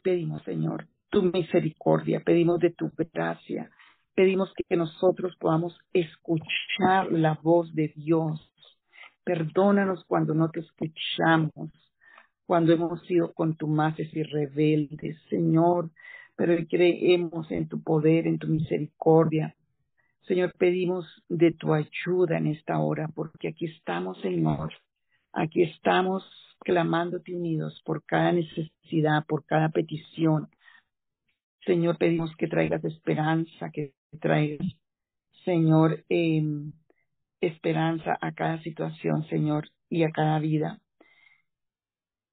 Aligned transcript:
pedimos, 0.00 0.42
Señor, 0.42 0.86
tu 1.10 1.22
misericordia, 1.22 2.20
pedimos 2.20 2.58
de 2.60 2.70
tu 2.70 2.90
gracia, 3.12 3.70
pedimos 4.14 4.52
que 4.54 4.76
nosotros 4.76 5.36
podamos 5.38 5.78
escuchar 5.92 7.10
la 7.10 7.38
voz 7.42 7.74
de 7.74 7.92
Dios. 7.96 8.46
Perdónanos 9.24 10.04
cuando 10.04 10.34
no 10.34 10.50
te 10.50 10.60
escuchamos, 10.60 11.70
cuando 12.46 12.72
hemos 12.72 13.04
sido 13.06 13.32
contumaces 13.32 14.14
y 14.14 14.22
rebeldes, 14.22 15.18
Señor, 15.28 15.90
pero 16.36 16.54
creemos 16.68 17.50
en 17.50 17.68
tu 17.68 17.82
poder, 17.82 18.26
en 18.26 18.38
tu 18.38 18.48
misericordia. 18.48 19.54
Señor, 20.22 20.52
pedimos 20.58 21.06
de 21.28 21.52
tu 21.52 21.74
ayuda 21.74 22.38
en 22.38 22.46
esta 22.48 22.78
hora, 22.78 23.08
porque 23.14 23.48
aquí 23.48 23.66
estamos, 23.66 24.20
Señor. 24.20 24.72
Aquí 25.32 25.62
estamos 25.62 26.24
clamándote 26.60 27.34
unidos 27.34 27.80
por 27.84 28.04
cada 28.04 28.32
necesidad, 28.32 29.24
por 29.26 29.44
cada 29.44 29.68
petición. 29.70 30.48
Señor, 31.64 31.98
pedimos 31.98 32.34
que 32.36 32.48
traigas 32.48 32.84
esperanza, 32.84 33.70
que 33.70 33.94
traigas, 34.20 34.66
Señor, 35.44 36.04
em, 36.08 36.72
esperanza 37.40 38.18
a 38.20 38.32
cada 38.32 38.62
situación, 38.62 39.24
Señor, 39.28 39.68
y 39.88 40.04
a 40.04 40.10
cada 40.10 40.38
vida. 40.38 40.80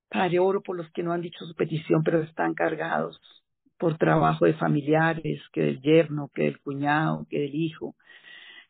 Padre, 0.10 0.40
oro 0.40 0.62
por 0.62 0.78
los 0.78 0.90
que 0.92 1.04
no 1.04 1.12
han 1.14 1.22
dicho 1.22 1.46
su 1.46 1.56
petición, 1.56 2.04
pero 2.04 2.22
están 2.24 2.54
cargados 2.54 3.20
por 3.78 3.98
trabajo 3.98 4.46
de 4.46 4.54
familiares, 4.54 5.42
que 5.52 5.62
del 5.62 5.82
yerno, 5.82 6.32
que 6.34 6.44
del 6.44 6.60
cuñado, 6.60 7.28
que 7.30 7.40
del 7.40 7.56
hijo, 7.56 7.96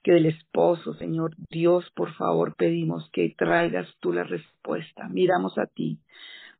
que 0.03 0.14
del 0.14 0.28
esposo, 0.28 0.94
Señor. 0.95 1.36
Dios, 1.50 1.90
por 1.95 2.14
favor, 2.14 2.56
pedimos 2.56 3.09
que 3.12 3.34
traigas 3.38 3.88
tú 4.00 4.14
la 4.14 4.23
respuesta. 4.23 5.08
Miramos 5.09 5.58
a 5.58 5.66
ti 5.66 6.00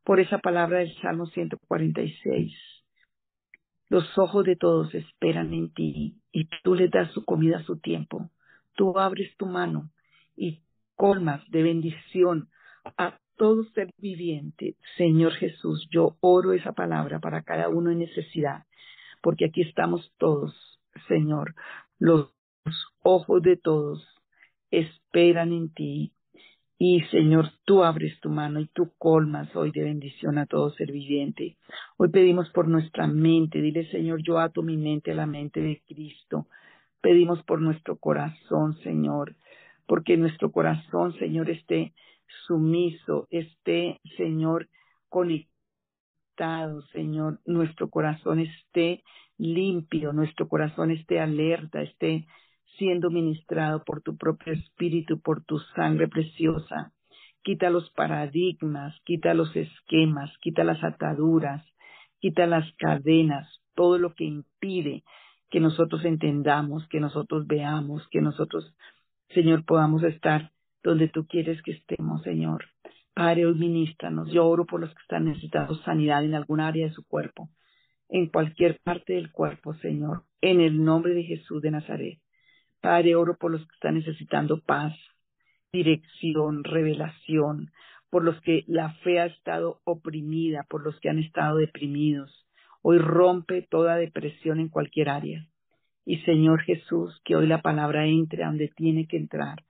por 0.04 0.20
esa 0.20 0.38
palabra 0.38 0.78
del 0.78 0.94
Salmo 1.00 1.26
146. 1.26 2.52
Los 3.90 4.18
ojos 4.18 4.44
de 4.44 4.56
todos 4.56 4.94
esperan 4.94 5.54
en 5.54 5.72
ti 5.72 6.20
y 6.32 6.48
tú 6.62 6.74
les 6.74 6.90
das 6.90 7.10
su 7.12 7.24
comida 7.24 7.58
a 7.58 7.64
su 7.64 7.78
tiempo. 7.78 8.30
Tú 8.74 8.98
abres 8.98 9.34
tu 9.36 9.46
mano 9.46 9.90
y 10.36 10.62
colmas 10.94 11.42
de 11.50 11.62
bendición 11.62 12.48
a 12.96 13.18
todo 13.36 13.64
ser 13.74 13.90
viviente. 13.98 14.76
Señor 14.96 15.32
Jesús, 15.32 15.88
yo 15.90 16.16
oro 16.20 16.52
esa 16.52 16.72
palabra 16.72 17.18
para 17.18 17.42
cada 17.42 17.68
uno 17.68 17.90
en 17.90 18.00
necesidad, 18.00 18.64
porque 19.22 19.46
aquí 19.46 19.62
estamos 19.62 20.12
todos, 20.18 20.54
Señor. 21.06 21.54
Los 21.98 22.30
ojos 23.02 23.42
de 23.42 23.56
todos 23.56 24.06
esperan 24.70 25.52
en 25.52 25.72
ti. 25.72 26.12
Y 26.80 27.00
Señor, 27.10 27.50
tú 27.64 27.82
abres 27.82 28.20
tu 28.20 28.30
mano 28.30 28.60
y 28.60 28.66
tú 28.66 28.92
colmas 28.98 29.54
hoy 29.56 29.72
de 29.72 29.82
bendición 29.82 30.38
a 30.38 30.46
todo 30.46 30.70
ser 30.74 30.92
viviente. 30.92 31.56
Hoy 31.96 32.08
pedimos 32.10 32.48
por 32.50 32.68
nuestra 32.68 33.08
mente. 33.08 33.60
Dile, 33.60 33.90
Señor, 33.90 34.22
yo 34.22 34.38
ato 34.38 34.62
mi 34.62 34.76
mente 34.76 35.10
a 35.10 35.16
la 35.16 35.26
mente 35.26 35.60
de 35.60 35.82
Cristo. 35.88 36.46
Pedimos 37.00 37.42
por 37.42 37.60
nuestro 37.60 37.96
corazón, 37.96 38.76
Señor, 38.82 39.34
porque 39.86 40.16
nuestro 40.16 40.52
corazón, 40.52 41.18
Señor, 41.18 41.50
esté 41.50 41.94
sumiso, 42.46 43.26
esté, 43.30 44.00
Señor, 44.16 44.68
conectado, 45.08 46.82
Señor, 46.92 47.40
nuestro 47.44 47.90
corazón 47.90 48.40
esté 48.40 49.02
limpio, 49.36 50.12
nuestro 50.12 50.48
corazón 50.48 50.90
esté 50.90 51.20
alerta, 51.20 51.82
esté 51.82 52.26
siendo 52.78 53.10
ministrado 53.10 53.84
por 53.84 54.02
tu 54.02 54.16
propio 54.16 54.52
espíritu, 54.52 55.20
por 55.20 55.44
tu 55.44 55.58
sangre 55.76 56.08
preciosa. 56.08 56.92
Quita 57.42 57.70
los 57.70 57.90
paradigmas, 57.90 58.94
quita 59.04 59.34
los 59.34 59.54
esquemas, 59.54 60.30
quita 60.40 60.64
las 60.64 60.82
ataduras, 60.82 61.64
quita 62.20 62.46
las 62.46 62.70
cadenas, 62.78 63.48
todo 63.74 63.98
lo 63.98 64.14
que 64.14 64.24
impide 64.24 65.02
que 65.50 65.60
nosotros 65.60 66.04
entendamos, 66.04 66.86
que 66.88 67.00
nosotros 67.00 67.46
veamos, 67.46 68.06
que 68.10 68.20
nosotros, 68.20 68.74
Señor, 69.30 69.64
podamos 69.64 70.02
estar 70.02 70.52
donde 70.82 71.08
tú 71.08 71.26
quieres 71.26 71.60
que 71.62 71.72
estemos, 71.72 72.22
Señor. 72.22 72.66
Padre, 73.14 73.46
hoy 73.46 73.54
ministranos. 73.54 74.30
Yo 74.30 74.46
oro 74.46 74.64
por 74.66 74.80
los 74.80 74.90
que 74.90 75.02
están 75.02 75.24
necesitando 75.24 75.74
sanidad 75.82 76.24
en 76.24 76.34
alguna 76.34 76.68
área 76.68 76.86
de 76.86 76.92
su 76.92 77.04
cuerpo, 77.06 77.48
en 78.08 78.28
cualquier 78.28 78.78
parte 78.80 79.14
del 79.14 79.32
cuerpo, 79.32 79.74
Señor, 79.74 80.24
en 80.40 80.60
el 80.60 80.84
nombre 80.84 81.14
de 81.14 81.24
Jesús 81.24 81.62
de 81.62 81.70
Nazaret. 81.70 82.18
Padre, 82.80 83.14
oro 83.16 83.36
por 83.36 83.50
los 83.50 83.66
que 83.66 83.74
están 83.74 83.94
necesitando 83.94 84.60
paz, 84.60 84.94
dirección, 85.72 86.64
revelación, 86.64 87.70
por 88.10 88.24
los 88.24 88.40
que 88.42 88.64
la 88.66 88.94
fe 89.02 89.20
ha 89.20 89.26
estado 89.26 89.80
oprimida, 89.84 90.64
por 90.68 90.82
los 90.82 90.98
que 91.00 91.10
han 91.10 91.18
estado 91.18 91.58
deprimidos. 91.58 92.46
Hoy 92.82 92.98
rompe 92.98 93.62
toda 93.62 93.96
depresión 93.96 94.60
en 94.60 94.68
cualquier 94.68 95.10
área. 95.10 95.46
Y 96.04 96.18
Señor 96.20 96.62
Jesús, 96.62 97.20
que 97.24 97.36
hoy 97.36 97.46
la 97.46 97.60
palabra 97.60 98.06
entre 98.06 98.44
a 98.44 98.46
donde 98.46 98.68
tiene 98.68 99.06
que 99.06 99.18
entrar 99.18 99.62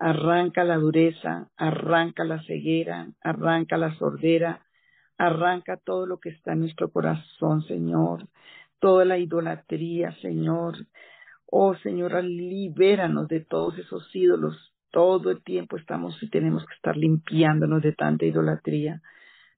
arranca 0.00 0.64
la 0.64 0.76
dureza, 0.76 1.50
arranca 1.58 2.24
la 2.24 2.42
ceguera, 2.44 3.08
arranca 3.20 3.76
la 3.76 3.94
sordera, 3.96 4.64
arranca 5.18 5.76
todo 5.76 6.06
lo 6.06 6.18
que 6.18 6.30
está 6.30 6.54
en 6.54 6.60
nuestro 6.60 6.90
corazón, 6.90 7.62
Señor, 7.64 8.26
toda 8.80 9.04
la 9.04 9.18
idolatría, 9.18 10.16
Señor. 10.22 10.86
Oh, 11.52 11.74
Señor, 11.74 12.22
libéranos 12.22 13.26
de 13.26 13.40
todos 13.40 13.76
esos 13.78 14.08
ídolos. 14.14 14.72
Todo 14.92 15.30
el 15.30 15.42
tiempo 15.42 15.76
estamos 15.76 16.20
y 16.22 16.30
tenemos 16.30 16.64
que 16.64 16.74
estar 16.74 16.96
limpiándonos 16.96 17.82
de 17.82 17.92
tanta 17.92 18.24
idolatría. 18.24 19.02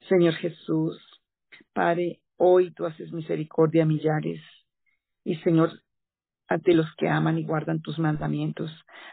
Señor 0.08 0.34
Jesús, 0.34 0.98
Padre, 1.74 2.20
hoy 2.36 2.72
tú 2.72 2.86
haces 2.86 3.12
misericordia 3.12 3.82
a 3.82 3.86
millares. 3.86 4.40
Y 5.24 5.36
Señor, 5.36 5.70
ante 6.48 6.74
los 6.74 6.86
que 6.96 7.08
aman 7.08 7.38
y 7.38 7.44
guardan 7.44 7.82
tus 7.82 7.98
mandamientos. 7.98 8.70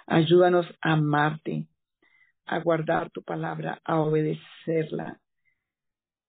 Ayúdanos 0.08 0.66
a 0.82 0.94
amarte, 0.94 1.68
a 2.46 2.60
guardar 2.60 3.12
tu 3.12 3.24
palabra, 3.24 3.82
a 3.84 4.00
obedecerla. 4.00 5.20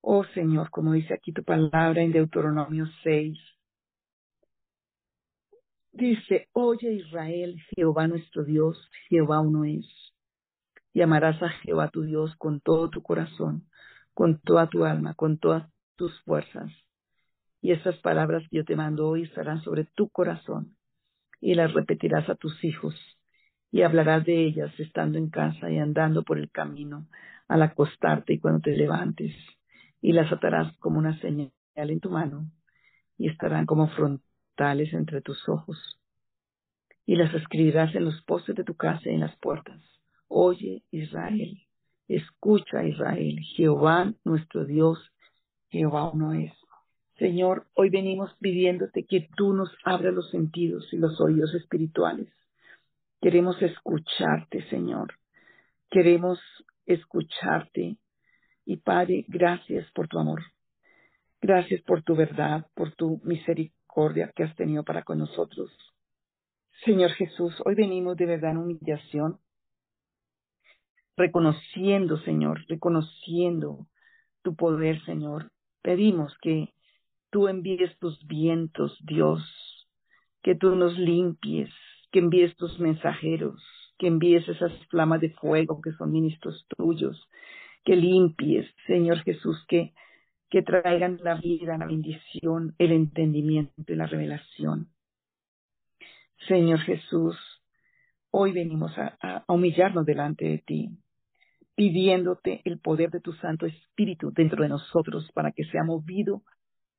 Oh 0.01 0.25
Señor, 0.35 0.71
como 0.71 0.93
dice 0.95 1.15
aquí 1.15 1.33
tu 1.33 1.45
palabra 1.45 2.03
en 2.03 2.13
Deuteronomio 2.13 2.87
6, 3.05 3.39
dice, 5.93 6.49
oye 6.53 6.93
Israel, 6.93 7.57
Jehová 7.75 8.09
nuestro 8.09 8.45
Dios, 8.45 8.91
Jehová 9.09 9.41
uno 9.41 9.65
es. 9.65 9.87
Y 10.93 11.03
amarás 11.03 11.43
a 11.43 11.49
Jehová 11.49 11.89
tu 11.89 12.03
Dios 12.03 12.35
con 12.37 12.61
todo 12.61 12.91
tu 12.91 13.03
corazón, 13.03 13.69
con 14.15 14.41
toda 14.41 14.69
tu 14.69 14.85
alma, 14.85 15.15
con 15.15 15.39
todas 15.39 15.71
tus 15.97 16.21
fuerzas. 16.23 16.73
Y 17.63 17.73
estas 17.73 17.97
palabras 17.99 18.43
que 18.51 18.59
yo 18.59 18.65
te 18.65 18.77
mando 18.77 19.09
hoy 19.09 19.23
estarán 19.23 19.63
sobre 19.63 19.85
tu 19.85 20.09
corazón 20.09 20.77
y 21.41 21.55
las 21.55 21.73
repetirás 21.73 22.29
a 22.29 22.35
tus 22.35 22.65
hijos 22.65 22.95
y 23.71 23.83
hablarás 23.83 24.25
de 24.25 24.45
ellas 24.45 24.73
estando 24.79 25.19
en 25.19 25.31
casa 25.31 25.71
y 25.71 25.79
andando 25.79 26.23
por 26.23 26.39
el 26.39 26.51
camino 26.51 27.07
al 27.49 27.63
acostarte 27.63 28.35
y 28.35 28.39
cuando 28.39 28.61
te 28.61 28.77
levantes 28.77 29.33
y 30.01 30.13
las 30.13 30.33
atarás 30.33 30.77
como 30.79 30.99
una 30.99 31.19
señal 31.21 31.53
en 31.75 32.01
tu 32.01 32.11
mano 32.11 32.51
y 33.17 33.29
estarán 33.29 33.67
como 33.67 33.89
entre 34.61 35.23
tus 35.23 35.49
ojos 35.49 35.79
y 37.07 37.17
las 37.17 37.33
escribirás 37.35 37.95
en 37.95 38.05
los 38.05 38.21
postes 38.25 38.55
de 38.55 38.65
tu 38.65 38.75
casa 38.75 39.01
y 39.07 39.15
en 39.15 39.21
las 39.21 39.35
puertas. 39.37 39.81
Oye 40.29 40.83
Israel, 40.91 41.63
escucha 42.09 42.85
Israel, 42.85 43.41
Jehová 43.57 44.13
nuestro 44.23 44.67
Dios, 44.67 44.99
Jehová 45.71 46.11
uno 46.11 46.35
es. 46.35 46.53
Señor, 47.19 47.67
hoy 47.75 47.89
venimos 47.89 48.31
pidiéndote 48.39 49.05
que 49.05 49.31
tú 49.35 49.55
nos 49.55 49.71
abras 49.85 50.13
los 50.13 50.31
sentidos 50.31 50.87
y 50.93 50.99
los 50.99 51.19
oídos 51.21 51.55
espirituales. 51.55 52.29
Queremos 53.21 53.61
escucharte, 53.63 54.69
Señor. 54.69 55.15
Queremos 55.91 56.39
escucharte. 56.85 57.97
Y 58.67 58.77
Padre, 58.77 59.25
gracias 59.29 59.91
por 59.93 60.07
tu 60.07 60.19
amor. 60.19 60.43
Gracias 61.43 61.81
por 61.83 62.03
tu 62.03 62.15
verdad, 62.15 62.67
por 62.75 62.95
tu 62.95 63.21
misericordia 63.25 64.31
que 64.37 64.45
has 64.45 64.55
tenido 64.57 64.85
para 64.85 65.03
con 65.03 65.19
nosotros. 65.19 65.71
Señor 66.85 67.11
Jesús, 67.13 67.55
hoy 67.65 67.75
venimos 67.75 68.17
de 68.17 68.27
verdad 68.27 68.53
en 68.53 68.59
humillación, 68.59 69.39
reconociendo, 71.17 72.19
Señor, 72.19 72.65
reconociendo 72.69 73.87
tu 74.43 74.55
poder, 74.55 75.03
Señor. 75.05 75.51
Pedimos 75.83 76.37
que 76.43 76.73
tú 77.31 77.49
envíes 77.49 77.99
tus 77.99 78.27
vientos, 78.27 78.99
Dios, 79.03 79.43
que 80.43 80.55
tú 80.55 80.75
nos 80.75 80.99
limpies, 80.99 81.71
que 82.11 82.19
envíes 82.19 82.55
tus 82.57 82.79
mensajeros, 82.81 83.63
que 83.99 84.07
envíes 84.07 84.49
esas 84.49 84.73
flamas 84.89 85.21
de 85.21 85.31
fuego 85.31 85.81
que 85.81 85.93
son 85.93 86.13
ministros 86.13 86.67
tuyos, 86.77 87.29
que 87.85 87.97
limpies, 87.97 88.67
Señor 88.87 89.21
Jesús, 89.23 89.65
que, 89.69 89.93
que 90.51 90.63
traigan 90.63 91.21
la 91.23 91.37
vida, 91.37 91.79
la 91.79 91.87
bendición, 91.87 92.75
el 92.79 92.91
entendimiento 92.91 93.93
y 93.93 93.95
la 93.95 94.07
revelación. 94.07 94.89
Señor 96.49 96.81
Jesús, 96.81 97.37
hoy 98.31 98.53
venimos 98.53 98.93
a, 98.99 99.45
humillarnos 99.47 100.05
delante 100.05 100.47
de 100.47 100.59
ti, 100.59 100.91
pidiéndote 101.77 102.63
el 102.65 102.81
poder 102.81 103.11
de 103.11 103.21
tu 103.21 103.33
Santo 103.35 103.67
Espíritu 103.67 104.33
dentro 104.33 104.65
de 104.65 104.71
nosotros 104.71 105.31
para 105.35 105.53
que 105.53 105.65
sea 105.65 105.85
movido 105.85 106.43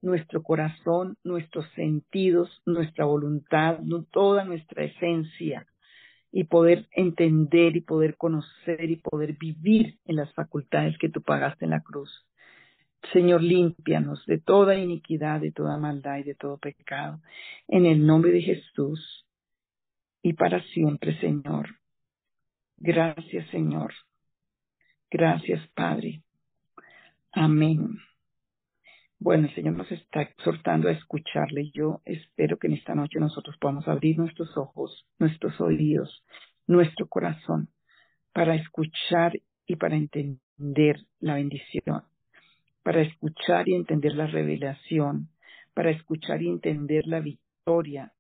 nuestro 0.02 0.42
corazón, 0.42 1.18
nuestros 1.24 1.70
sentidos, 1.76 2.62
nuestra 2.66 3.06
voluntad, 3.06 3.80
toda 4.12 4.46
nuestra 4.46 4.86
esencia 4.86 5.68
y 6.32 6.46
poder 6.46 6.88
entender 6.92 7.76
y 7.76 7.82
poder 7.82 8.16
conocer 8.16 8.90
y 8.90 8.96
poder 8.96 9.34
vivir 9.38 10.00
en 10.06 10.16
las 10.16 10.34
facultades 10.34 10.98
que 10.98 11.10
tú 11.10 11.22
pagaste 11.22 11.66
en 11.66 11.72
la 11.72 11.82
cruz. 11.82 12.26
Señor, 13.14 13.42
límpianos 13.42 14.26
de 14.26 14.38
toda 14.40 14.76
iniquidad, 14.76 15.42
de 15.42 15.52
toda 15.52 15.78
maldad 15.78 16.18
y 16.18 16.24
de 16.24 16.36
todo 16.36 16.58
pecado. 16.58 17.20
En 17.68 17.86
el 17.86 18.06
nombre 18.06 18.32
de 18.32 18.42
Jesús 18.42 19.26
y 20.22 20.34
para 20.34 20.64
siempre, 20.66 21.20
Señor. 21.20 21.70
Gracias, 22.78 23.48
Señor. 23.50 23.94
Gracias, 25.10 25.68
Padre. 25.76 26.22
Amén. 27.32 28.00
Bueno, 29.20 29.48
el 29.48 29.56
Señor 29.56 29.76
nos 29.76 29.92
está 29.92 30.22
exhortando 30.22 30.90
a 30.90 30.94
escucharle. 30.94 31.70
Yo 31.74 32.02
espero 32.06 32.58
que 32.58 32.68
en 32.68 32.74
esta 32.74 32.96
noche 32.96 33.20
nosotros 33.20 33.56
podamos 33.60 33.88
abrir 33.88 34.18
nuestros 34.18 34.56
ojos, 34.58 35.06
nuestros 35.20 35.60
oídos, 35.62 36.24
nuestro 36.66 37.08
corazón 37.08 37.70
para 38.34 38.56
escuchar 38.56 39.34
y 39.66 39.76
para 39.76 39.96
entender 39.96 41.06
la 41.20 41.36
bendición, 41.36 42.04
para 42.84 43.02
escuchar 43.02 43.68
y 43.70 43.76
entender 43.76 44.16
la 44.16 44.28
revelación, 44.28 45.30
para 45.74 45.92
escuchar 45.92 46.42
y 46.42 46.50
entender 46.50 47.08
la 47.08 47.20
victoria 47.20 48.14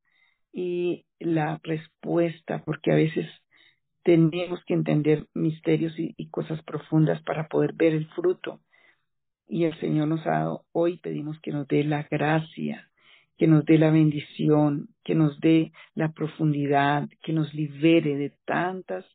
y 0.53 1.05
la 1.19 1.59
respuesta, 1.63 2.63
porque 2.65 2.91
a 2.91 2.95
veces 2.95 3.27
tenemos 4.03 4.63
que 4.65 4.73
entender 4.73 5.27
misterios 5.33 5.93
y, 5.97 6.29
cosas 6.29 6.61
profundas 6.63 7.21
para 7.23 7.47
poder 7.47 7.73
ver 7.73 7.93
el 7.93 8.07
fruto. 8.09 8.61
Y 9.47 9.65
el 9.65 9.77
Señor 9.79 10.07
nos 10.07 10.25
ha 10.25 10.31
dado, 10.31 10.65
hoy 10.71 10.97
pedimos 10.97 11.39
que 11.41 11.51
nos 11.51 11.67
dé 11.67 11.83
la 11.83 12.07
gracia, 12.09 12.89
que 13.37 13.47
nos 13.47 13.65
dé 13.65 13.77
la 13.77 13.91
bendición, 13.91 14.89
que 15.03 15.13
nos 15.13 15.39
dé 15.39 15.71
la 15.93 16.11
profundidad, 16.13 17.09
que 17.21 17.33
nos 17.33 17.53
libere 17.53 18.15
de 18.15 18.33
tantas 18.45 19.05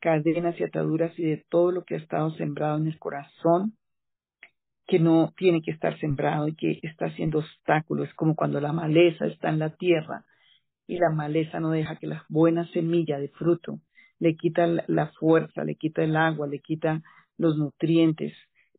cadenas 0.00 0.58
y 0.58 0.64
ataduras 0.64 1.16
y 1.18 1.24
de 1.24 1.44
todo 1.48 1.72
lo 1.72 1.84
que 1.84 1.94
ha 1.94 1.98
estado 1.98 2.30
sembrado 2.36 2.78
en 2.78 2.86
el 2.86 2.98
corazón, 2.98 3.76
que 4.86 4.98
no 4.98 5.32
tiene 5.36 5.62
que 5.62 5.72
estar 5.72 5.98
sembrado 5.98 6.48
y 6.48 6.54
que 6.54 6.78
está 6.82 7.06
haciendo 7.06 7.40
obstáculos, 7.40 8.08
como 8.14 8.36
cuando 8.36 8.60
la 8.60 8.72
maleza 8.72 9.26
está 9.26 9.48
en 9.48 9.58
la 9.58 9.70
tierra 9.70 10.24
y 10.86 10.98
la 10.98 11.10
maleza 11.10 11.58
no 11.60 11.70
deja 11.70 11.96
que 11.96 12.06
la 12.06 12.24
buena 12.28 12.66
semilla 12.72 13.18
de 13.18 13.28
fruto 13.28 13.80
le 14.18 14.36
quita 14.36 14.66
la 14.86 15.08
fuerza, 15.18 15.64
le 15.64 15.74
quita 15.74 16.02
el 16.02 16.16
agua, 16.16 16.46
le 16.46 16.60
quita 16.60 17.02
los 17.36 17.56
nutrientes, 17.58 18.32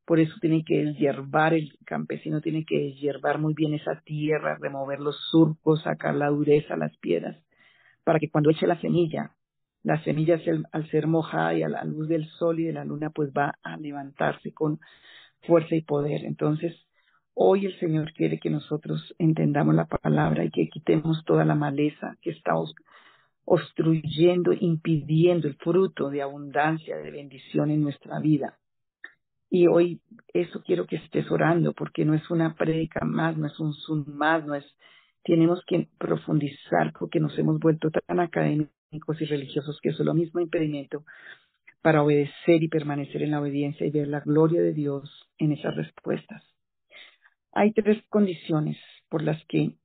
por 0.05 0.19
eso 0.19 0.33
tiene 0.39 0.63
que 0.63 0.85
deshiervar, 0.85 1.53
el 1.53 1.77
campesino 1.85 2.41
tiene 2.41 2.65
que 2.65 2.79
deshiervar 2.79 3.39
muy 3.39 3.53
bien 3.53 3.73
esa 3.73 4.01
tierra, 4.05 4.57
remover 4.59 4.99
los 4.99 5.17
surcos, 5.29 5.83
sacar 5.83 6.15
la 6.15 6.29
dureza, 6.29 6.77
las 6.77 6.95
piedras, 6.97 7.37
para 8.03 8.19
que 8.19 8.29
cuando 8.29 8.49
eche 8.49 8.65
la 8.65 8.79
semilla, 8.79 9.31
la 9.83 10.01
semilla 10.03 10.39
al 10.71 10.89
ser 10.89 11.07
mojada 11.07 11.53
y 11.53 11.63
a 11.63 11.69
la 11.69 11.83
luz 11.83 12.07
del 12.07 12.25
sol 12.39 12.59
y 12.59 12.63
de 12.63 12.73
la 12.73 12.85
luna, 12.85 13.09
pues 13.09 13.31
va 13.31 13.55
a 13.61 13.77
levantarse 13.77 14.53
con 14.53 14.79
fuerza 15.41 15.75
y 15.75 15.81
poder. 15.81 16.25
Entonces, 16.25 16.75
hoy 17.33 17.65
el 17.65 17.79
Señor 17.79 18.13
quiere 18.13 18.39
que 18.39 18.49
nosotros 18.49 19.15
entendamos 19.17 19.75
la 19.75 19.85
palabra 19.85 20.43
y 20.43 20.49
que 20.49 20.69
quitemos 20.69 21.23
toda 21.25 21.45
la 21.45 21.55
maleza 21.55 22.17
que 22.21 22.31
está 22.31 22.53
obstruyendo, 23.45 24.53
impidiendo 24.53 25.47
el 25.47 25.55
fruto 25.55 26.09
de 26.09 26.21
abundancia, 26.21 26.97
de 26.97 27.11
bendición 27.11 27.71
en 27.71 27.81
nuestra 27.81 28.19
vida. 28.19 28.57
Y 29.49 29.67
hoy 29.67 30.01
eso 30.33 30.61
quiero 30.65 30.85
que 30.85 30.97
estés 30.97 31.29
orando, 31.31 31.73
porque 31.73 32.03
no 32.03 32.13
es 32.13 32.29
una 32.29 32.55
prédica 32.55 33.05
más, 33.05 33.37
no 33.37 33.47
es 33.47 33.57
un 33.59 33.73
zoom 33.73 34.05
más, 34.07 34.45
no 34.45 34.55
es, 34.55 34.65
tenemos 35.23 35.63
que 35.65 35.87
profundizar 35.97 36.91
porque 36.97 37.19
nos 37.19 37.37
hemos 37.39 37.59
vuelto 37.59 37.89
tan 37.89 38.19
académicos 38.19 39.21
y 39.21 39.25
religiosos 39.25 39.79
que 39.81 39.89
eso 39.89 40.03
es 40.03 40.05
lo 40.05 40.13
mismo 40.13 40.41
impedimento 40.41 41.05
para 41.81 42.03
obedecer 42.03 42.63
y 42.63 42.67
permanecer 42.67 43.21
en 43.21 43.31
la 43.31 43.39
obediencia 43.39 43.85
y 43.85 43.91
ver 43.91 44.07
la 44.07 44.19
gloria 44.19 44.61
de 44.61 44.73
Dios 44.73 45.26
en 45.37 45.51
esas 45.51 45.75
respuestas. 45.75 46.43
Hay 47.51 47.71
tres 47.73 48.03
condiciones 48.09 48.77
por 49.09 49.23
las 49.23 49.43
que 49.45 49.75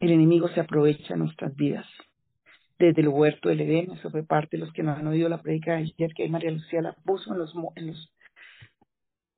el 0.00 0.10
enemigo 0.10 0.48
se 0.48 0.60
aprovecha 0.60 1.16
nuestras 1.16 1.54
vidas. 1.54 1.86
Desde 2.78 3.02
el 3.02 3.08
huerto 3.08 3.50
del 3.50 3.60
Edén, 3.60 3.90
eso 3.92 4.10
fue 4.10 4.24
parte 4.24 4.56
de 4.56 4.64
los 4.64 4.72
que 4.72 4.82
no 4.82 4.92
han 4.92 5.06
oído 5.06 5.28
la 5.28 5.42
prédica 5.42 5.72
de 5.72 5.82
ayer, 5.82 6.14
que 6.14 6.28
María 6.28 6.50
Lucía 6.50 6.80
la 6.80 6.94
puso 7.04 7.32
en 7.32 7.38
los, 7.38 7.54
en 7.76 7.88
los 7.88 8.10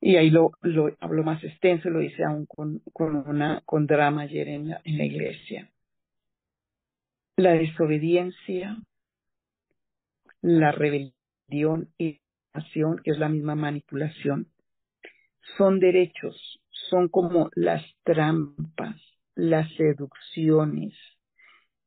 y 0.05 0.17
ahí 0.17 0.31
lo, 0.31 0.51
lo 0.63 0.97
hablo 0.99 1.23
más 1.23 1.43
extenso, 1.45 1.89
lo 1.89 2.03
hice 2.03 2.25
aún 2.25 2.45
con, 2.47 2.81
con, 2.93 3.15
una, 3.15 3.63
con 3.65 3.87
drama 3.87 4.23
ayer 4.23 4.49
en 4.49 4.71
la, 4.71 4.81
en 4.83 4.99
la 4.99 5.05
iglesia. 5.05 5.71
La 7.37 7.53
desobediencia, 7.53 8.79
la 10.41 10.73
rebelión 10.73 11.93
y 11.99 12.21
la 12.53 12.63
acción, 12.63 13.01
que 13.05 13.13
es 13.13 13.19
la 13.19 13.29
misma 13.29 13.55
manipulación, 13.55 14.49
son 15.57 15.81
derechos, 15.81 16.61
son 16.91 17.09
como 17.09 17.51
las 17.55 17.83
trampas, 18.05 18.97
las 19.35 19.73
seducciones, 19.77 20.95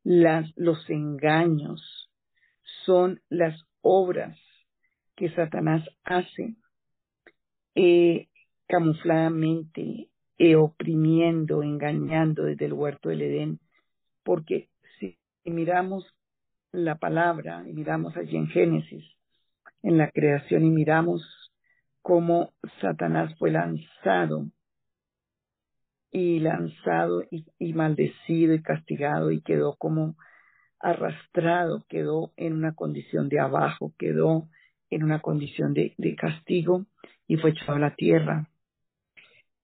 las, 0.03 0.51
los 0.55 0.89
engaños, 0.89 2.09
son 2.85 3.21
las 3.29 3.59
obras 3.81 4.37
que 5.15 5.29
Satanás 5.29 5.87
hace 6.03 6.55
eh, 7.75 8.27
camufladamente, 8.67 10.09
eh, 10.37 10.55
oprimiendo, 10.55 11.63
engañando 11.63 12.43
desde 12.43 12.65
el 12.65 12.73
huerto 12.73 13.09
del 13.09 13.21
Edén, 13.21 13.59
porque 14.23 14.69
si 14.99 15.17
miramos 15.45 16.05
la 16.71 16.95
palabra 16.95 17.63
y 17.67 17.73
miramos 17.73 18.17
allí 18.17 18.35
en 18.35 18.47
Génesis, 18.47 19.05
en 19.81 19.97
la 19.97 20.09
creación 20.11 20.65
y 20.65 20.69
miramos 20.69 21.21
cómo 22.05 22.53
Satanás 22.81 23.33
fue 23.39 23.49
lanzado 23.49 24.45
y 26.11 26.39
lanzado 26.39 27.23
y, 27.31 27.73
maldecido 27.73 28.53
y 28.53 28.61
castigado 28.61 29.31
y 29.31 29.41
quedó 29.41 29.75
como 29.75 30.15
arrastrado, 30.79 31.83
quedó 31.89 32.31
en 32.37 32.53
una 32.53 32.75
condición 32.75 33.27
de 33.27 33.39
abajo, 33.39 33.91
quedó 33.97 34.47
en 34.91 35.03
una 35.03 35.19
condición 35.19 35.73
de, 35.73 35.95
castigo 36.15 36.85
y 37.27 37.37
fue 37.37 37.49
echado 37.49 37.77
a 37.77 37.79
la 37.79 37.95
tierra. 37.95 38.51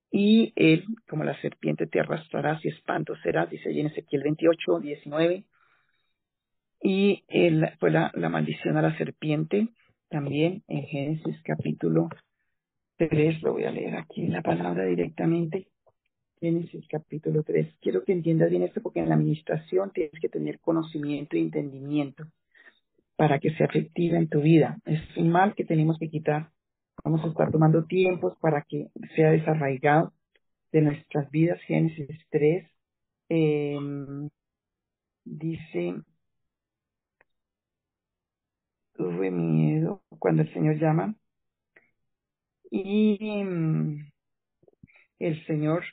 Y 0.10 0.52
él, 0.56 0.86
como 1.08 1.24
la 1.24 1.40
serpiente, 1.42 1.86
te 1.86 2.00
arrastrará 2.00 2.60
y 2.64 2.70
espanto 2.70 3.14
será, 3.18 3.46
dice 3.46 3.70
allí 3.70 3.82
en 3.82 3.88
Ezequiel 3.88 4.24
28, 4.24 4.80
19. 4.80 5.46
Y 6.82 7.24
él, 7.28 7.70
fue 7.80 7.92
la, 7.92 8.12
la 8.16 8.30
maldición 8.30 8.78
a 8.78 8.82
la 8.82 8.98
serpiente, 8.98 9.68
también 10.10 10.64
en 10.68 10.88
Génesis 10.88 11.40
capítulo 11.44 12.10
3, 13.08 13.42
lo 13.42 13.54
voy 13.54 13.66
a 13.66 13.72
leer 13.72 13.96
aquí 13.96 14.28
la 14.28 14.42
palabra 14.42 14.86
directamente. 14.86 15.68
Génesis 16.40 16.88
capítulo 16.88 17.44
3. 17.44 17.76
Quiero 17.82 18.04
que 18.04 18.14
entiendas 18.14 18.50
bien 18.50 18.64
esto 18.64 18.82
porque 18.82 19.00
en 19.00 19.10
la 19.10 19.16
administración 19.16 19.92
tienes 19.92 20.20
que 20.20 20.30
tener 20.30 20.60
conocimiento 20.60 21.38
y 21.38 21.42
entendimiento 21.42 22.26
para 23.16 23.40
que 23.40 23.52
sea 23.56 23.68
efectiva 23.68 24.18
en 24.18 24.28
tu 24.28 24.42
vida. 24.42 24.80
Es 24.86 25.02
un 25.18 25.30
mal 25.30 25.54
que 25.56 25.66
tenemos 25.66 26.00
que 26.00 26.10
quitar 26.10 26.52
Vamos 27.04 27.24
a 27.24 27.28
estar 27.30 27.52
tomando 27.52 27.86
tiempos 27.86 28.38
para 28.40 28.62
que 28.64 28.92
sea 29.16 29.32
desarraigado 29.32 30.14
de 30.72 30.82
nuestras 30.82 31.30
vidas. 31.32 31.60
Génesis 31.64 32.08
3 32.30 32.70
em, 33.30 34.30
dice, 35.26 35.96
tuve 38.94 39.32
miedo 39.32 40.04
cuando 40.20 40.44
el 40.44 40.54
Señor 40.54 40.78
llama 40.80 41.16
y 42.72 43.18
em, 43.22 44.10
el 45.20 45.46
Señor 45.46 45.84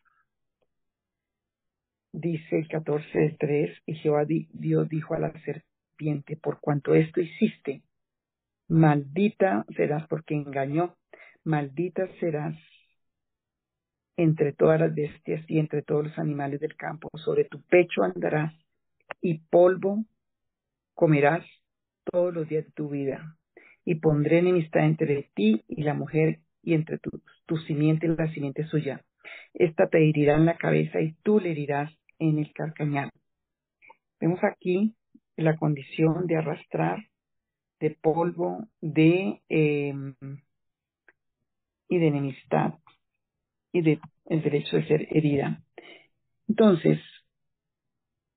dice 2.13 2.59
el 2.59 2.69
14 2.69 3.19
de 3.19 3.37
3, 3.39 3.83
y 3.85 3.95
Jehová 3.97 4.25
Dios 4.25 4.89
dijo 4.89 5.15
a 5.15 5.19
la 5.19 5.33
serpiente, 5.43 6.37
por 6.37 6.61
cuanto 6.61 6.95
esto 6.95 7.21
hiciste, 7.21 7.83
Maldita 8.69 9.65
serás 9.75 10.07
porque 10.09 10.35
engañó, 10.35 10.95
maldita 11.43 12.07
serás 12.21 12.55
entre 14.19 14.53
todas 14.53 14.79
las 14.79 14.95
bestias 14.95 15.43
y 15.49 15.59
entre 15.59 15.81
todos 15.81 16.05
los 16.05 16.19
animales 16.19 16.61
del 16.61 16.77
campo. 16.77 17.09
Sobre 17.17 17.45
tu 17.45 17.63
pecho 17.63 18.03
andarás 18.03 18.53
y 19.23 19.39
polvo 19.39 20.05
comerás 20.93 21.47
todos 22.05 22.35
los 22.35 22.47
días 22.47 22.67
de 22.67 22.73
tu 22.73 22.91
vida. 22.91 23.39
Y 23.87 23.95
pondré 23.95 24.41
enemistad 24.41 24.85
entre 24.85 25.31
ti 25.35 25.65
y 25.67 25.83
la 25.83 25.95
mujer 25.95 26.41
y 26.69 26.75
entre 26.75 26.99
tu, 26.99 27.11
tu 27.47 27.57
simiente 27.57 28.07
y 28.07 28.11
la 28.11 28.31
simiente 28.35 28.67
suya. 28.67 29.03
Esta 29.55 29.89
te 29.89 30.07
herirá 30.07 30.37
en 30.37 30.45
la 30.45 30.59
cabeza 30.59 31.01
y 31.01 31.15
tú 31.23 31.41
le 31.41 31.53
herirás 31.53 31.91
en 32.19 32.39
el 32.39 32.53
carcañal. 32.53 33.11
Vemos 34.21 34.39
aquí 34.45 34.95
la 35.37 35.57
condición 35.57 36.27
de 36.27 36.37
arrastrar 36.37 36.99
de 37.81 37.97
polvo, 38.03 38.67
de 38.83 39.41
eh, 39.49 39.95
y 41.89 41.99
de 41.99 42.07
enemistad. 42.07 42.75
y 43.73 43.81
del 43.81 44.01
derecho 44.27 44.77
de 44.77 44.87
ser 44.89 45.09
herida. 45.11 45.63
Entonces, 46.49 46.99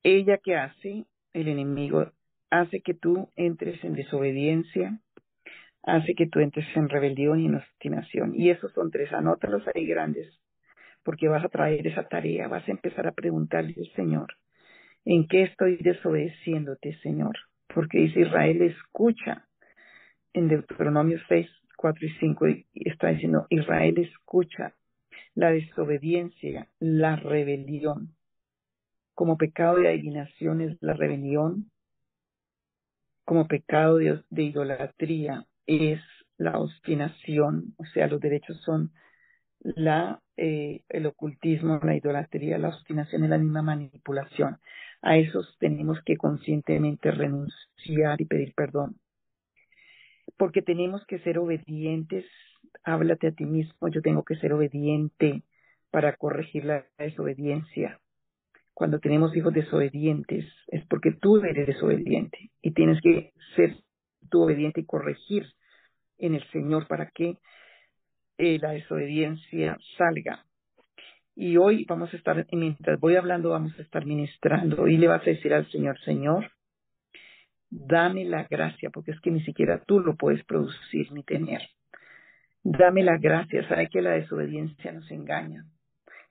ella 0.04 0.38
que 0.38 0.56
hace, 0.56 1.06
el 1.34 1.48
enemigo, 1.50 2.12
hace 2.50 2.82
que 2.82 2.94
tú 2.94 3.30
entres 3.36 3.84
en 3.84 3.94
desobediencia, 3.94 5.00
hace 5.84 6.14
que 6.16 6.28
tú 6.28 6.40
entres 6.40 6.66
en 6.76 6.90
rebelión 6.90 7.40
y 7.40 7.46
en 7.46 7.56
obstinación. 7.56 8.34
Y 8.36 8.50
esos 8.50 8.72
son 8.74 8.92
tres, 8.92 9.12
anótalos 9.14 9.64
ahí 9.74 9.86
grandes, 9.86 10.32
porque 11.04 11.28
vas 11.28 11.44
a 11.44 11.50
traer 11.50 11.86
esa 11.88 12.08
tarea, 12.08 12.48
vas 12.48 12.68
a 12.68 12.72
empezar 12.72 13.08
a 13.08 13.14
preguntarle 13.14 13.76
al 13.78 13.92
Señor, 13.96 14.36
¿en 15.06 15.28
qué 15.28 15.44
estoy 15.44 15.78
desobedeciéndote, 15.78 16.98
Señor? 17.02 17.38
Porque 17.74 18.00
dice 18.00 18.22
Israel, 18.22 18.62
escucha. 18.62 19.48
En 20.34 20.48
Deuteronomio 20.48 21.20
6, 21.28 21.50
4 21.76 22.06
y 22.06 22.10
5 22.20 22.46
está 22.76 23.10
diciendo, 23.10 23.48
Israel 23.50 23.98
escucha 23.98 24.74
la 25.36 25.52
desobediencia, 25.52 26.68
la 26.80 27.16
rebelión. 27.16 28.16
Como 29.14 29.38
pecado 29.38 29.78
de 29.78 29.90
adivinación 29.90 30.62
es 30.62 30.78
la 30.82 30.94
rebelión, 30.94 31.70
como 33.26 33.48
pecado 33.48 33.98
de, 33.98 34.44
idolatría 34.44 35.46
es 35.66 36.00
la 36.38 36.58
obstinación, 36.60 37.74
o 37.78 37.86
sea, 37.86 38.08
los 38.08 38.20
derechos 38.20 38.60
son 38.62 38.92
la, 39.60 40.22
eh, 40.38 40.84
el 40.90 41.06
ocultismo, 41.06 41.80
la 41.84 41.96
idolatría, 41.96 42.58
la 42.58 42.70
obstinación 42.70 43.24
y 43.24 43.28
la 43.28 43.38
misma 43.38 43.62
manipulación. 43.62 44.58
A 45.02 45.18
esos 45.18 45.58
tenemos 45.60 46.00
que 46.04 46.18
conscientemente 46.18 47.12
renunciar 47.12 48.22
y 48.22 48.26
pedir 48.26 48.54
perdón. 48.56 48.98
Porque 50.38 50.62
tenemos 50.62 51.06
que 51.06 51.20
ser 51.20 51.38
obedientes. 51.38 52.26
Háblate 52.84 53.28
a 53.28 53.32
ti 53.32 53.46
mismo, 53.46 53.88
yo 53.90 54.02
tengo 54.02 54.24
que 54.24 54.36
ser 54.38 54.54
obediente 54.54 55.44
para 55.92 56.16
corregir 56.16 56.66
la 56.66 56.86
desobediencia 56.98 58.00
cuando 58.82 59.00
tenemos 59.00 59.36
hijos 59.36 59.54
desobedientes 59.54 60.46
es 60.68 60.84
porque 60.88 61.12
tú 61.12 61.38
eres 61.38 61.68
desobediente 61.68 62.50
y 62.64 62.72
tienes 62.72 63.00
que 63.02 63.32
ser 63.56 63.76
tú 64.30 64.44
obediente 64.44 64.82
y 64.82 64.86
corregir 64.86 65.46
en 66.18 66.36
el 66.36 66.48
Señor 66.52 66.88
para 66.88 67.10
que 67.12 67.38
eh, 68.38 68.60
la 68.60 68.72
desobediencia 68.72 69.78
salga. 69.98 70.46
Y 71.36 71.58
hoy 71.58 71.86
vamos 71.88 72.14
a 72.14 72.18
estar, 72.18 72.46
mientras 72.52 73.00
voy 73.00 73.16
hablando, 73.16 73.50
vamos 73.52 73.78
a 73.78 73.82
estar 73.82 74.06
ministrando 74.06 74.88
y 74.88 74.98
le 74.98 75.08
vas 75.08 75.22
a 75.22 75.32
decir 75.32 75.54
al 75.54 75.70
Señor, 75.72 76.00
Señor, 76.02 76.52
dame 77.70 78.26
la 78.26 78.44
gracia, 78.44 78.90
porque 78.90 79.12
es 79.12 79.22
que 79.22 79.32
ni 79.32 79.42
siquiera 79.44 79.84
tú 79.86 80.00
lo 80.00 80.16
puedes 80.16 80.44
producir 80.46 81.12
ni 81.12 81.24
tener. 81.24 81.62
Dame 82.64 83.04
la 83.04 83.18
gracia, 83.18 83.68
sabe 83.68 83.90
que 83.90 84.02
la 84.02 84.12
desobediencia 84.12 84.92
nos 84.92 85.10
engaña, 85.10 85.66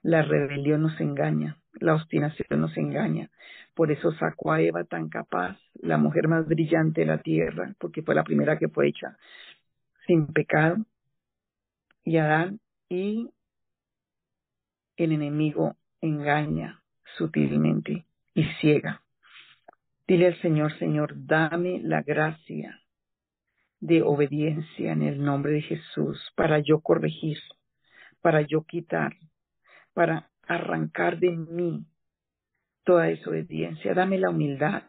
la 0.01 0.21
rebelión 0.21 0.83
nos 0.83 0.99
engaña, 1.01 1.57
la 1.79 1.95
obstinación 1.95 2.61
nos 2.61 2.75
engaña. 2.77 3.29
Por 3.73 3.91
eso 3.91 4.11
sacó 4.13 4.51
a 4.51 4.61
Eva 4.61 4.83
tan 4.83 5.09
capaz, 5.09 5.57
la 5.75 5.97
mujer 5.97 6.27
más 6.27 6.47
brillante 6.47 7.01
de 7.01 7.07
la 7.07 7.19
tierra, 7.19 7.73
porque 7.79 8.01
fue 8.01 8.15
la 8.15 8.23
primera 8.23 8.57
que 8.57 8.67
fue 8.67 8.87
hecha 8.87 9.17
sin 10.07 10.27
pecado, 10.27 10.77
y 12.03 12.17
Adán, 12.17 12.59
y 12.89 13.29
el 14.97 15.11
enemigo 15.11 15.75
engaña 16.01 16.81
sutilmente 17.17 18.05
y 18.33 18.43
ciega. 18.59 19.01
Dile 20.07 20.27
al 20.27 20.41
Señor, 20.41 20.77
Señor, 20.79 21.13
dame 21.15 21.79
la 21.83 22.01
gracia 22.01 22.81
de 23.79 24.01
obediencia 24.01 24.91
en 24.91 25.03
el 25.03 25.23
nombre 25.23 25.53
de 25.53 25.61
Jesús 25.61 26.19
para 26.35 26.59
yo 26.59 26.81
corregir, 26.81 27.37
para 28.21 28.41
yo 28.41 28.63
quitar, 28.63 29.15
para 29.93 30.30
arrancar 30.55 31.19
de 31.19 31.31
mí 31.31 31.85
toda 32.83 33.05
desobediencia. 33.05 33.93
Dame 33.93 34.17
la 34.17 34.29
humildad. 34.29 34.83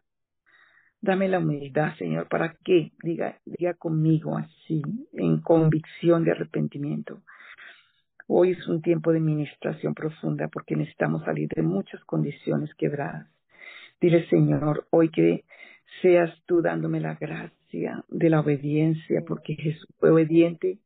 Dame 1.01 1.29
la 1.29 1.39
humildad, 1.39 1.97
Señor, 1.97 2.29
para 2.29 2.55
que 2.65 2.93
diga, 3.03 3.39
diga 3.45 3.75
conmigo 3.75 4.39
así, 4.39 4.83
en 5.13 5.41
convicción 5.41 6.25
de 6.25 6.31
arrepentimiento. 6.31 7.23
Hoy 8.29 8.53
es 8.53 8.69
un 8.69 8.83
tiempo 8.83 9.13
de 9.13 9.19
ministración 9.19 9.95
profunda 9.95 10.49
porque 10.49 10.77
necesitamos 10.77 11.25
salir 11.25 11.49
de 11.49 11.63
muchas 11.63 12.03
condiciones 12.05 12.73
quebradas. 12.77 13.27
Dile, 14.01 14.29
Señor, 14.29 14.87
hoy 14.91 15.11
que 15.11 15.45
seas 16.01 16.31
tú 16.47 16.63
dándome 16.63 17.01
la 17.01 17.17
gracia 17.17 18.05
de 18.09 18.31
la 18.31 18.41
obediencia, 18.41 19.23
porque 19.27 19.55
Jesús 19.55 19.89
fue 19.99 20.11
obediente 20.11 20.79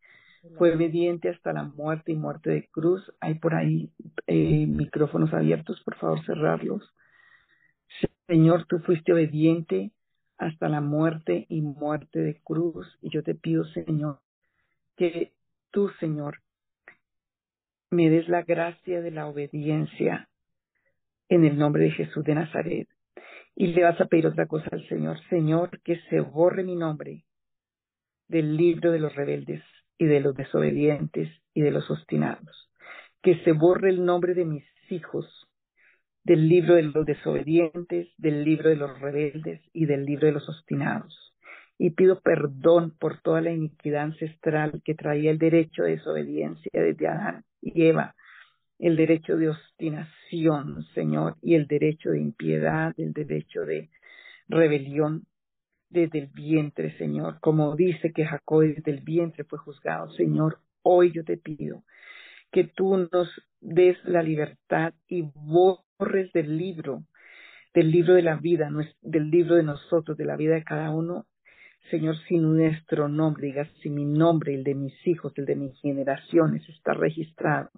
fue 0.56 0.74
obediente 0.74 1.28
hasta 1.28 1.52
la 1.52 1.64
muerte 1.64 2.12
y 2.12 2.16
muerte 2.16 2.50
de 2.50 2.68
cruz. 2.68 3.02
Hay 3.20 3.34
por 3.34 3.54
ahí 3.54 3.90
eh, 4.26 4.66
micrófonos 4.66 5.32
abiertos, 5.32 5.80
por 5.84 5.96
favor 5.96 6.24
cerrarlos. 6.24 6.82
Señor, 8.26 8.66
tú 8.66 8.78
fuiste 8.80 9.12
obediente 9.12 9.92
hasta 10.38 10.68
la 10.68 10.80
muerte 10.80 11.46
y 11.48 11.62
muerte 11.62 12.20
de 12.20 12.40
cruz. 12.42 12.86
Y 13.00 13.10
yo 13.10 13.22
te 13.22 13.34
pido, 13.34 13.64
Señor, 13.66 14.20
que 14.96 15.32
tú, 15.70 15.90
Señor, 16.00 16.40
me 17.90 18.10
des 18.10 18.28
la 18.28 18.42
gracia 18.42 19.00
de 19.00 19.10
la 19.10 19.26
obediencia 19.26 20.28
en 21.28 21.44
el 21.44 21.58
nombre 21.58 21.84
de 21.84 21.92
Jesús 21.92 22.24
de 22.24 22.34
Nazaret. 22.34 22.88
Y 23.54 23.68
le 23.68 23.84
vas 23.84 24.00
a 24.00 24.06
pedir 24.06 24.26
otra 24.26 24.46
cosa 24.46 24.68
al 24.72 24.86
Señor. 24.88 25.18
Señor, 25.28 25.80
que 25.82 26.00
se 26.10 26.20
borre 26.20 26.62
mi 26.62 26.76
nombre 26.76 27.24
del 28.28 28.56
libro 28.56 28.90
de 28.90 28.98
los 28.98 29.14
rebeldes 29.14 29.62
y 29.98 30.06
de 30.06 30.20
los 30.20 30.34
desobedientes 30.34 31.28
y 31.54 31.62
de 31.62 31.70
los 31.70 31.90
obstinados. 31.90 32.70
Que 33.22 33.42
se 33.44 33.52
borre 33.52 33.90
el 33.90 34.04
nombre 34.04 34.34
de 34.34 34.44
mis 34.44 34.64
hijos 34.90 35.26
del 36.26 36.48
libro 36.48 36.74
de 36.74 36.82
los 36.82 37.06
desobedientes, 37.06 38.08
del 38.18 38.44
libro 38.44 38.68
de 38.70 38.76
los 38.76 38.98
rebeldes 39.00 39.60
y 39.72 39.86
del 39.86 40.04
libro 40.04 40.26
de 40.26 40.32
los 40.32 40.48
obstinados. 40.48 41.32
Y 41.78 41.90
pido 41.90 42.20
perdón 42.20 42.96
por 42.98 43.20
toda 43.20 43.40
la 43.40 43.52
iniquidad 43.52 44.02
ancestral 44.02 44.82
que 44.84 44.94
traía 44.94 45.30
el 45.30 45.38
derecho 45.38 45.84
de 45.84 45.92
desobediencia 45.92 46.70
desde 46.72 47.06
Adán 47.06 47.44
y 47.60 47.84
Eva, 47.84 48.16
el 48.78 48.96
derecho 48.96 49.36
de 49.36 49.50
obstinación, 49.50 50.84
Señor, 50.94 51.36
y 51.42 51.54
el 51.54 51.68
derecho 51.68 52.10
de 52.10 52.20
impiedad, 52.20 52.92
el 52.98 53.12
derecho 53.12 53.64
de 53.64 53.88
rebelión 54.48 55.26
desde 55.88 56.18
el 56.20 56.26
vientre, 56.28 56.96
Señor, 56.98 57.38
como 57.40 57.76
dice 57.76 58.12
que 58.12 58.26
Jacob 58.26 58.62
desde 58.62 58.90
el 58.90 59.00
vientre 59.00 59.44
fue 59.44 59.58
juzgado. 59.58 60.10
Señor, 60.10 60.60
hoy 60.82 61.12
yo 61.12 61.24
te 61.24 61.36
pido 61.36 61.82
que 62.52 62.64
tú 62.64 63.08
nos 63.12 63.28
des 63.60 63.96
la 64.04 64.22
libertad 64.22 64.94
y 65.08 65.22
borres 65.34 66.32
del 66.32 66.56
libro, 66.56 67.04
del 67.74 67.90
libro 67.90 68.14
de 68.14 68.22
la 68.22 68.36
vida, 68.36 68.70
del 69.02 69.30
libro 69.30 69.56
de 69.56 69.62
nosotros, 69.62 70.16
de 70.16 70.24
la 70.24 70.36
vida 70.36 70.54
de 70.54 70.64
cada 70.64 70.90
uno, 70.90 71.26
Señor, 71.90 72.16
si 72.26 72.38
nuestro 72.38 73.08
nombre, 73.08 73.46
digas, 73.46 73.68
si 73.80 73.90
mi 73.90 74.04
nombre, 74.04 74.54
el 74.54 74.64
de 74.64 74.74
mis 74.74 74.94
hijos, 75.06 75.32
el 75.36 75.46
de 75.46 75.54
mis 75.54 75.80
generaciones 75.80 76.68
está 76.68 76.94
registrado 76.94 77.70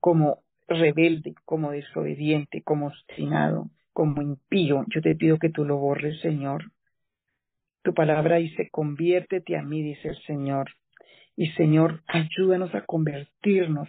como 0.00 0.42
rebelde, 0.66 1.34
como 1.44 1.72
desobediente, 1.72 2.62
como 2.62 2.86
obstinado, 2.86 3.70
como 3.92 4.22
impío, 4.22 4.84
yo 4.88 5.02
te 5.02 5.14
pido 5.14 5.38
que 5.38 5.50
tú 5.50 5.64
lo 5.64 5.76
borres, 5.76 6.20
Señor. 6.20 6.70
Tu 7.88 7.94
palabra 7.94 8.36
dice, 8.36 8.68
conviértete 8.70 9.56
a 9.56 9.62
mí, 9.62 9.82
dice 9.82 10.08
el 10.08 10.22
Señor. 10.24 10.72
Y 11.36 11.52
Señor, 11.52 12.02
ayúdanos 12.06 12.74
a 12.74 12.84
convertirnos. 12.84 13.88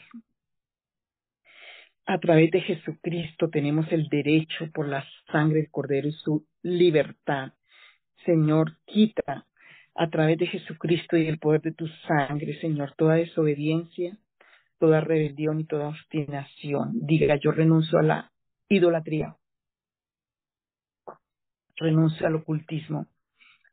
A 2.06 2.18
través 2.18 2.50
de 2.52 2.62
Jesucristo 2.62 3.50
tenemos 3.50 3.92
el 3.92 4.08
derecho 4.08 4.72
por 4.74 4.88
la 4.88 5.06
sangre 5.34 5.64
del 5.64 5.70
Cordero 5.70 6.08
y 6.08 6.14
su 6.14 6.48
libertad. 6.62 7.52
Señor, 8.24 8.78
quita 8.86 9.46
a 9.96 10.10
través 10.10 10.38
de 10.38 10.48
Jesucristo 10.48 11.18
y 11.18 11.28
el 11.28 11.38
poder 11.38 11.60
de 11.60 11.74
tu 11.74 11.86
sangre, 12.08 12.58
Señor, 12.62 12.94
toda 12.96 13.16
desobediencia, 13.16 14.18
toda 14.78 15.02
rebelión 15.02 15.60
y 15.60 15.66
toda 15.66 15.90
obstinación. 15.90 16.92
Diga, 17.02 17.36
yo 17.36 17.52
renuncio 17.52 18.00
a 18.00 18.04
la 18.04 18.32
idolatría, 18.70 19.36
renuncio 21.76 22.28
al 22.28 22.36
ocultismo, 22.36 23.06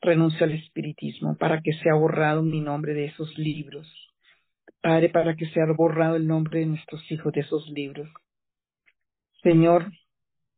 renuncio 0.06 0.46
al 0.46 0.52
espiritismo 0.52 1.36
para 1.36 1.60
que 1.60 1.72
sea 1.82 1.94
borrado 1.94 2.40
mi 2.42 2.60
nombre 2.60 2.94
de 2.94 3.06
esos 3.06 3.36
libros. 3.36 3.88
Padre, 4.80 5.08
para 5.08 5.34
que 5.34 5.46
sea 5.46 5.64
borrado 5.76 6.14
el 6.14 6.28
nombre 6.28 6.60
de 6.60 6.66
nuestros 6.66 7.02
hijos 7.10 7.32
de 7.32 7.40
esos 7.40 7.68
libros. 7.70 8.08
Señor, 9.42 9.90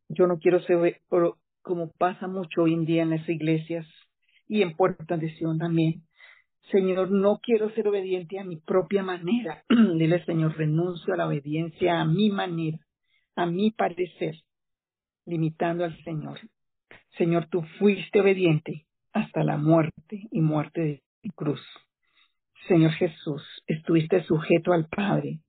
yo 0.07 0.27
no 0.27 0.37
quiero 0.37 0.61
ser 0.61 1.01
como 1.63 1.91
pasa 1.97 2.27
mucho 2.27 2.61
hoy 2.61 2.73
en 2.73 2.85
día 2.85 3.01
en 3.01 3.09
las 3.09 3.27
iglesias 3.27 3.87
y 4.47 4.61
en 4.61 4.75
Puerta 4.75 5.17
de 5.17 5.35
Sion 5.35 5.57
también. 5.57 6.03
Señor, 6.71 7.09
no 7.09 7.39
quiero 7.41 7.71
ser 7.71 7.87
obediente 7.87 8.37
a 8.37 8.43
mi 8.43 8.57
propia 8.57 9.01
manera. 9.01 9.63
Dile, 9.97 10.23
Señor, 10.25 10.55
renuncio 10.57 11.15
a 11.15 11.17
la 11.17 11.27
obediencia 11.27 11.99
a 11.99 12.05
mi 12.05 12.29
manera, 12.29 12.77
a 13.35 13.47
mi 13.47 13.71
parecer, 13.71 14.35
limitando 15.25 15.85
al 15.85 15.97
Señor. 16.03 16.39
Señor, 17.17 17.47
tú 17.49 17.63
fuiste 17.79 18.21
obediente 18.21 18.85
hasta 19.19 19.43
la 19.43 19.57
muerte 19.57 20.27
y 20.31 20.41
muerte 20.41 21.03
de 21.23 21.29
cruz. 21.35 21.61
Señor 22.67 22.91
Jesús, 22.91 23.43
estuviste 23.67 24.23
sujeto 24.23 24.73
al 24.73 24.87
Padre 24.87 25.39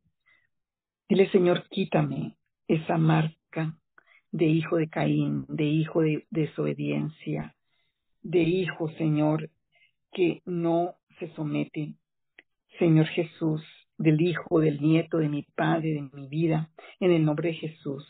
Dile, 1.10 1.28
Señor, 1.32 1.66
quítame 1.70 2.36
esa 2.68 2.96
marca 2.96 3.76
de 4.30 4.46
hijo 4.46 4.76
de 4.76 4.88
Caín, 4.88 5.44
de 5.48 5.64
hijo 5.64 6.02
de 6.02 6.24
desobediencia, 6.30 7.56
de 8.22 8.42
hijo, 8.42 8.88
Señor, 8.92 9.50
que 10.12 10.40
no 10.44 10.94
se 11.18 11.28
somete. 11.34 11.94
Señor 12.78 13.06
Jesús, 13.06 13.60
del 13.98 14.20
hijo, 14.20 14.60
del 14.60 14.80
nieto, 14.80 15.18
de 15.18 15.28
mi 15.28 15.42
padre, 15.42 15.94
de 15.94 16.08
mi 16.12 16.28
vida, 16.28 16.70
en 17.00 17.10
el 17.10 17.24
nombre 17.24 17.48
de 17.48 17.54
Jesús. 17.54 18.06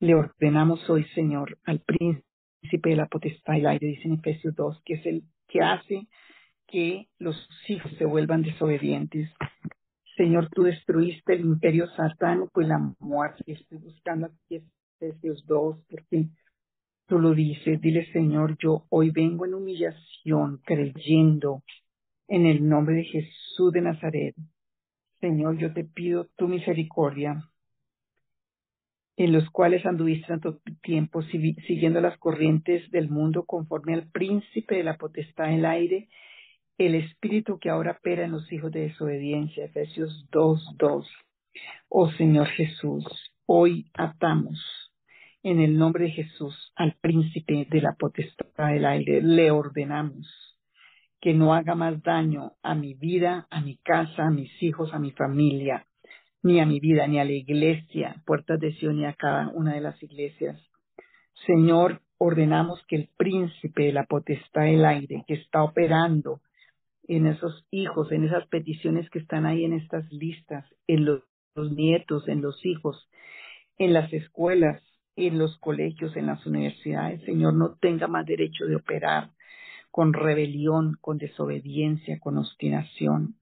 Le 0.00 0.16
ordenamos 0.16 0.90
hoy, 0.90 1.04
Señor, 1.14 1.56
al 1.62 1.78
príncipe 1.78 2.26
de 2.60 2.96
la 2.96 3.06
potestad 3.06 3.54
del 3.54 3.66
aire, 3.66 3.86
dice 3.86 4.08
en 4.08 4.14
Efesios 4.14 4.54
2, 4.54 4.82
que 4.84 4.94
es 4.94 5.06
el 5.06 5.22
que 5.48 5.60
hace 5.60 6.06
que 6.66 7.08
los 7.18 7.36
hijos 7.68 7.92
se 7.98 8.04
vuelvan 8.04 8.42
desobedientes. 8.42 9.30
Señor, 10.16 10.48
tú 10.50 10.64
destruiste 10.64 11.34
el 11.34 11.40
imperio 11.40 11.88
satánico 11.96 12.60
y 12.60 12.66
la 12.66 12.94
muerte. 12.98 13.42
Estoy 13.46 13.78
buscando 13.78 14.26
aquí 14.26 14.62
Efesios 15.00 15.46
2, 15.46 15.78
porque 15.88 16.26
tú 17.06 17.18
lo 17.18 17.34
dices. 17.34 17.80
Dile, 17.80 18.10
Señor, 18.12 18.56
yo 18.58 18.84
hoy 18.90 19.10
vengo 19.10 19.46
en 19.46 19.54
humillación, 19.54 20.60
creyendo 20.64 21.62
en 22.26 22.46
el 22.46 22.68
nombre 22.68 22.96
de 22.96 23.04
Jesús 23.04 23.72
de 23.72 23.80
Nazaret. 23.80 24.34
Señor, 25.20 25.56
yo 25.58 25.72
te 25.72 25.84
pido 25.84 26.26
tu 26.36 26.48
misericordia, 26.48 27.42
en 29.18 29.32
los 29.32 29.50
cuales 29.50 29.84
anduviste 29.84 30.28
tanto 30.28 30.60
tiempo 30.80 31.22
siguiendo 31.22 32.00
las 32.00 32.16
corrientes 32.18 32.88
del 32.92 33.10
mundo 33.10 33.44
conforme 33.44 33.92
al 33.92 34.08
príncipe 34.08 34.76
de 34.76 34.84
la 34.84 34.96
potestad 34.96 35.48
del 35.48 35.66
aire 35.66 36.08
el 36.78 36.94
espíritu 36.94 37.58
que 37.58 37.68
ahora 37.68 37.96
opera 37.98 38.24
en 38.24 38.30
los 38.30 38.50
hijos 38.52 38.70
de 38.70 38.82
desobediencia. 38.82 39.64
Efesios 39.64 40.24
2.2. 40.30 41.04
Oh 41.88 42.08
Señor 42.12 42.46
Jesús, 42.46 43.04
hoy 43.46 43.90
atamos 43.94 44.60
en 45.42 45.58
el 45.58 45.76
nombre 45.76 46.04
de 46.04 46.10
Jesús 46.12 46.72
al 46.76 46.94
príncipe 47.00 47.66
de 47.68 47.80
la 47.80 47.96
potestad 47.98 48.68
del 48.68 48.86
aire. 48.86 49.20
Le 49.20 49.50
ordenamos 49.50 50.28
que 51.20 51.34
no 51.34 51.54
haga 51.54 51.74
más 51.74 52.00
daño 52.04 52.52
a 52.62 52.76
mi 52.76 52.94
vida, 52.94 53.48
a 53.50 53.60
mi 53.60 53.78
casa, 53.78 54.28
a 54.28 54.30
mis 54.30 54.62
hijos, 54.62 54.94
a 54.94 55.00
mi 55.00 55.10
familia, 55.10 55.87
ni 56.48 56.60
a 56.60 56.66
mi 56.66 56.80
vida, 56.80 57.06
ni 57.06 57.20
a 57.20 57.24
la 57.24 57.32
iglesia, 57.32 58.22
puertas 58.24 58.58
de 58.58 58.72
Sion, 58.72 58.96
ni 58.96 59.04
a 59.04 59.12
cada 59.12 59.48
una 59.48 59.74
de 59.74 59.82
las 59.82 60.02
iglesias. 60.02 60.58
Señor, 61.46 62.00
ordenamos 62.16 62.82
que 62.88 62.96
el 62.96 63.10
príncipe 63.18 63.84
de 63.84 63.92
la 63.92 64.04
potestad 64.04 64.62
del 64.62 64.84
aire 64.86 65.24
que 65.26 65.34
está 65.34 65.62
operando 65.62 66.40
en 67.06 67.26
esos 67.26 67.66
hijos, 67.70 68.10
en 68.12 68.24
esas 68.24 68.46
peticiones 68.48 69.10
que 69.10 69.18
están 69.18 69.44
ahí 69.44 69.64
en 69.64 69.74
estas 69.74 70.10
listas, 70.10 70.64
en 70.86 71.04
los, 71.04 71.22
nietos, 71.54 72.26
en 72.28 72.40
los 72.40 72.64
hijos, 72.64 73.10
en 73.76 73.92
las 73.92 74.10
escuelas, 74.12 74.82
en 75.16 75.38
los 75.38 75.58
colegios, 75.58 76.16
en 76.16 76.26
las 76.26 76.46
universidades, 76.46 77.22
Señor, 77.24 77.54
no 77.54 77.76
tenga 77.80 78.06
más 78.06 78.24
derecho 78.24 78.64
de 78.64 78.76
operar 78.76 79.30
con 79.90 80.14
rebelión, 80.14 80.96
con 81.00 81.18
desobediencia, 81.18 82.18
con 82.20 82.38
obstinación. 82.38 83.34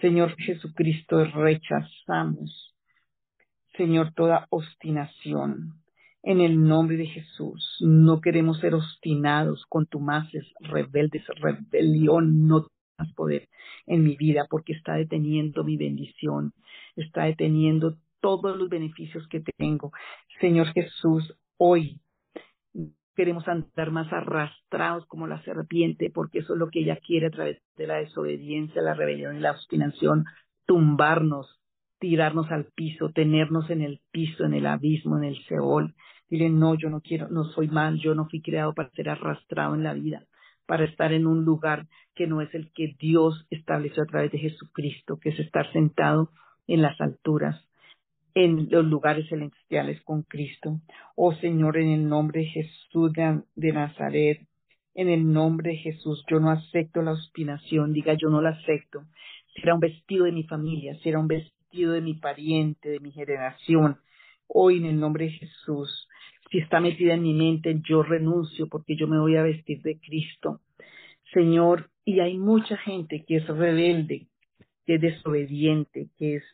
Señor 0.00 0.36
Jesucristo, 0.36 1.24
rechazamos, 1.24 2.74
Señor, 3.76 4.12
toda 4.14 4.46
obstinación. 4.50 5.74
En 6.22 6.40
el 6.40 6.62
nombre 6.62 6.96
de 6.96 7.06
Jesús, 7.06 7.76
no 7.80 8.20
queremos 8.20 8.58
ser 8.60 8.74
obstinados, 8.74 9.64
contumaces, 9.68 10.46
rebeldes, 10.60 11.24
rebelión, 11.40 12.46
no 12.46 12.66
más 12.98 13.12
poder 13.14 13.48
en 13.86 14.04
mi 14.04 14.16
vida 14.16 14.46
porque 14.50 14.72
está 14.72 14.94
deteniendo 14.94 15.64
mi 15.64 15.76
bendición, 15.76 16.52
está 16.96 17.24
deteniendo 17.24 17.96
todos 18.20 18.56
los 18.56 18.68
beneficios 18.68 19.26
que 19.28 19.42
tengo. 19.56 19.92
Señor 20.40 20.72
Jesús, 20.72 21.34
hoy 21.56 22.00
queremos 23.18 23.48
andar 23.48 23.90
más 23.90 24.12
arrastrados 24.12 25.04
como 25.06 25.26
la 25.26 25.42
serpiente 25.42 26.08
porque 26.14 26.38
eso 26.38 26.52
es 26.52 26.58
lo 26.60 26.70
que 26.70 26.82
ella 26.82 27.00
quiere 27.04 27.26
a 27.26 27.30
través 27.30 27.60
de 27.76 27.88
la 27.88 27.96
desobediencia, 27.96 28.80
la 28.80 28.94
rebelión 28.94 29.36
y 29.36 29.40
la 29.40 29.50
obstinación, 29.50 30.24
tumbarnos, 30.66 31.60
tirarnos 31.98 32.48
al 32.52 32.66
piso, 32.76 33.10
tenernos 33.10 33.70
en 33.70 33.82
el 33.82 34.00
piso, 34.12 34.44
en 34.44 34.54
el 34.54 34.66
abismo, 34.68 35.18
en 35.18 35.24
el 35.24 35.44
Seol. 35.46 35.96
Dile, 36.30 36.48
no, 36.48 36.76
yo 36.76 36.90
no 36.90 37.00
quiero, 37.00 37.28
no 37.28 37.42
soy 37.42 37.66
mal, 37.66 37.98
yo 37.98 38.14
no 38.14 38.28
fui 38.28 38.40
creado 38.40 38.72
para 38.72 38.90
ser 38.90 39.08
arrastrado 39.08 39.74
en 39.74 39.82
la 39.82 39.94
vida 39.94 40.22
para 40.68 40.84
estar 40.84 41.14
en 41.14 41.26
un 41.26 41.46
lugar 41.46 41.86
que 42.14 42.26
no 42.26 42.42
es 42.42 42.54
el 42.54 42.70
que 42.74 42.94
Dios 43.00 43.46
estableció 43.48 44.02
a 44.02 44.06
través 44.06 44.30
de 44.30 44.38
Jesucristo, 44.38 45.18
que 45.18 45.30
es 45.30 45.38
estar 45.40 45.72
sentado 45.72 46.30
en 46.66 46.82
las 46.82 47.00
alturas, 47.00 47.67
en 48.38 48.68
los 48.70 48.84
lugares 48.84 49.28
celestiales 49.28 50.00
con 50.02 50.22
Cristo. 50.22 50.80
Oh 51.16 51.34
Señor, 51.34 51.76
en 51.76 51.88
el 51.88 52.08
nombre 52.08 52.42
de 52.42 52.46
Jesús 52.46 53.12
de 53.12 53.72
Nazaret, 53.72 54.46
en 54.94 55.08
el 55.08 55.32
nombre 55.32 55.72
de 55.72 55.76
Jesús, 55.78 56.24
yo 56.30 56.38
no 56.38 56.52
acepto 56.52 57.02
la 57.02 57.14
obstinación, 57.14 57.92
diga 57.92 58.14
yo 58.14 58.28
no 58.30 58.40
la 58.40 58.50
acepto. 58.50 59.02
Si 59.52 59.62
era 59.62 59.74
un 59.74 59.80
vestido 59.80 60.24
de 60.24 60.30
mi 60.30 60.44
familia, 60.44 60.96
si 61.02 61.08
era 61.08 61.18
un 61.18 61.26
vestido 61.26 61.92
de 61.92 62.00
mi 62.00 62.14
pariente, 62.14 62.90
de 62.90 63.00
mi 63.00 63.10
generación, 63.10 63.98
hoy 64.46 64.78
en 64.78 64.86
el 64.86 65.00
nombre 65.00 65.24
de 65.24 65.32
Jesús, 65.32 66.08
si 66.48 66.58
está 66.58 66.78
metida 66.78 67.14
en 67.14 67.22
mi 67.22 67.34
mente, 67.34 67.80
yo 67.88 68.04
renuncio 68.04 68.68
porque 68.68 68.94
yo 68.94 69.08
me 69.08 69.18
voy 69.18 69.34
a 69.34 69.42
vestir 69.42 69.82
de 69.82 69.98
Cristo. 69.98 70.60
Señor, 71.34 71.90
y 72.04 72.20
hay 72.20 72.38
mucha 72.38 72.76
gente 72.76 73.24
que 73.26 73.38
es 73.38 73.48
rebelde, 73.48 74.28
que 74.86 74.94
es 74.94 75.00
desobediente, 75.00 76.06
que 76.16 76.36
es 76.36 76.44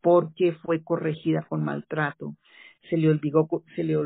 porque 0.00 0.52
fue 0.62 0.82
corregida 0.82 1.42
con 1.48 1.64
maltrato. 1.64 2.34
Se 2.88 2.96
le, 2.96 3.10
obligó, 3.10 3.64
se 3.74 3.82
le 3.82 3.96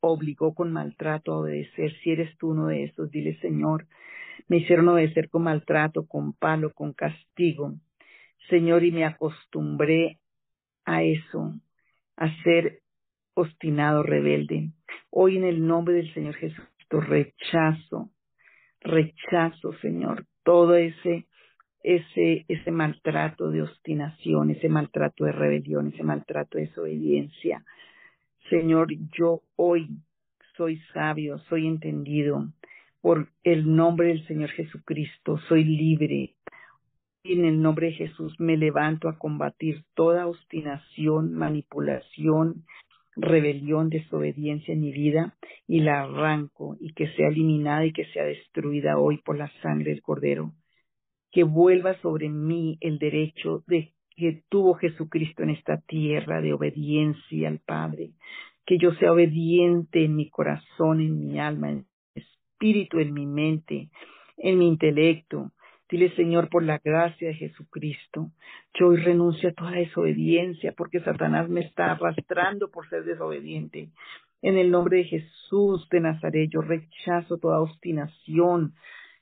obligó 0.00 0.54
con 0.54 0.72
maltrato 0.72 1.32
a 1.32 1.38
obedecer. 1.40 1.92
Si 2.02 2.12
eres 2.12 2.36
tú 2.38 2.50
uno 2.50 2.66
de 2.66 2.84
esos, 2.84 3.10
dile, 3.10 3.38
Señor, 3.40 3.86
me 4.48 4.58
hicieron 4.58 4.88
obedecer 4.88 5.28
con 5.28 5.42
maltrato, 5.42 6.06
con 6.06 6.32
palo, 6.32 6.72
con 6.72 6.92
castigo. 6.92 7.74
Señor, 8.48 8.84
y 8.84 8.92
me 8.92 9.04
acostumbré 9.04 10.18
a 10.84 11.02
eso, 11.02 11.54
a 12.16 12.42
ser 12.42 12.80
obstinado, 13.34 14.02
rebelde. 14.02 14.70
Hoy 15.10 15.36
en 15.36 15.44
el 15.44 15.66
nombre 15.66 15.94
del 15.94 16.12
Señor 16.14 16.34
Jesucristo 16.34 17.00
rechazo, 17.00 18.10
rechazo, 18.80 19.72
Señor, 19.80 20.26
todo 20.42 20.76
ese, 20.76 21.26
ese, 21.82 22.44
ese 22.48 22.70
maltrato 22.70 23.50
de 23.50 23.62
obstinación, 23.62 24.50
ese 24.50 24.68
maltrato 24.68 25.24
de 25.24 25.32
rebelión, 25.32 25.88
ese 25.88 26.02
maltrato 26.02 26.58
de 26.58 26.66
desobediencia. 26.66 27.64
Señor, 28.50 28.88
yo 29.16 29.42
hoy 29.56 29.88
soy 30.56 30.80
sabio, 30.92 31.38
soy 31.48 31.66
entendido 31.66 32.48
por 33.00 33.28
el 33.44 33.74
nombre 33.74 34.08
del 34.08 34.26
Señor 34.26 34.50
Jesucristo, 34.50 35.38
soy 35.48 35.64
libre. 35.64 36.34
En 37.24 37.44
el 37.44 37.60
nombre 37.60 37.88
de 37.88 37.92
Jesús 37.92 38.34
me 38.40 38.56
levanto 38.56 39.08
a 39.08 39.18
combatir 39.18 39.84
toda 39.94 40.26
obstinación, 40.26 41.34
manipulación, 41.34 42.64
rebelión, 43.16 43.90
desobediencia 43.90 44.72
en 44.74 44.80
mi 44.80 44.92
vida 44.92 45.34
y 45.66 45.80
la 45.80 46.02
arranco 46.02 46.76
y 46.80 46.92
que 46.94 47.08
sea 47.14 47.28
eliminada 47.28 47.84
y 47.84 47.92
que 47.92 48.06
sea 48.06 48.24
destruida 48.24 48.98
hoy 48.98 49.18
por 49.18 49.36
la 49.36 49.50
sangre 49.62 49.90
del 49.90 50.02
Cordero. 50.02 50.52
Que 51.30 51.44
vuelva 51.44 51.94
sobre 52.00 52.28
mí 52.28 52.78
el 52.80 52.98
derecho 52.98 53.62
de 53.66 53.92
que 54.16 54.42
tuvo 54.48 54.74
Jesucristo 54.74 55.42
en 55.42 55.50
esta 55.50 55.80
tierra 55.80 56.40
de 56.40 56.52
obediencia 56.52 57.48
al 57.48 57.60
Padre. 57.60 58.10
Que 58.66 58.78
yo 58.78 58.92
sea 58.94 59.12
obediente 59.12 60.04
en 60.04 60.16
mi 60.16 60.28
corazón, 60.28 61.00
en 61.00 61.18
mi 61.18 61.38
alma, 61.38 61.70
en 61.70 61.86
mi 62.14 62.22
espíritu, 62.22 62.98
en 62.98 63.14
mi 63.14 63.26
mente, 63.26 63.88
en 64.36 64.58
mi 64.58 64.68
intelecto, 64.68 65.52
Dile, 65.90 66.14
Señor, 66.16 66.50
por 66.50 66.62
la 66.62 66.78
gracia 66.84 67.28
de 67.28 67.34
Jesucristo, 67.34 68.30
yo 68.74 68.88
hoy 68.88 68.98
renuncio 68.98 69.48
a 69.48 69.52
toda 69.52 69.70
desobediencia 69.70 70.74
porque 70.76 71.00
Satanás 71.00 71.48
me 71.48 71.62
está 71.62 71.92
arrastrando 71.92 72.70
por 72.70 72.86
ser 72.90 73.04
desobediente. 73.04 73.88
En 74.42 74.58
el 74.58 74.70
nombre 74.70 74.98
de 74.98 75.04
Jesús 75.04 75.88
de 75.88 76.00
Nazaret, 76.00 76.50
yo 76.52 76.60
rechazo 76.60 77.38
toda 77.38 77.60
obstinación 77.60 78.74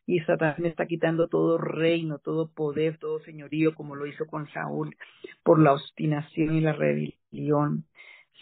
y 0.07 0.21
Satanás 0.21 0.59
me 0.59 0.69
está 0.69 0.87
quitando 0.87 1.29
todo 1.29 1.59
reino, 1.59 2.19
todo 2.19 2.49
poder, 2.49 2.99
todo 2.99 3.21
señorío, 3.21 3.75
como 3.75 3.97
lo 3.97 4.07
hizo 4.07 4.27
con 4.27 4.49
Saúl, 4.51 4.97
por 5.43 5.61
la 5.61 5.73
obstinación 5.73 6.57
y 6.57 6.61
la 6.61 6.73
rebelión. 6.73 7.85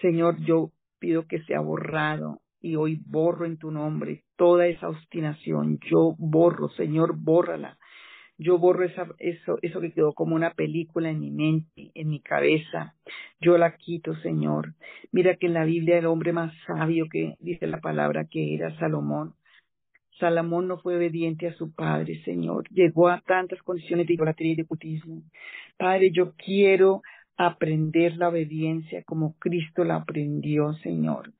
Señor, 0.00 0.40
yo 0.44 0.70
pido 0.98 1.26
que 1.26 1.42
sea 1.44 1.60
borrado 1.60 2.40
y 2.60 2.76
hoy 2.76 3.00
borro 3.06 3.46
en 3.46 3.58
tu 3.58 3.70
nombre 3.70 4.24
toda 4.36 4.66
esa 4.66 4.88
obstinación. 4.88 5.78
Yo 5.90 6.14
borro, 6.18 6.68
Señor, 6.70 7.16
bórrala 7.16 7.78
yo 8.36 8.58
borro 8.58 8.84
eso, 8.84 9.58
eso 9.62 9.80
que 9.80 9.92
quedó 9.92 10.12
como 10.12 10.34
una 10.34 10.54
película 10.54 11.10
en 11.10 11.20
mi 11.20 11.30
mente, 11.30 11.92
en 11.94 12.08
mi 12.08 12.20
cabeza. 12.20 12.94
Yo 13.40 13.56
la 13.58 13.76
quito, 13.76 14.14
Señor. 14.16 14.74
Mira 15.12 15.36
que 15.36 15.46
en 15.46 15.54
la 15.54 15.64
Biblia 15.64 15.98
el 15.98 16.06
hombre 16.06 16.32
más 16.32 16.52
sabio 16.66 17.06
que 17.10 17.36
dice 17.38 17.66
la 17.66 17.80
palabra 17.80 18.24
que 18.24 18.54
era 18.54 18.76
Salomón. 18.78 19.34
Salomón 20.18 20.68
no 20.68 20.78
fue 20.78 20.96
obediente 20.96 21.48
a 21.48 21.54
su 21.54 21.74
padre, 21.74 22.22
Señor. 22.24 22.68
Llegó 22.70 23.08
a 23.08 23.20
tantas 23.20 23.62
condiciones 23.62 24.06
de 24.06 24.14
idolatría 24.14 24.52
y 24.52 24.56
de 24.56 24.64
putismo. 24.64 25.22
Padre, 25.76 26.10
yo 26.12 26.34
quiero 26.36 27.02
aprender 27.36 28.16
la 28.16 28.28
obediencia 28.28 29.02
como 29.04 29.34
Cristo 29.38 29.84
la 29.84 29.96
aprendió, 29.96 30.72
Señor. 30.74 31.32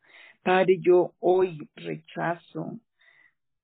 Padre, 0.42 0.78
yo 0.80 1.12
hoy 1.20 1.68
rechazo 1.76 2.78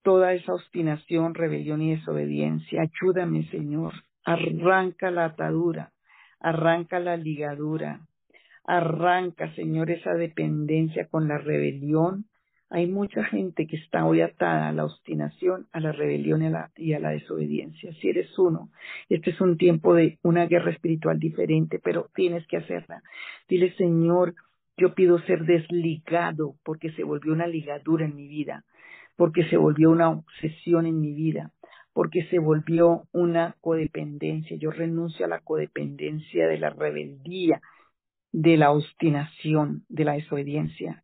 toda 0.02 0.32
esa 0.32 0.54
obstinación, 0.54 1.34
rebelión 1.34 1.82
y 1.82 1.96
desobediencia. 1.96 2.82
Ayúdame, 2.82 3.44
Señor. 3.50 3.92
Arranca 4.24 5.10
la 5.10 5.26
atadura, 5.26 5.92
arranca 6.38 7.00
la 7.00 7.16
ligadura, 7.16 8.00
arranca, 8.64 9.52
Señor, 9.54 9.90
esa 9.90 10.14
dependencia 10.14 11.08
con 11.08 11.26
la 11.26 11.38
rebelión 11.38 12.26
hay 12.70 12.86
mucha 12.86 13.24
gente 13.24 13.66
que 13.66 13.76
está 13.76 14.06
hoy 14.06 14.20
atada 14.20 14.68
a 14.68 14.72
la 14.72 14.84
obstinación, 14.84 15.66
a 15.72 15.80
la 15.80 15.90
rebelión 15.90 16.42
y 16.76 16.94
a 16.94 17.00
la, 17.00 17.10
desobediencia. 17.10 17.92
Si 17.94 18.08
eres 18.08 18.38
uno, 18.38 18.70
este 19.08 19.30
es 19.30 19.40
un 19.40 19.58
tiempo 19.58 19.92
de 19.94 20.18
una 20.22 20.46
guerra 20.46 20.70
espiritual 20.70 21.18
diferente, 21.18 21.80
pero 21.82 22.08
tienes 22.14 22.46
que 22.46 22.58
hacerla. 22.58 23.02
Dile, 23.48 23.74
Señor, 23.74 24.36
yo 24.76 24.94
pido 24.94 25.20
ser 25.22 25.44
desligado 25.46 26.54
porque 26.64 26.92
se 26.92 27.02
volvió 27.02 27.32
una 27.32 27.48
ligadura 27.48 28.04
en 28.04 28.14
mi 28.14 28.28
vida, 28.28 28.64
porque 29.16 29.48
se 29.48 29.56
volvió 29.56 29.90
una 29.90 30.10
obsesión 30.10 30.86
en 30.86 31.00
mi 31.00 31.12
vida, 31.12 31.50
porque 31.92 32.24
se 32.26 32.38
volvió 32.38 33.02
una 33.10 33.56
codependencia. 33.60 34.56
Yo 34.56 34.70
renuncio 34.70 35.26
a 35.26 35.28
la 35.28 35.40
codependencia 35.40 36.46
de 36.46 36.58
la 36.58 36.70
rebeldía, 36.70 37.60
de 38.30 38.56
la 38.56 38.70
obstinación, 38.70 39.84
de 39.88 40.04
la 40.04 40.12
desobediencia. 40.12 41.02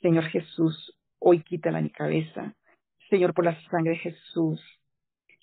Señor 0.00 0.26
Jesús, 0.26 0.94
Hoy 1.18 1.42
quítala 1.42 1.80
mi 1.80 1.90
cabeza. 1.90 2.54
Señor, 3.10 3.34
por 3.34 3.44
la 3.44 3.60
sangre 3.70 3.92
de 3.92 3.98
Jesús, 3.98 4.60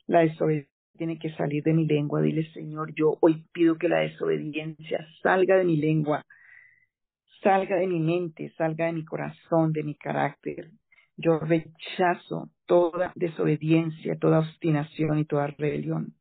la 0.07 0.19
desobediencia 0.19 0.71
tiene 0.97 1.19
que 1.19 1.31
salir 1.35 1.63
de 1.63 1.73
mi 1.73 1.85
lengua. 1.85 2.21
Dile, 2.21 2.49
Señor, 2.53 2.93
yo 2.95 3.17
hoy 3.21 3.45
pido 3.51 3.77
que 3.77 3.89
la 3.89 3.99
desobediencia 3.99 5.05
salga 5.21 5.57
de 5.57 5.65
mi 5.65 5.77
lengua, 5.77 6.25
salga 7.41 7.75
de 7.75 7.87
mi 7.87 7.99
mente, 7.99 8.53
salga 8.57 8.85
de 8.85 8.93
mi 8.93 9.03
corazón, 9.03 9.73
de 9.73 9.83
mi 9.83 9.95
carácter. 9.95 10.71
Yo 11.17 11.39
rechazo 11.39 12.49
toda 12.65 13.11
desobediencia, 13.15 14.17
toda 14.17 14.39
obstinación 14.39 15.19
y 15.19 15.25
toda 15.25 15.47
rebelión. 15.47 16.13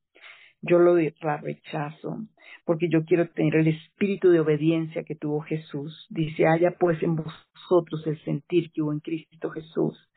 Yo 0.66 0.78
lo 0.78 0.94
rechazo 0.94 2.26
porque 2.64 2.88
yo 2.88 3.04
quiero 3.04 3.28
tener 3.28 3.56
el 3.56 3.68
espíritu 3.68 4.30
de 4.30 4.40
obediencia 4.40 5.04
que 5.04 5.14
tuvo 5.14 5.40
Jesús. 5.40 6.06
Dice, 6.08 6.46
haya 6.46 6.70
pues 6.78 7.02
en 7.02 7.16
vosotros 7.16 8.06
el 8.06 8.18
sentir 8.24 8.70
que 8.72 8.80
hubo 8.80 8.92
en 8.92 9.00
Cristo 9.00 9.50
Jesús. 9.50 10.08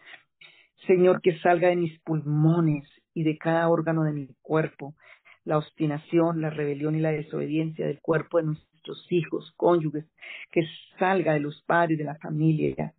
Señor, 0.85 1.21
que 1.21 1.37
salga 1.39 1.67
de 1.67 1.75
mis 1.75 1.99
pulmones 1.99 2.87
y 3.13 3.23
de 3.23 3.37
cada 3.37 3.67
órgano 3.67 4.03
de 4.03 4.13
mi 4.13 4.27
cuerpo 4.41 4.95
la 5.43 5.57
obstinación, 5.57 6.41
la 6.41 6.49
rebelión 6.49 6.95
y 6.95 7.01
la 7.01 7.11
desobediencia 7.11 7.85
del 7.85 7.99
cuerpo 7.99 8.37
de 8.37 8.45
nuestros 8.45 9.05
hijos, 9.09 9.53
cónyuges, 9.57 10.05
que 10.51 10.61
salga 10.97 11.33
de 11.33 11.39
los 11.41 11.61
padres, 11.63 11.97
de 11.97 12.03
la 12.03 12.15
familia. 12.15 12.93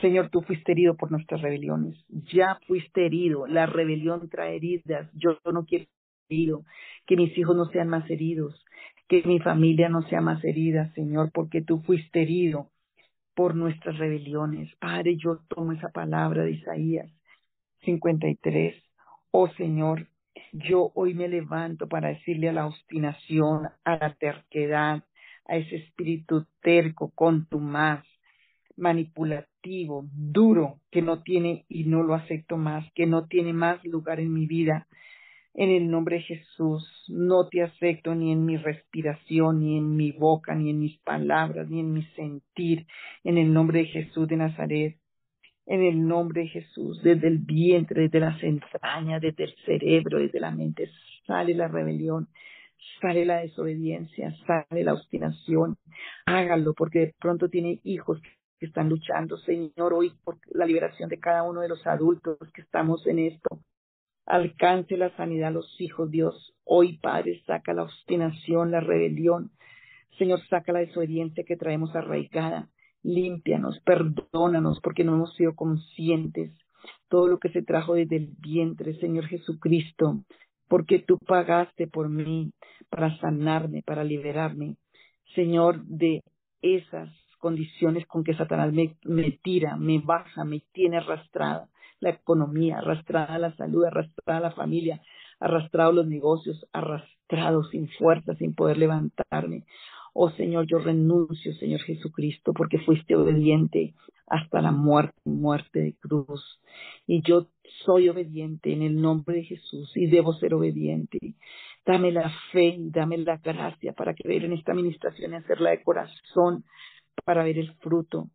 Señor, 0.00 0.28
tú 0.30 0.42
fuiste 0.42 0.72
herido 0.72 0.96
por 0.96 1.10
nuestras 1.10 1.40
rebeliones. 1.40 1.96
Ya 2.08 2.58
fuiste 2.66 3.06
herido. 3.06 3.46
La 3.46 3.64
rebelión 3.64 4.28
trae 4.28 4.56
heridas. 4.56 5.10
Yo 5.14 5.38
no 5.50 5.64
quiero 5.64 5.86
que 6.28 7.16
mis 7.16 7.36
hijos 7.38 7.56
no 7.56 7.66
sean 7.66 7.88
más 7.88 8.08
heridos, 8.10 8.64
que 9.08 9.22
mi 9.24 9.38
familia 9.38 9.88
no 9.88 10.02
sea 10.08 10.20
más 10.20 10.42
herida, 10.44 10.92
Señor, 10.94 11.30
porque 11.32 11.62
tú 11.62 11.80
fuiste 11.82 12.22
herido 12.22 12.70
por 13.34 13.54
nuestras 13.54 13.98
rebeliones. 13.98 14.74
Padre, 14.76 15.16
yo 15.16 15.40
tomo 15.48 15.72
esa 15.72 15.90
palabra 15.90 16.42
de 16.42 16.52
Isaías 16.52 17.10
53. 17.84 18.74
Oh 19.30 19.48
Señor, 19.50 20.08
yo 20.52 20.90
hoy 20.94 21.14
me 21.14 21.28
levanto 21.28 21.88
para 21.88 22.08
decirle 22.08 22.48
a 22.48 22.52
la 22.52 22.66
obstinación, 22.66 23.68
a 23.84 23.96
la 23.96 24.14
terquedad, 24.14 25.04
a 25.46 25.56
ese 25.56 25.76
espíritu 25.76 26.46
terco, 26.60 27.12
contumaz, 27.14 28.04
manipulativo, 28.76 30.06
duro, 30.12 30.80
que 30.90 31.02
no 31.02 31.22
tiene 31.22 31.64
y 31.68 31.84
no 31.84 32.02
lo 32.02 32.14
acepto 32.14 32.56
más, 32.56 32.90
que 32.94 33.06
no 33.06 33.26
tiene 33.26 33.52
más 33.52 33.84
lugar 33.84 34.20
en 34.20 34.32
mi 34.32 34.46
vida, 34.46 34.86
en 35.56 35.70
el 35.70 35.90
nombre 35.90 36.16
de 36.16 36.22
Jesús, 36.22 36.86
no 37.08 37.48
te 37.48 37.62
acepto 37.62 38.14
ni 38.14 38.30
en 38.30 38.44
mi 38.44 38.58
respiración, 38.58 39.60
ni 39.60 39.78
en 39.78 39.96
mi 39.96 40.12
boca, 40.12 40.54
ni 40.54 40.68
en 40.68 40.80
mis 40.80 40.98
palabras, 40.98 41.66
ni 41.70 41.80
en 41.80 41.94
mi 41.94 42.02
sentir. 42.14 42.86
En 43.24 43.38
el 43.38 43.52
nombre 43.54 43.80
de 43.80 43.86
Jesús 43.86 44.28
de 44.28 44.36
Nazaret. 44.36 44.98
En 45.64 45.82
el 45.82 46.06
nombre 46.06 46.42
de 46.42 46.48
Jesús, 46.48 47.02
desde 47.02 47.26
el 47.26 47.38
vientre, 47.38 48.02
desde 48.02 48.20
las 48.20 48.40
entrañas, 48.42 49.20
desde 49.20 49.44
el 49.44 49.54
cerebro, 49.64 50.18
desde 50.18 50.38
la 50.40 50.50
mente, 50.50 50.90
sale 51.26 51.54
la 51.54 51.68
rebelión, 51.68 52.28
sale 53.00 53.24
la 53.24 53.38
desobediencia, 53.38 54.36
sale 54.46 54.84
la 54.84 54.92
obstinación. 54.92 55.76
Hágalo 56.26 56.74
porque 56.74 56.98
de 57.00 57.14
pronto 57.18 57.48
tiene 57.48 57.80
hijos 57.82 58.20
que 58.60 58.66
están 58.66 58.90
luchando, 58.90 59.38
Señor, 59.38 59.94
hoy 59.94 60.12
por 60.22 60.36
la 60.50 60.66
liberación 60.66 61.08
de 61.08 61.18
cada 61.18 61.42
uno 61.42 61.62
de 61.62 61.68
los 61.68 61.84
adultos 61.86 62.36
que 62.54 62.60
estamos 62.60 63.04
en 63.06 63.18
esto 63.20 63.58
alcance 64.26 64.96
la 64.96 65.16
sanidad 65.16 65.48
a 65.48 65.52
los 65.52 65.80
hijos, 65.80 66.10
Dios. 66.10 66.54
Hoy, 66.64 66.98
Padre, 66.98 67.42
saca 67.46 67.72
la 67.72 67.84
obstinación, 67.84 68.72
la 68.72 68.80
rebelión. 68.80 69.52
Señor, 70.18 70.40
saca 70.48 70.72
la 70.72 70.80
desobediencia 70.80 71.44
que 71.44 71.56
traemos 71.56 71.94
arraigada. 71.94 72.68
Límpianos, 73.02 73.80
perdónanos, 73.84 74.80
porque 74.80 75.04
no 75.04 75.14
hemos 75.14 75.34
sido 75.36 75.54
conscientes. 75.54 76.52
Todo 77.08 77.28
lo 77.28 77.38
que 77.38 77.50
se 77.50 77.62
trajo 77.62 77.94
desde 77.94 78.16
el 78.16 78.28
vientre, 78.40 78.98
Señor 78.98 79.26
Jesucristo, 79.26 80.24
porque 80.68 80.98
tú 80.98 81.18
pagaste 81.18 81.86
por 81.86 82.08
mí 82.08 82.50
para 82.90 83.16
sanarme, 83.18 83.82
para 83.82 84.02
liberarme, 84.02 84.76
Señor, 85.34 85.84
de 85.84 86.22
esas 86.62 87.10
condiciones 87.38 88.06
con 88.06 88.24
que 88.24 88.34
Satanás 88.34 88.72
me, 88.72 88.96
me 89.04 89.38
tira, 89.42 89.76
me 89.76 90.00
baja, 90.00 90.44
me 90.44 90.62
tiene 90.72 90.96
arrastrada 90.96 91.68
la 92.00 92.10
economía, 92.10 92.78
arrastrada 92.78 93.38
la 93.38 93.54
salud, 93.56 93.84
arrastrada 93.84 94.40
la 94.40 94.50
familia, 94.52 95.00
arrastrado 95.40 95.92
los 95.92 96.06
negocios, 96.06 96.66
arrastrado 96.72 97.64
sin 97.64 97.88
fuerza, 97.88 98.34
sin 98.36 98.54
poder 98.54 98.78
levantarme. 98.78 99.64
Oh 100.12 100.30
Señor, 100.30 100.66
yo 100.66 100.78
renuncio, 100.78 101.54
Señor 101.54 101.80
Jesucristo, 101.80 102.52
porque 102.54 102.78
fuiste 102.78 103.14
obediente 103.16 103.94
hasta 104.26 104.62
la 104.62 104.72
muerte, 104.72 105.14
muerte 105.24 105.80
de 105.80 105.94
cruz. 105.94 106.60
Y 107.06 107.22
yo 107.22 107.48
soy 107.84 108.08
obediente 108.08 108.72
en 108.72 108.82
el 108.82 109.00
nombre 109.00 109.36
de 109.36 109.44
Jesús 109.44 109.92
y 109.94 110.06
debo 110.06 110.32
ser 110.34 110.54
obediente. 110.54 111.18
Dame 111.84 112.10
la 112.12 112.32
fe 112.50 112.76
y 112.78 112.90
dame 112.90 113.18
la 113.18 113.36
gracia 113.36 113.92
para 113.92 114.14
creer 114.14 114.44
en 114.44 114.54
esta 114.54 114.72
administración 114.72 115.32
y 115.32 115.36
hacerla 115.36 115.70
de 115.70 115.82
corazón 115.82 116.64
para 117.24 117.44
ver 117.44 117.58
el 117.58 117.72
fruto. 117.74 118.28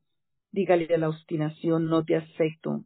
Dígale 0.51 0.93
a 0.93 0.97
la 0.97 1.09
obstinación, 1.09 1.87
no 1.87 2.03
te 2.03 2.15
acepto, 2.15 2.83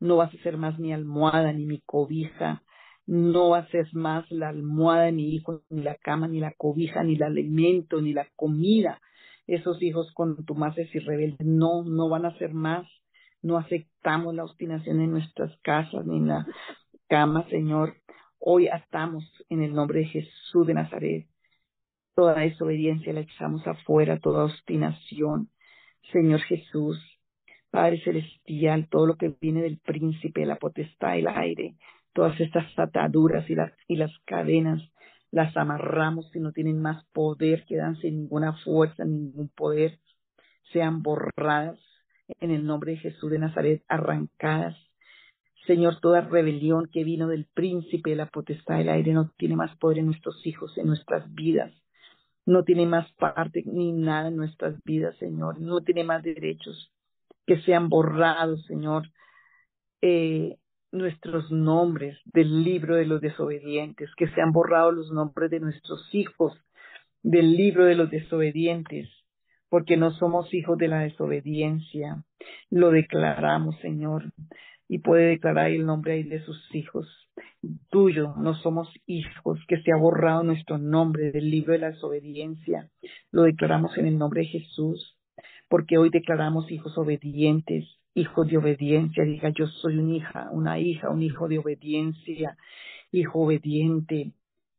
no 0.00 0.16
vas 0.16 0.34
a 0.34 0.42
ser 0.42 0.56
más 0.56 0.78
mi 0.78 0.92
almohada 0.92 1.52
ni 1.52 1.64
mi 1.66 1.80
cobija, 1.80 2.62
no 3.06 3.50
ser 3.70 3.86
más 3.92 4.30
la 4.30 4.48
almohada 4.48 5.12
mi 5.12 5.34
hijo, 5.34 5.62
ni 5.70 5.82
la 5.82 5.94
cama, 5.94 6.28
ni 6.28 6.40
la 6.40 6.52
cobija, 6.56 7.04
ni 7.04 7.14
el 7.14 7.22
alimento, 7.22 8.00
ni 8.00 8.12
la 8.12 8.26
comida. 8.34 9.00
Esos 9.46 9.80
hijos 9.80 10.12
contumaces 10.12 10.92
y 10.94 10.98
rebeldes 10.98 11.46
no, 11.46 11.84
no 11.84 12.08
van 12.08 12.26
a 12.26 12.36
ser 12.38 12.52
más. 12.52 12.86
No 13.42 13.58
aceptamos 13.58 14.34
la 14.34 14.44
obstinación 14.44 15.00
en 15.00 15.12
nuestras 15.12 15.56
casas 15.62 16.04
ni 16.04 16.16
en 16.16 16.28
la 16.28 16.46
cama, 17.08 17.48
Señor. 17.48 17.94
Hoy 18.40 18.66
estamos 18.66 19.24
en 19.48 19.62
el 19.62 19.72
nombre 19.72 20.00
de 20.00 20.06
Jesús 20.06 20.66
de 20.66 20.74
Nazaret. 20.74 21.26
Toda 22.16 22.40
desobediencia 22.40 23.12
la 23.12 23.20
echamos 23.20 23.64
afuera, 23.66 24.18
toda 24.18 24.44
obstinación. 24.44 25.50
Señor 26.12 26.40
Jesús, 26.40 26.98
Padre 27.76 28.00
Celestial, 28.00 28.88
todo 28.88 29.04
lo 29.04 29.16
que 29.16 29.34
viene 29.38 29.60
del 29.60 29.76
príncipe, 29.76 30.46
la 30.46 30.56
potestad, 30.56 31.12
del 31.12 31.28
aire, 31.28 31.74
todas 32.14 32.40
estas 32.40 32.66
ataduras 32.78 33.50
y 33.50 33.54
las, 33.54 33.70
y 33.86 33.96
las 33.96 34.10
cadenas, 34.24 34.80
las 35.30 35.54
amarramos 35.58 36.34
y 36.34 36.40
no 36.40 36.52
tienen 36.52 36.80
más 36.80 37.04
poder, 37.12 37.66
quedan 37.66 37.96
sin 37.96 38.16
ninguna 38.16 38.54
fuerza, 38.64 39.04
ningún 39.04 39.50
poder, 39.50 39.98
sean 40.72 41.02
borradas 41.02 41.78
en 42.40 42.50
el 42.50 42.64
nombre 42.64 42.92
de 42.92 42.96
Jesús 42.96 43.30
de 43.30 43.40
Nazaret, 43.40 43.84
arrancadas. 43.88 44.74
Señor, 45.66 46.00
toda 46.00 46.22
rebelión 46.22 46.88
que 46.90 47.04
vino 47.04 47.28
del 47.28 47.44
príncipe, 47.44 48.08
de 48.08 48.16
la 48.16 48.30
potestad 48.30 48.78
del 48.78 48.88
aire, 48.88 49.12
no 49.12 49.32
tiene 49.36 49.54
más 49.54 49.76
poder 49.76 49.98
en 49.98 50.06
nuestros 50.06 50.46
hijos, 50.46 50.78
en 50.78 50.86
nuestras 50.86 51.30
vidas. 51.34 51.74
No 52.46 52.64
tiene 52.64 52.86
más 52.86 53.12
parte 53.18 53.64
ni 53.66 53.92
nada 53.92 54.28
en 54.28 54.36
nuestras 54.36 54.82
vidas, 54.82 55.14
Señor. 55.18 55.60
No 55.60 55.82
tiene 55.82 56.04
más 56.04 56.22
derechos 56.22 56.90
que 57.46 57.60
sean 57.62 57.88
borrados, 57.88 58.64
Señor, 58.66 59.08
eh, 60.02 60.56
nuestros 60.92 61.50
nombres 61.50 62.18
del 62.24 62.64
libro 62.64 62.96
de 62.96 63.06
los 63.06 63.20
desobedientes, 63.20 64.10
que 64.16 64.28
sean 64.28 64.52
borrados 64.52 64.94
los 64.94 65.10
nombres 65.10 65.50
de 65.50 65.60
nuestros 65.60 66.08
hijos 66.14 66.52
del 67.22 67.56
libro 67.56 67.84
de 67.84 67.96
los 67.96 68.10
desobedientes, 68.10 69.08
porque 69.68 69.96
no 69.96 70.12
somos 70.12 70.52
hijos 70.54 70.78
de 70.78 70.88
la 70.88 71.00
desobediencia. 71.00 72.24
Lo 72.70 72.90
declaramos, 72.90 73.76
Señor. 73.80 74.32
y 74.88 74.98
puede 74.98 75.30
declarar 75.30 75.72
el 75.72 75.84
nombre 75.84 76.12
ahí 76.12 76.22
de 76.22 76.44
sus 76.44 76.72
hijos. 76.72 77.08
Tuyo, 77.90 78.34
no 78.36 78.54
somos 78.54 78.88
hijos, 79.06 79.58
que 79.66 79.82
se 79.82 79.90
ha 79.90 79.96
borrado 79.96 80.44
nuestro 80.44 80.78
nombre 80.78 81.32
del 81.32 81.50
libro 81.50 81.72
de 81.72 81.80
la 81.80 81.90
desobediencia. 81.90 82.88
Lo 83.32 83.42
declaramos 83.42 83.98
en 83.98 84.06
el 84.06 84.16
nombre 84.16 84.42
de 84.42 84.46
Jesús, 84.46 85.15
porque 85.68 85.98
hoy 85.98 86.10
declaramos 86.10 86.70
hijos 86.70 86.96
obedientes, 86.96 87.84
hijos 88.14 88.48
de 88.48 88.58
obediencia. 88.58 89.24
Diga, 89.24 89.50
yo 89.50 89.66
soy 89.66 89.98
una 89.98 90.16
hija, 90.16 90.48
una 90.52 90.78
hija, 90.78 91.10
un 91.10 91.22
hijo 91.22 91.48
de 91.48 91.58
obediencia, 91.58 92.56
hijo 93.12 93.40
obediente. 93.40 94.32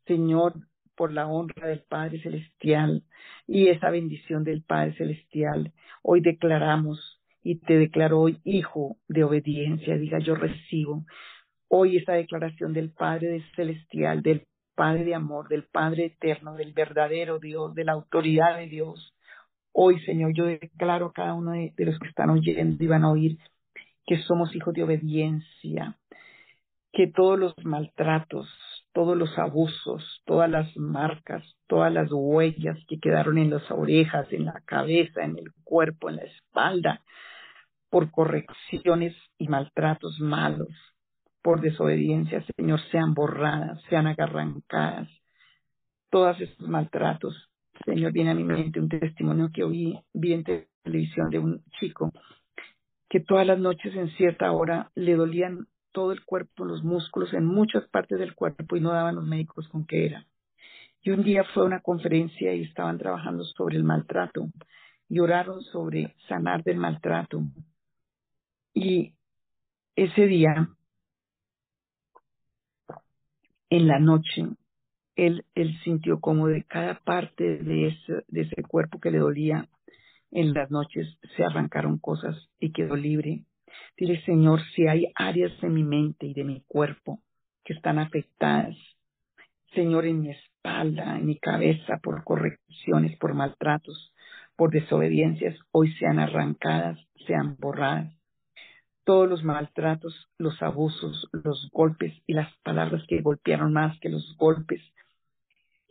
Señor, 0.06 0.54
por 0.96 1.14
la 1.14 1.28
honra 1.28 1.68
del 1.68 1.82
Padre 1.82 2.20
Celestial 2.22 3.04
y 3.46 3.68
esa 3.68 3.90
bendición 3.90 4.44
del 4.44 4.64
Padre 4.64 4.94
Celestial, 4.94 5.72
hoy 6.02 6.22
declaramos 6.22 7.22
y 7.44 7.56
te 7.56 7.78
declaro 7.78 8.20
hoy 8.20 8.40
hijo 8.44 8.98
de 9.08 9.24
obediencia. 9.24 9.98
Diga, 9.98 10.20
yo 10.20 10.36
recibo 10.36 11.06
hoy 11.70 11.98
esa 11.98 12.14
declaración 12.14 12.74
del 12.74 12.92
Padre 12.92 13.44
Celestial, 13.56 14.22
del 14.22 14.46
Padre 14.76 15.06
de 15.06 15.16
amor, 15.16 15.48
del 15.48 15.64
Padre 15.64 16.06
eterno, 16.06 16.56
del 16.56 16.74
verdadero 16.74 17.40
Dios, 17.40 17.74
de 17.76 17.84
la 17.84 17.94
autoridad 17.94 18.58
de 18.58 18.68
Dios. 18.68 19.14
Hoy, 19.80 20.00
Señor, 20.06 20.34
yo 20.34 20.46
declaro 20.46 21.06
a 21.06 21.14
cada 21.14 21.36
uno 21.36 21.52
de, 21.52 21.72
los 21.78 22.00
que 22.00 22.08
están 22.08 22.32
oyendo 22.32 22.84
y 22.84 22.88
van 22.88 23.04
a 23.04 23.12
oír 23.12 23.38
que 24.08 24.18
somos 24.24 24.56
hijos 24.56 24.74
de 24.74 24.82
obediencia, 24.82 25.96
que 26.92 27.06
todos 27.06 27.38
los 27.38 27.54
maltratos, 27.64 28.50
todos 28.92 29.16
los 29.16 29.38
abusos, 29.38 30.24
todas 30.26 30.50
las 30.50 30.76
marcas, 30.78 31.44
todas 31.68 31.94
las 31.94 32.10
huellas 32.12 32.80
que 32.88 33.00
quedaron 33.00 33.38
en 33.38 33.52
las 33.52 33.70
orejas, 33.70 34.26
en 34.34 34.46
la 34.46 34.64
cabeza, 34.66 35.24
en 35.24 35.38
el 35.38 35.54
cuerpo, 35.64 36.10
en 36.10 36.16
la 36.16 36.24
espalda, 36.24 37.04
por 37.92 38.10
correcciones 38.10 39.16
y 39.38 39.48
maltratos 39.48 40.20
malos, 40.20 40.74
por 41.44 41.62
desobediencia, 41.62 42.44
Señor, 42.56 42.80
sean 42.90 43.14
borradas, 43.14 43.80
sean 43.92 44.08
arrancadas. 44.08 45.08
Todos 46.10 46.42
esos 46.42 46.68
maltratos, 46.68 47.47
Señor, 47.86 48.12
viene 48.12 48.32
a 48.32 48.36
mi 48.36 48.44
mente 48.44 48.80
un 48.80 48.90
testimonio 48.90 49.50
que 49.54 49.64
oí, 49.64 50.00
vi 50.14 50.34
en 50.34 50.44
televisión 50.44 51.30
de 51.30 51.40
un 51.40 51.64
chico 51.80 52.12
que 53.10 53.20
todas 53.20 53.48
las 53.48 53.60
noches 53.60 53.96
en 53.96 54.10
cierta 54.18 54.52
hora 54.52 54.92
le 54.96 55.16
dolían 55.16 55.68
todo 55.92 56.12
el 56.12 56.24
cuerpo, 56.26 56.66
los 56.66 56.84
músculos, 56.84 57.34
en 57.34 57.46
muchas 57.46 57.88
partes 57.90 58.20
del 58.20 58.36
cuerpo 58.36 58.76
y 58.76 58.82
no 58.82 58.92
daban 58.92 59.16
los 59.16 59.26
médicos 59.26 59.68
con 59.70 59.86
qué 59.86 60.06
era. 60.06 60.26
Y 61.02 61.12
un 61.12 61.24
día 61.24 61.44
fue 61.54 61.64
a 61.64 61.66
una 61.68 61.80
conferencia 61.80 62.54
y 62.54 62.64
estaban 62.64 62.98
trabajando 62.98 63.44
sobre 63.46 63.78
el 63.78 63.84
maltrato 63.84 64.50
y 65.10 65.20
oraron 65.20 65.62
sobre 65.62 66.16
sanar 66.28 66.64
del 66.64 66.78
maltrato. 66.78 67.42
Y 68.74 69.14
ese 69.96 70.28
día, 70.28 70.70
en 73.70 73.88
la 73.88 74.00
noche, 74.00 74.48
él, 75.18 75.44
sintió 75.84 76.20
como 76.20 76.48
de 76.48 76.64
cada 76.64 77.00
parte 77.00 77.58
de 77.58 77.88
ese, 77.88 78.24
de 78.28 78.42
ese 78.42 78.64
cuerpo 78.64 79.00
que 79.00 79.12
le 79.12 79.18
dolía, 79.18 79.68
en 80.32 80.54
las 80.54 80.72
noches 80.72 81.18
se 81.36 81.44
arrancaron 81.44 81.98
cosas 81.98 82.36
y 82.60 82.72
quedó 82.72 82.96
libre. 82.96 83.46
Dile, 83.98 84.22
Señor, 84.24 84.62
si 84.76 84.88
hay 84.88 85.12
áreas 85.16 85.60
de 85.60 85.70
mi 85.70 85.84
mente 85.84 86.28
y 86.28 86.34
de 86.34 86.44
mi 86.44 86.62
cuerpo 86.68 87.22
que 87.66 87.74
están 87.74 88.00
afectadas, 88.00 88.76
Señor, 89.74 90.06
en 90.06 90.22
mi 90.22 90.32
espalda, 90.32 91.18
en 91.18 91.26
mi 91.26 91.38
cabeza, 91.38 92.00
por 92.02 92.24
correcciones, 92.24 93.18
por 93.18 93.34
maltratos, 93.34 94.14
por 94.56 94.72
desobediencias, 94.72 95.58
hoy 95.72 95.94
sean 95.96 96.20
arrancadas, 96.20 97.00
sean 97.26 97.58
borradas 97.60 98.18
todos 99.08 99.30
los 99.30 99.42
maltratos, 99.42 100.14
los 100.38 100.62
abusos, 100.62 101.30
los 101.32 101.70
golpes 101.72 102.14
y 102.28 102.34
las 102.34 102.54
palabras 102.58 103.02
que 103.08 103.22
golpearon 103.22 103.72
más 103.72 103.98
que 104.02 104.10
los 104.10 104.36
golpes, 104.36 104.82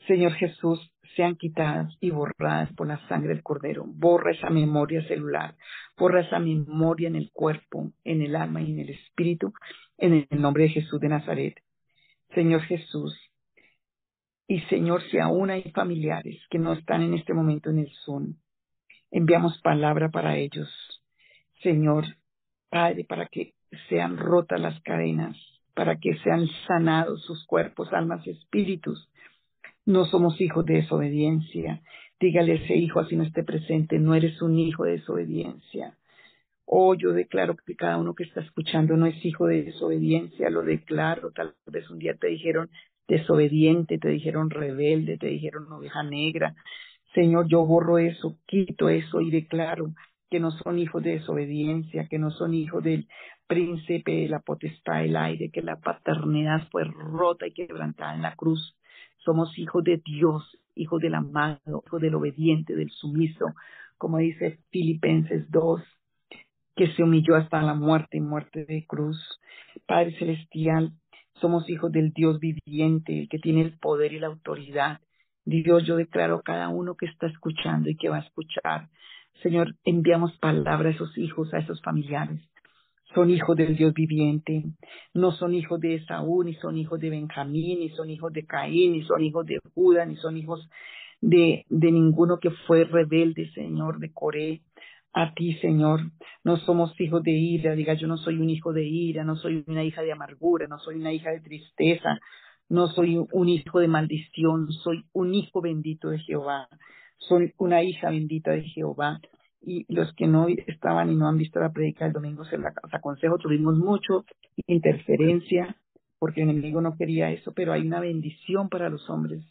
Señor 0.06 0.32
Jesús, 0.34 0.92
sean 1.16 1.36
quitadas 1.36 1.96
y 2.00 2.10
borradas 2.10 2.72
por 2.74 2.86
la 2.86 2.98
sangre 3.08 3.30
del 3.30 3.42
Cordero. 3.42 3.84
Borra 3.86 4.32
esa 4.32 4.50
memoria 4.50 5.02
celular, 5.08 5.56
borra 5.96 6.20
esa 6.20 6.38
memoria 6.38 7.08
en 7.08 7.16
el 7.16 7.30
cuerpo, 7.32 7.92
en 8.04 8.22
el 8.22 8.36
alma 8.36 8.60
y 8.60 8.72
en 8.72 8.80
el 8.80 8.90
espíritu, 8.90 9.52
en 9.98 10.26
el 10.30 10.40
nombre 10.40 10.64
de 10.64 10.70
Jesús 10.70 11.00
de 11.00 11.08
Nazaret. 11.08 11.54
Señor 12.34 12.62
Jesús, 12.62 13.18
y 14.48 14.60
Señor, 14.62 15.02
si 15.10 15.18
aún 15.18 15.50
hay 15.50 15.62
familiares 15.72 16.40
que 16.50 16.58
no 16.58 16.72
están 16.72 17.02
en 17.02 17.14
este 17.14 17.34
momento 17.34 17.70
en 17.70 17.80
el 17.80 17.90
Zoom, 18.04 18.34
enviamos 19.10 19.60
palabra 19.60 20.10
para 20.10 20.36
ellos. 20.36 20.68
Señor, 21.62 22.04
Padre, 22.70 23.04
para 23.04 23.26
que 23.26 23.54
sean 23.88 24.16
rotas 24.16 24.60
las 24.60 24.80
cadenas, 24.82 25.36
para 25.74 25.98
que 25.98 26.16
sean 26.18 26.46
sanados 26.66 27.24
sus 27.24 27.44
cuerpos, 27.46 27.92
almas 27.92 28.24
y 28.26 28.30
espíritus. 28.30 29.10
No 29.86 30.04
somos 30.04 30.40
hijos 30.40 30.66
de 30.66 30.74
desobediencia. 30.74 31.80
Dígale 32.18 32.52
a 32.52 32.54
ese 32.56 32.74
hijo, 32.74 32.98
así 32.98 33.14
no 33.14 33.22
esté 33.22 33.44
presente, 33.44 33.98
no 33.98 34.14
eres 34.14 34.42
un 34.42 34.58
hijo 34.58 34.84
de 34.84 34.92
desobediencia. 34.92 35.96
Oh, 36.64 36.94
yo 36.94 37.12
declaro 37.12 37.54
que 37.54 37.76
cada 37.76 37.96
uno 37.96 38.14
que 38.14 38.24
está 38.24 38.40
escuchando 38.40 38.96
no 38.96 39.06
es 39.06 39.24
hijo 39.24 39.46
de 39.46 39.62
desobediencia, 39.62 40.50
lo 40.50 40.62
declaro. 40.62 41.30
Tal 41.30 41.54
vez 41.66 41.88
un 41.88 42.00
día 42.00 42.14
te 42.14 42.26
dijeron 42.26 42.68
desobediente, 43.06 43.98
te 43.98 44.08
dijeron 44.08 44.50
rebelde, 44.50 45.18
te 45.18 45.28
dijeron 45.28 45.70
oveja 45.70 46.02
negra. 46.02 46.56
Señor, 47.14 47.46
yo 47.48 47.64
borro 47.64 47.98
eso, 47.98 48.36
quito 48.46 48.88
eso 48.88 49.20
y 49.20 49.30
declaro 49.30 49.94
que 50.28 50.40
no 50.40 50.50
son 50.50 50.80
hijos 50.80 51.04
de 51.04 51.12
desobediencia, 51.12 52.08
que 52.08 52.18
no 52.18 52.32
son 52.32 52.54
hijos 52.54 52.82
del 52.82 53.06
príncipe 53.46 54.12
de 54.12 54.28
la 54.28 54.40
potestad 54.40 55.02
del 55.02 55.16
aire, 55.16 55.50
que 55.52 55.62
la 55.62 55.76
paternidad 55.76 56.66
fue 56.72 56.82
rota 56.82 57.46
y 57.46 57.52
quebrantada 57.52 58.16
en 58.16 58.22
la 58.22 58.34
cruz. 58.34 58.76
Somos 59.26 59.58
hijos 59.58 59.84
de 59.84 60.00
Dios, 60.02 60.58
hijos 60.74 61.02
del 61.02 61.14
amado, 61.14 61.82
hijos 61.86 62.00
del 62.00 62.14
obediente, 62.14 62.74
del 62.74 62.90
sumiso, 62.90 63.54
como 63.98 64.18
dice 64.18 64.60
Filipenses 64.70 65.50
2, 65.50 65.82
que 66.74 66.92
se 66.92 67.02
humilló 67.02 67.36
hasta 67.36 67.60
la 67.60 67.74
muerte 67.74 68.16
y 68.16 68.20
muerte 68.20 68.64
de 68.64 68.86
cruz. 68.86 69.18
Padre 69.86 70.16
Celestial, 70.18 70.92
somos 71.34 71.68
hijos 71.68 71.92
del 71.92 72.12
Dios 72.12 72.40
viviente, 72.40 73.18
el 73.18 73.28
que 73.28 73.38
tiene 73.38 73.60
el 73.60 73.78
poder 73.78 74.14
y 74.14 74.20
la 74.20 74.28
autoridad. 74.28 75.00
Dios, 75.44 75.84
yo 75.84 75.96
declaro 75.96 76.36
a 76.36 76.42
cada 76.42 76.68
uno 76.70 76.94
que 76.96 77.06
está 77.06 77.26
escuchando 77.26 77.90
y 77.90 77.96
que 77.96 78.08
va 78.08 78.16
a 78.16 78.20
escuchar 78.20 78.88
Señor, 79.42 79.74
enviamos 79.84 80.36
palabras 80.38 80.94
a 80.94 80.96
esos 80.96 81.18
hijos, 81.18 81.52
a 81.52 81.58
esos 81.58 81.82
familiares. 81.82 82.40
Son 83.16 83.30
hijos 83.30 83.56
del 83.56 83.74
Dios 83.76 83.94
viviente, 83.94 84.62
no 85.14 85.32
son 85.32 85.54
hijos 85.54 85.80
de 85.80 85.94
Esaú, 85.94 86.44
ni 86.44 86.52
son 86.56 86.76
hijos 86.76 87.00
de 87.00 87.08
Benjamín, 87.08 87.80
ni 87.80 87.88
son 87.88 88.10
hijos 88.10 88.30
de 88.30 88.44
Caín, 88.44 88.92
ni 88.92 89.04
son 89.04 89.24
hijos 89.24 89.46
de 89.46 89.58
Judá, 89.74 90.04
ni 90.04 90.16
son 90.16 90.36
hijos 90.36 90.68
de, 91.22 91.64
de 91.70 91.92
ninguno 91.92 92.38
que 92.38 92.50
fue 92.50 92.84
rebelde, 92.84 93.50
Señor, 93.52 94.00
de 94.00 94.12
Coré. 94.12 94.60
A 95.14 95.32
ti, 95.32 95.54
Señor, 95.62 96.00
no 96.44 96.58
somos 96.58 96.92
hijos 97.00 97.22
de 97.22 97.30
ira, 97.30 97.74
diga 97.74 97.94
yo 97.94 98.06
no 98.06 98.18
soy 98.18 98.38
un 98.38 98.50
hijo 98.50 98.74
de 98.74 98.84
ira, 98.84 99.24
no 99.24 99.36
soy 99.36 99.64
una 99.66 99.82
hija 99.82 100.02
de 100.02 100.12
amargura, 100.12 100.66
no 100.66 100.78
soy 100.78 100.96
una 100.96 101.14
hija 101.14 101.30
de 101.30 101.40
tristeza, 101.40 102.18
no 102.68 102.88
soy 102.88 103.16
un 103.32 103.48
hijo 103.48 103.80
de 103.80 103.88
maldición, 103.88 104.70
soy 104.72 105.06
un 105.14 105.34
hijo 105.34 105.62
bendito 105.62 106.10
de 106.10 106.18
Jehová 106.18 106.68
soy 107.18 107.54
una 107.58 107.82
hija 107.82 108.10
bendita 108.10 108.52
de 108.52 108.62
Jehová. 108.62 109.20
Y 109.60 109.84
los 109.92 110.12
que 110.14 110.26
no 110.26 110.46
estaban 110.48 111.10
y 111.10 111.16
no 111.16 111.28
han 111.28 111.38
visto 111.38 111.58
la 111.58 111.72
predica 111.72 112.04
del 112.04 112.14
domingo, 112.14 112.44
se 112.44 112.58
las 112.58 112.74
aconsejo, 112.92 113.38
tuvimos 113.38 113.76
mucho 113.78 114.24
interferencia 114.66 115.76
porque 116.18 116.42
el 116.42 116.50
enemigo 116.50 116.80
no 116.80 116.96
quería 116.96 117.30
eso, 117.30 117.52
pero 117.52 117.72
hay 117.72 117.86
una 117.86 118.00
bendición 118.00 118.68
para 118.68 118.88
los 118.88 119.08
hombres 119.10 119.44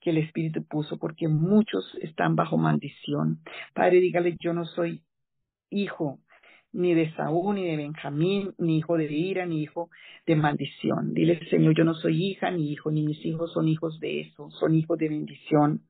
que 0.00 0.10
el 0.10 0.18
Espíritu 0.18 0.64
puso 0.64 0.98
porque 0.98 1.28
muchos 1.28 1.84
están 2.02 2.34
bajo 2.34 2.58
maldición. 2.58 3.40
Padre, 3.72 4.00
dígale, 4.00 4.36
yo 4.40 4.52
no 4.52 4.64
soy 4.64 5.02
hijo 5.70 6.18
ni 6.72 6.94
de 6.94 7.12
Saúl, 7.12 7.56
ni 7.56 7.66
de 7.66 7.76
Benjamín, 7.76 8.54
ni 8.58 8.78
hijo 8.78 8.96
de 8.96 9.12
ira, 9.12 9.46
ni 9.46 9.62
hijo 9.62 9.90
de 10.26 10.36
maldición. 10.36 11.12
Dile, 11.12 11.38
Señor, 11.50 11.74
yo 11.76 11.84
no 11.84 11.94
soy 11.94 12.30
hija 12.30 12.50
ni 12.50 12.72
hijo, 12.72 12.90
ni 12.90 13.02
mis 13.02 13.24
hijos 13.24 13.52
son 13.52 13.68
hijos 13.68 14.00
de 14.00 14.22
eso, 14.22 14.50
son 14.52 14.74
hijos 14.74 14.98
de 14.98 15.08
bendición. 15.08 15.82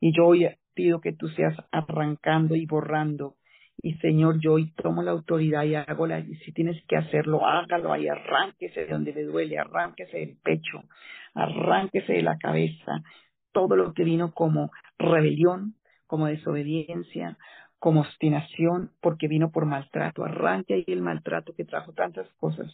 Y 0.00 0.16
yo 0.16 0.26
hoy 0.26 0.48
pido 0.76 1.00
que 1.00 1.12
tú 1.12 1.28
seas 1.30 1.56
arrancando 1.72 2.54
y 2.54 2.66
borrando. 2.66 3.34
Y 3.82 3.94
Señor, 3.94 4.38
yo 4.40 4.54
hoy 4.54 4.72
tomo 4.74 5.02
la 5.02 5.10
autoridad 5.10 5.64
y 5.64 5.74
hago 5.74 6.06
la, 6.06 6.20
y 6.20 6.36
si 6.36 6.52
tienes 6.52 6.80
que 6.86 6.96
hacerlo, 6.96 7.44
hágalo 7.44 7.92
ahí, 7.92 8.06
arránquese 8.06 8.82
de 8.82 8.92
donde 8.92 9.12
le 9.12 9.24
duele, 9.24 9.58
arránquese 9.58 10.18
del 10.18 10.36
pecho, 10.42 10.84
arránquese 11.34 12.12
de 12.12 12.22
la 12.22 12.38
cabeza, 12.38 13.02
todo 13.52 13.76
lo 13.76 13.92
que 13.92 14.04
vino 14.04 14.32
como 14.32 14.70
rebelión, 14.98 15.74
como 16.06 16.26
desobediencia, 16.26 17.36
como 17.78 18.00
obstinación, 18.02 18.92
porque 19.00 19.28
vino 19.28 19.50
por 19.50 19.66
maltrato, 19.66 20.24
arranque 20.24 20.74
ahí 20.74 20.84
el 20.86 21.02
maltrato 21.02 21.54
que 21.54 21.64
trajo 21.64 21.92
tantas 21.92 22.28
cosas 22.34 22.72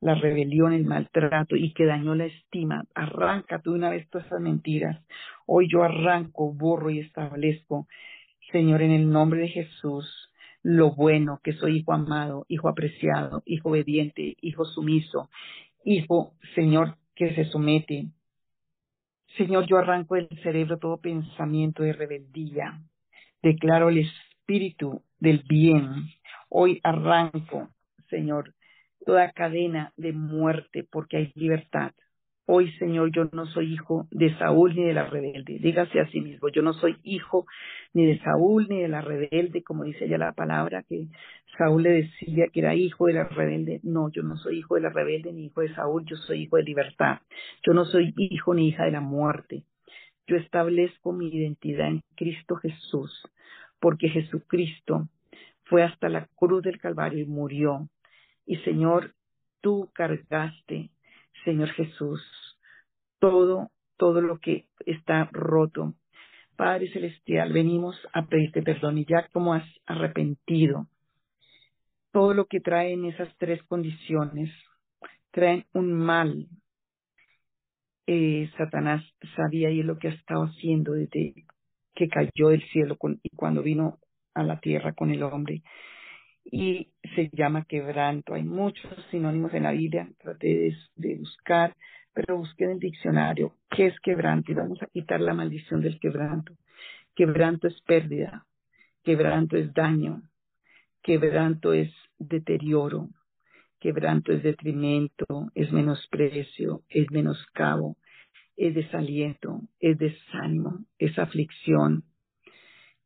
la 0.00 0.14
rebelión, 0.14 0.72
el 0.72 0.84
maltrato 0.84 1.56
y 1.56 1.72
que 1.72 1.84
dañó 1.84 2.14
la 2.14 2.26
estima. 2.26 2.84
Arranca 2.94 3.60
tú 3.60 3.74
una 3.74 3.90
vez 3.90 4.08
todas 4.08 4.26
esas 4.26 4.40
mentiras. 4.40 5.02
Hoy 5.46 5.68
yo 5.70 5.82
arranco, 5.82 6.52
borro 6.52 6.90
y 6.90 7.00
establezco, 7.00 7.86
Señor, 8.52 8.82
en 8.82 8.90
el 8.90 9.10
nombre 9.10 9.40
de 9.40 9.48
Jesús, 9.48 10.30
lo 10.62 10.92
bueno, 10.94 11.40
que 11.42 11.52
soy 11.52 11.78
hijo 11.78 11.92
amado, 11.92 12.44
hijo 12.48 12.68
apreciado, 12.68 13.42
hijo 13.46 13.70
obediente, 13.70 14.36
hijo 14.40 14.64
sumiso, 14.64 15.30
hijo, 15.84 16.34
Señor, 16.54 16.96
que 17.14 17.34
se 17.34 17.44
somete. 17.44 18.08
Señor, 19.36 19.66
yo 19.66 19.78
arranco 19.78 20.16
del 20.16 20.28
cerebro 20.42 20.78
todo 20.78 21.00
pensamiento 21.00 21.82
de 21.82 21.92
rebeldía. 21.92 22.80
Declaro 23.42 23.88
el 23.88 23.98
espíritu 23.98 25.02
del 25.18 25.44
bien. 25.48 26.08
Hoy 26.48 26.80
arranco, 26.82 27.68
Señor, 28.08 28.54
toda 29.04 29.32
cadena 29.32 29.92
de 29.96 30.12
muerte 30.12 30.86
porque 30.90 31.16
hay 31.16 31.32
libertad. 31.34 31.92
Hoy, 32.52 32.72
Señor, 32.78 33.12
yo 33.12 33.26
no 33.32 33.46
soy 33.46 33.72
hijo 33.72 34.08
de 34.10 34.36
Saúl 34.36 34.74
ni 34.74 34.82
de 34.82 34.92
la 34.92 35.06
rebelde. 35.06 35.58
Dígase 35.60 36.00
a 36.00 36.08
sí 36.08 36.20
mismo, 36.20 36.48
yo 36.48 36.62
no 36.62 36.72
soy 36.72 36.96
hijo 37.04 37.46
ni 37.94 38.06
de 38.06 38.18
Saúl 38.18 38.66
ni 38.68 38.80
de 38.82 38.88
la 38.88 39.02
rebelde, 39.02 39.62
como 39.62 39.84
dice 39.84 40.08
ya 40.08 40.18
la 40.18 40.32
palabra, 40.32 40.82
que 40.82 41.06
Saúl 41.56 41.84
le 41.84 41.90
decía 41.90 42.46
que 42.52 42.58
era 42.58 42.74
hijo 42.74 43.06
de 43.06 43.12
la 43.12 43.24
rebelde. 43.24 43.78
No, 43.84 44.10
yo 44.10 44.24
no 44.24 44.36
soy 44.36 44.58
hijo 44.58 44.74
de 44.74 44.80
la 44.80 44.90
rebelde 44.90 45.32
ni 45.32 45.46
hijo 45.46 45.60
de 45.60 45.72
Saúl, 45.74 46.04
yo 46.06 46.16
soy 46.16 46.42
hijo 46.42 46.56
de 46.56 46.64
libertad. 46.64 47.20
Yo 47.64 47.72
no 47.72 47.84
soy 47.84 48.14
hijo 48.16 48.52
ni 48.52 48.68
hija 48.68 48.84
de 48.84 48.90
la 48.90 49.00
muerte. 49.00 49.62
Yo 50.26 50.36
establezco 50.36 51.12
mi 51.12 51.28
identidad 51.28 51.86
en 51.86 52.02
Cristo 52.16 52.56
Jesús, 52.56 53.22
porque 53.78 54.08
Jesucristo 54.08 55.08
fue 55.64 55.84
hasta 55.84 56.08
la 56.08 56.28
cruz 56.34 56.64
del 56.64 56.78
Calvario 56.80 57.20
y 57.20 57.26
murió. 57.26 57.88
Y 58.50 58.56
Señor, 58.64 59.14
tú 59.60 59.92
cargaste 59.94 60.90
Señor 61.44 61.68
Jesús, 61.68 62.20
todo, 63.20 63.70
todo 63.96 64.20
lo 64.20 64.40
que 64.40 64.66
está 64.86 65.28
roto. 65.30 65.94
Padre 66.56 66.90
Celestial, 66.92 67.52
venimos 67.52 67.94
a 68.12 68.26
pedirte 68.26 68.60
perdón 68.62 68.98
y 68.98 69.04
ya 69.04 69.28
como 69.32 69.54
has 69.54 69.64
arrepentido, 69.86 70.88
todo 72.10 72.34
lo 72.34 72.46
que 72.46 72.58
traen 72.58 73.04
esas 73.04 73.32
tres 73.38 73.62
condiciones, 73.68 74.50
traen 75.30 75.64
un 75.72 75.92
mal. 75.92 76.48
Eh, 78.08 78.50
Satanás 78.58 79.04
sabía 79.36 79.70
y 79.70 79.78
es 79.78 79.86
lo 79.86 79.96
que 79.96 80.08
ha 80.08 80.12
estado 80.12 80.46
haciendo 80.46 80.94
desde 80.94 81.46
que 81.94 82.08
cayó 82.08 82.48
del 82.48 82.68
cielo 82.70 82.98
y 83.22 83.28
cuando 83.36 83.62
vino 83.62 84.00
a 84.34 84.42
la 84.42 84.58
tierra 84.58 84.92
con 84.92 85.12
el 85.12 85.22
hombre 85.22 85.62
y 86.44 86.88
se 87.14 87.30
llama 87.32 87.64
quebranto. 87.64 88.34
Hay 88.34 88.42
muchos 88.42 88.90
sinónimos 89.10 89.52
en 89.54 89.64
la 89.64 89.72
Biblia, 89.72 90.08
traté 90.18 90.74
de, 90.96 91.16
buscar, 91.16 91.74
pero 92.12 92.38
busqué 92.38 92.64
en 92.64 92.70
el 92.72 92.78
diccionario 92.78 93.54
qué 93.70 93.86
es 93.86 94.00
quebranto 94.00 94.52
y 94.52 94.54
vamos 94.54 94.82
a 94.82 94.86
quitar 94.86 95.20
la 95.20 95.34
maldición 95.34 95.80
del 95.80 95.98
quebranto. 96.00 96.54
Quebranto 97.14 97.68
es 97.68 97.80
pérdida, 97.82 98.46
quebranto 99.02 99.56
es 99.56 99.72
daño, 99.74 100.22
quebranto 101.02 101.72
es 101.72 101.92
deterioro, 102.18 103.08
quebranto 103.78 104.32
es 104.32 104.42
detrimento, 104.42 105.50
es 105.54 105.72
menosprecio, 105.72 106.82
es 106.88 107.10
menoscabo, 107.10 107.96
es 108.56 108.74
desaliento, 108.74 109.62
es 109.78 109.98
desánimo, 109.98 110.84
es 110.98 111.18
aflicción, 111.18 112.04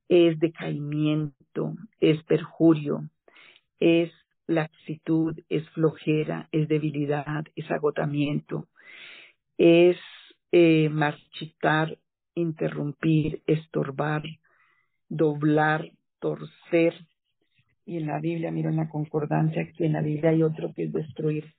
es 0.09 0.39
decaimiento, 0.39 1.75
es 2.01 2.23
perjurio, 2.25 3.09
es 3.81 4.11
laxitud, 4.47 5.39
es 5.49 5.69
flojera, 5.71 6.49
es 6.53 6.69
debilidad, 6.69 7.45
es 7.57 7.71
agotamiento, 7.71 8.69
es 9.57 9.97
eh, 10.53 10.89
marchitar, 10.89 11.99
interrumpir, 12.35 13.43
estorbar, 13.47 14.23
doblar, 15.09 15.91
torcer. 16.19 16.95
Y 17.87 17.99
en 17.99 18.07
la 18.07 18.19
Biblia, 18.19 18.51
miro 18.51 18.71
en 18.71 18.77
la 18.77 18.89
concordancia 18.89 19.71
que 19.77 19.87
en 19.87 19.93
la 19.93 20.01
Biblia 20.01 20.31
hay 20.31 20.43
otro 20.43 20.73
que 20.75 20.85
es 20.85 20.93
destruir. 20.93 21.53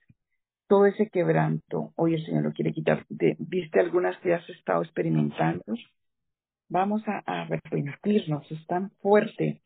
Todo 0.68 0.86
ese 0.86 1.08
quebranto, 1.08 1.92
hoy 1.96 2.14
el 2.14 2.24
Señor 2.24 2.42
lo 2.42 2.52
quiere 2.52 2.72
quitar. 2.72 3.06
¿Viste 3.08 3.78
algunas 3.78 4.18
que 4.20 4.34
has 4.34 4.48
estado 4.50 4.82
experimentando? 4.82 5.76
Vamos 6.68 7.02
a 7.06 7.18
arrepentirnos, 7.18 8.50
es 8.50 8.66
tan 8.66 8.90
fuerte 9.02 9.62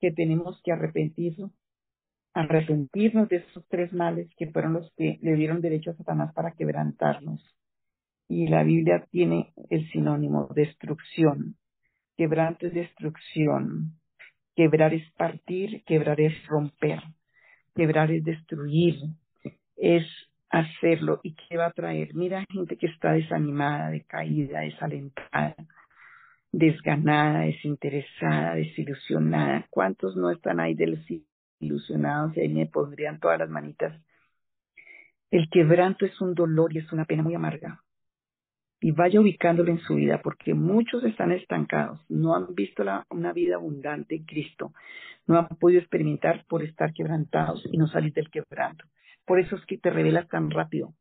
que 0.00 0.12
tenemos 0.12 0.58
que 0.64 0.72
arrepentirnos 0.72 1.52
arrepentirnos 2.34 3.28
de 3.28 3.36
esos 3.36 3.66
tres 3.68 3.92
males 3.92 4.28
que 4.36 4.50
fueron 4.50 4.74
los 4.74 4.92
que 4.96 5.18
le 5.22 5.34
dieron 5.34 5.60
derecho 5.60 5.90
a 5.90 5.96
Satanás 5.96 6.32
para 6.34 6.52
quebrantarnos. 6.52 7.42
Y 8.28 8.48
la 8.48 8.62
Biblia 8.62 9.06
tiene 9.10 9.52
el 9.70 9.90
sinónimo 9.90 10.48
destrucción. 10.54 11.56
Quebranto 12.16 12.66
es 12.66 12.74
destrucción. 12.74 13.94
Quebrar 14.54 14.92
es 14.92 15.10
partir, 15.12 15.82
quebrar 15.84 16.20
es 16.20 16.34
romper. 16.46 17.00
Quebrar 17.74 18.10
es 18.10 18.24
destruir. 18.24 18.96
Es 19.76 20.04
hacerlo. 20.50 21.20
¿Y 21.22 21.34
qué 21.34 21.56
va 21.56 21.66
a 21.66 21.72
traer? 21.72 22.14
Mira 22.14 22.44
gente 22.50 22.76
que 22.76 22.86
está 22.86 23.12
desanimada, 23.12 23.90
decaída, 23.90 24.60
desalentada, 24.60 25.56
desganada, 26.52 27.40
desinteresada, 27.40 28.54
desilusionada. 28.54 29.66
¿Cuántos 29.70 30.16
no 30.16 30.30
están 30.30 30.60
ahí 30.60 30.74
del 30.74 31.04
ilusionados 31.60 32.36
y 32.36 32.40
ahí 32.40 32.48
me 32.48 32.66
pondrían 32.66 33.20
todas 33.20 33.38
las 33.38 33.50
manitas. 33.50 34.00
El 35.30 35.48
quebranto 35.50 36.06
es 36.06 36.20
un 36.20 36.34
dolor 36.34 36.74
y 36.74 36.78
es 36.78 36.92
una 36.92 37.04
pena 37.04 37.22
muy 37.22 37.34
amarga. 37.34 37.82
Y 38.80 38.92
vaya 38.92 39.20
ubicándolo 39.20 39.72
en 39.72 39.80
su 39.80 39.96
vida, 39.96 40.20
porque 40.22 40.54
muchos 40.54 41.02
están 41.04 41.32
estancados, 41.32 42.00
no 42.08 42.34
han 42.36 42.54
visto 42.54 42.84
una 43.10 43.32
vida 43.32 43.56
abundante 43.56 44.14
en 44.14 44.24
Cristo, 44.24 44.72
no 45.26 45.38
han 45.38 45.48
podido 45.48 45.80
experimentar 45.80 46.44
por 46.48 46.62
estar 46.62 46.92
quebrantados 46.92 47.66
y 47.70 47.76
no 47.76 47.88
salir 47.88 48.12
del 48.14 48.30
quebranto. 48.30 48.84
Por 49.26 49.40
eso 49.40 49.56
es 49.56 49.66
que 49.66 49.78
te 49.78 49.90
revelas 49.90 50.28
tan 50.28 50.50
rápido. 50.50 50.94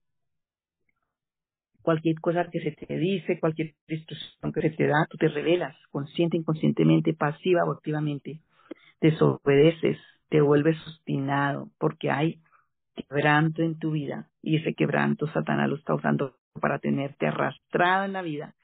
Cualquier 1.82 2.20
cosa 2.20 2.50
que 2.52 2.60
se 2.60 2.72
te 2.72 2.98
dice, 2.98 3.40
cualquier 3.40 3.76
instrucción 3.88 4.52
que 4.52 4.62
se 4.62 4.72
te 4.72 4.88
da, 4.88 5.08
tú 5.10 5.18
te 5.18 5.30
revelas, 5.30 5.74
consciente, 5.90 6.36
inconscientemente, 6.36 7.14
pasiva 7.14 7.64
o 7.64 7.72
activamente. 7.72 8.42
Desobedeces, 9.00 9.98
te 10.30 10.42
vuelves 10.42 10.78
obstinado 10.88 11.70
porque 11.78 12.12
hay 12.12 12.42
quebranto 12.96 13.62
en 13.62 13.78
tu 13.78 13.92
vida 13.92 14.28
y 14.42 14.58
ese 14.58 14.74
quebranto 14.74 15.28
Satanás 15.28 15.70
lo 15.70 15.76
está 15.76 15.94
usando 15.94 16.36
para 16.60 16.80
tenerte 16.80 17.28
arrastrada 17.28 18.06
en 18.06 18.14
la 18.14 18.22
vida 18.22 18.56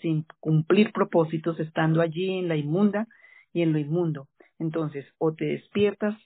sin 0.00 0.26
cumplir 0.40 0.92
propósitos 0.92 1.58
estando 1.60 2.02
allí 2.02 2.38
en 2.38 2.48
la 2.48 2.56
inmunda 2.56 3.06
y 3.52 3.62
en 3.62 3.72
lo 3.72 3.78
inmundo. 3.78 4.28
Entonces, 4.58 5.06
o 5.18 5.32
te 5.32 5.44
despiertas 5.44 6.16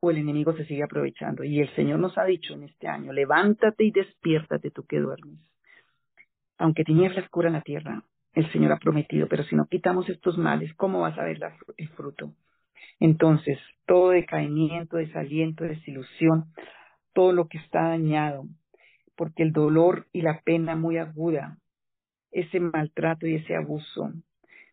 o 0.00 0.10
el 0.10 0.18
enemigo 0.18 0.54
se 0.54 0.64
sigue 0.64 0.82
aprovechando. 0.82 1.44
Y 1.44 1.60
el 1.60 1.74
Señor 1.74 1.98
nos 1.98 2.16
ha 2.18 2.24
dicho 2.24 2.54
en 2.54 2.64
este 2.64 2.88
año, 2.88 3.12
levántate 3.12 3.84
y 3.84 3.90
despiértate 3.90 4.70
tú 4.70 4.84
que 4.84 5.00
duermes. 5.00 5.40
Aunque 6.56 6.84
tinieblas 6.84 7.28
curan 7.28 7.52
la 7.52 7.62
tierra, 7.62 8.02
el 8.32 8.50
Señor 8.52 8.72
ha 8.72 8.78
prometido, 8.78 9.28
pero 9.28 9.44
si 9.44 9.56
no 9.56 9.66
quitamos 9.66 10.08
estos 10.08 10.38
males, 10.38 10.72
¿cómo 10.74 11.00
vas 11.00 11.18
a 11.18 11.24
ver 11.24 11.38
el 11.76 11.88
fruto? 11.90 12.32
Entonces, 13.00 13.58
todo 13.86 14.10
decaimiento, 14.10 14.96
desaliento, 14.96 15.64
desilusión, 15.64 16.52
todo 17.12 17.32
lo 17.32 17.48
que 17.48 17.58
está 17.58 17.88
dañado, 17.88 18.44
porque 19.16 19.42
el 19.42 19.52
dolor 19.52 20.06
y 20.12 20.22
la 20.22 20.40
pena 20.40 20.76
muy 20.76 20.98
aguda, 20.98 21.58
ese 22.30 22.60
maltrato 22.60 23.26
y 23.26 23.36
ese 23.36 23.56
abuso 23.56 24.12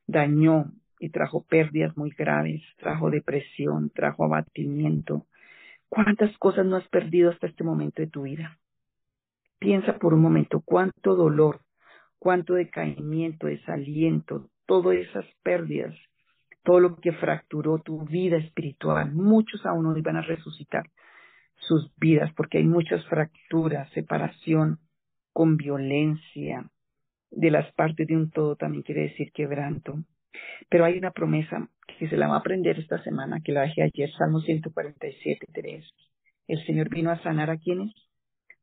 dañó 0.08 0.65
y 1.00 1.10
trajo 1.10 1.44
pérdidas 1.44 1.96
muy 1.98 2.12
graves, 2.12 2.62
trajo 2.78 3.10
depresión, 3.10 3.89
trajo 3.89 4.26
abatimiento. 4.26 5.26
¿Cuántas 5.89 6.36
cosas 6.38 6.65
no 6.65 6.76
has 6.78 6.88
perdido 6.89 7.32
hasta 7.32 7.48
este 7.48 7.63
momento 7.63 8.02
de 8.02 8.08
tu 8.08 8.24
vida? 8.24 8.58
Piensa 9.60 9.98
por 9.98 10.13
un 10.13 10.21
momento 10.21 10.62
cuánto 10.63 11.15
dolor, 11.15 11.62
cuánto 12.19 12.54
decaimiento, 12.54 13.48
desaliento, 13.48 14.50
todas 14.65 14.98
esas 14.98 15.25
pérdidas 15.44 15.96
todo 16.66 16.80
lo 16.80 16.96
que 16.98 17.13
fracturó 17.13 17.78
tu 17.78 18.04
vida 18.06 18.38
espiritual. 18.38 19.13
Muchos 19.13 19.66
aún 19.66 19.84
no 19.84 19.98
iban 19.98 20.18
a 20.18 20.22
resucitar 20.22 20.90
sus 21.56 21.96
vidas 21.98 22.34
porque 22.36 22.58
hay 22.58 22.66
muchas 22.66 23.06
fracturas, 23.06 23.90
separación 23.92 24.80
con 25.32 25.58
violencia 25.58 26.70
de 27.32 27.52
las 27.52 27.72
partes 27.74 28.08
de 28.08 28.18
un 28.18 28.32
todo 28.32 28.56
también 28.56 28.84
quiere 28.84 29.04
decir 29.04 29.32
quebranto. 29.32 29.94
Pero 30.70 30.86
hay 30.86 30.98
una 30.98 31.12
promesa 31.12 31.70
que 32.00 32.10
se 32.10 32.18
la 32.18 32.28
va 32.28 32.36
a 32.36 32.40
aprender 32.40 32.80
esta 32.80 33.02
semana, 33.04 33.42
que 33.42 33.52
la 33.52 33.62
dejé 33.62 33.84
ayer, 33.84 34.10
Salmo 34.18 34.42
147, 34.42 35.46
3. 35.54 35.86
El 36.48 36.66
Señor 36.66 36.90
vino 36.90 37.12
a 37.12 37.22
sanar 37.22 37.50
a 37.52 37.58
quienes? 37.58 37.94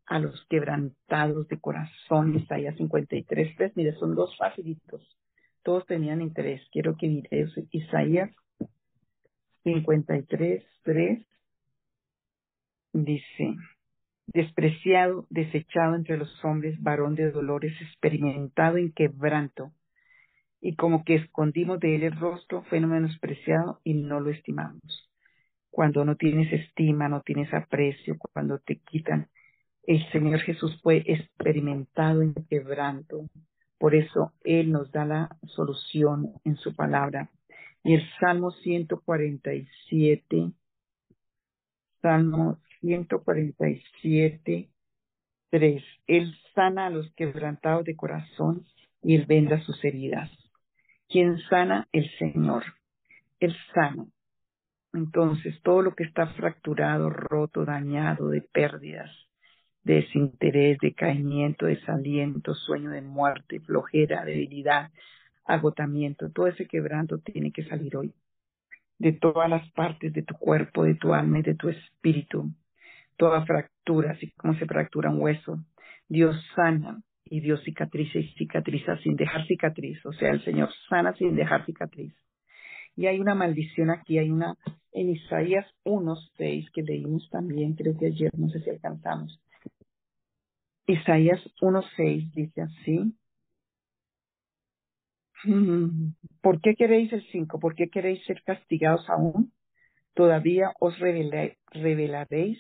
A 0.07 0.19
los 0.19 0.45
quebrantados 0.51 1.47
de 1.49 1.61
corazón, 1.61 2.35
Isaías 2.35 2.77
53, 2.77 3.57
3. 3.57 3.77
Mire, 3.77 3.93
son 3.95 4.15
dos 4.15 4.37
facilitos 4.37 5.03
todos 5.63 5.87
tenían 5.87 6.21
interés. 6.23 6.63
Quiero 6.73 6.97
que 6.97 7.09
mires 7.09 7.51
Isaías 7.71 8.31
53, 9.65 10.65
3. 10.83 11.27
Dice, 12.95 13.57
despreciado, 14.27 15.27
desechado 15.31 15.95
entre 15.95 16.19
los 16.19 16.45
hombres, 16.45 16.81
varón 16.83 17.15
de 17.15 17.31
dolores, 17.31 17.73
experimentado 17.81 18.77
en 18.77 18.93
quebranto, 18.93 19.73
y 20.61 20.77
como 20.77 21.05
que 21.05 21.17
escondimos 21.17 21.81
de 21.81 21.97
él 21.97 22.03
el 22.05 22.17
rostro, 22.17 22.63
fue 22.65 22.81
menospreciado 22.81 23.81
y 23.85 23.95
no 23.95 24.21
lo 24.21 24.31
estimamos. 24.31 25.09
cuando 25.71 26.05
no 26.05 26.17
tienes 26.17 26.53
estima, 26.53 27.09
no 27.09 27.23
tienes 27.23 27.53
aprecio, 27.55 28.19
cuando 28.19 28.59
te 28.59 28.77
quitan. 28.81 29.29
El 29.85 30.07
Señor 30.13 30.41
Jesús 30.41 30.79
fue 30.83 31.03
experimentado 31.07 32.21
en 32.21 32.35
quebranto. 32.49 33.27
Por 33.83 33.95
eso 33.97 34.33
Él 34.45 34.71
nos 34.71 34.93
da 34.93 35.05
la 35.05 35.37
solución 35.57 36.35
en 36.45 36.55
su 36.55 36.77
palabra. 36.77 37.29
Y 37.83 37.95
el 37.95 38.09
Salmo 38.21 38.53
147, 38.53 40.53
Salmo 42.01 42.61
147, 42.81 44.69
3. 45.51 45.85
Él 46.07 46.33
sana 46.55 46.87
a 46.87 46.91
los 46.91 47.13
quebrantados 47.15 47.85
de 47.85 47.97
corazón 47.97 48.65
y 49.03 49.17
Él 49.17 49.27
venda 49.27 49.61
sus 49.65 49.85
heridas. 49.85 50.31
¿Quién 51.09 51.41
sana? 51.51 51.89
El 51.91 52.09
Señor. 52.21 52.63
Él 53.41 53.57
sana. 53.75 54.07
Entonces, 54.93 55.61
todo 55.65 55.83
lo 55.83 55.97
que 55.97 56.05
está 56.05 56.29
fracturado, 56.35 57.11
roto, 57.11 57.65
dañado, 57.65 58.29
de 58.29 58.43
pérdidas, 58.43 59.11
desinterés, 59.85 60.79
decaimiento, 60.79 61.67
desaliento, 61.67 62.55
sueño 62.55 62.91
de 62.91 63.03
muerte, 63.03 63.61
flojera, 63.61 64.25
debilidad, 64.25 64.91
agotamiento, 65.45 66.31
todo 66.31 66.47
ese 66.47 66.67
quebranto 66.67 67.19
tiene 67.19 67.53
que 67.53 67.65
salir 67.65 67.97
hoy. 67.97 68.13
De 68.99 69.13
todas 69.13 69.51
las 69.51 69.69
partes 69.73 70.13
de 70.13 70.23
tu 70.23 70.35
cuerpo, 70.35 70.85
de 70.85 70.95
tu 70.95 71.13
alma 71.13 71.41
y 71.41 71.43
de 71.43 71.55
tu 71.55 71.69
espíritu. 71.69 72.53
Toda 73.17 73.45
fractura, 73.45 74.13
así 74.13 74.31
como 74.33 74.55
se 74.55 74.67
fractura 74.67 75.11
un 75.11 75.21
hueso. 75.21 75.59
Dios 76.09 76.37
sana 76.55 77.03
y 77.25 77.41
Dios 77.41 77.63
cicatriza 77.65 78.19
y 78.19 78.29
cicatriza 78.35 78.97
sin 78.99 79.17
dejar 79.17 79.47
cicatriz. 79.47 80.05
O 80.07 80.13
sea, 80.13 80.31
el 80.31 80.45
Señor 80.45 80.71
sana 80.89 81.15
sin 81.15 81.35
dejar 81.35 81.67
cicatriz. 81.67 82.15
Y 82.95 83.07
hay 83.07 83.19
una 83.19 83.35
maldición 83.35 83.91
aquí, 83.91 84.19
hay 84.19 84.31
una 84.31 84.57
en 84.93 85.09
Isaías 85.09 85.67
1.6 85.85 86.71
que 86.73 86.83
leímos 86.83 87.29
también, 87.31 87.75
creo 87.75 87.97
que 87.97 88.07
ayer, 88.07 88.31
no 88.37 88.49
sé 88.51 88.61
si 88.61 88.71
alcanzamos. 88.71 89.41
Isaías 90.87 91.41
1.6 91.61 92.33
dice 92.33 92.63
así. 92.63 93.15
¿Por 96.43 96.61
qué 96.61 96.75
queréis 96.75 97.13
el 97.13 97.25
5? 97.31 97.61
¿Por 97.61 97.75
qué 97.75 97.89
queréis 97.89 98.25
ser 98.27 98.43
castigados 98.43 99.09
aún? 99.09 99.53
Todavía 100.15 100.73
os 100.81 100.99
revelaréis. 100.99 102.59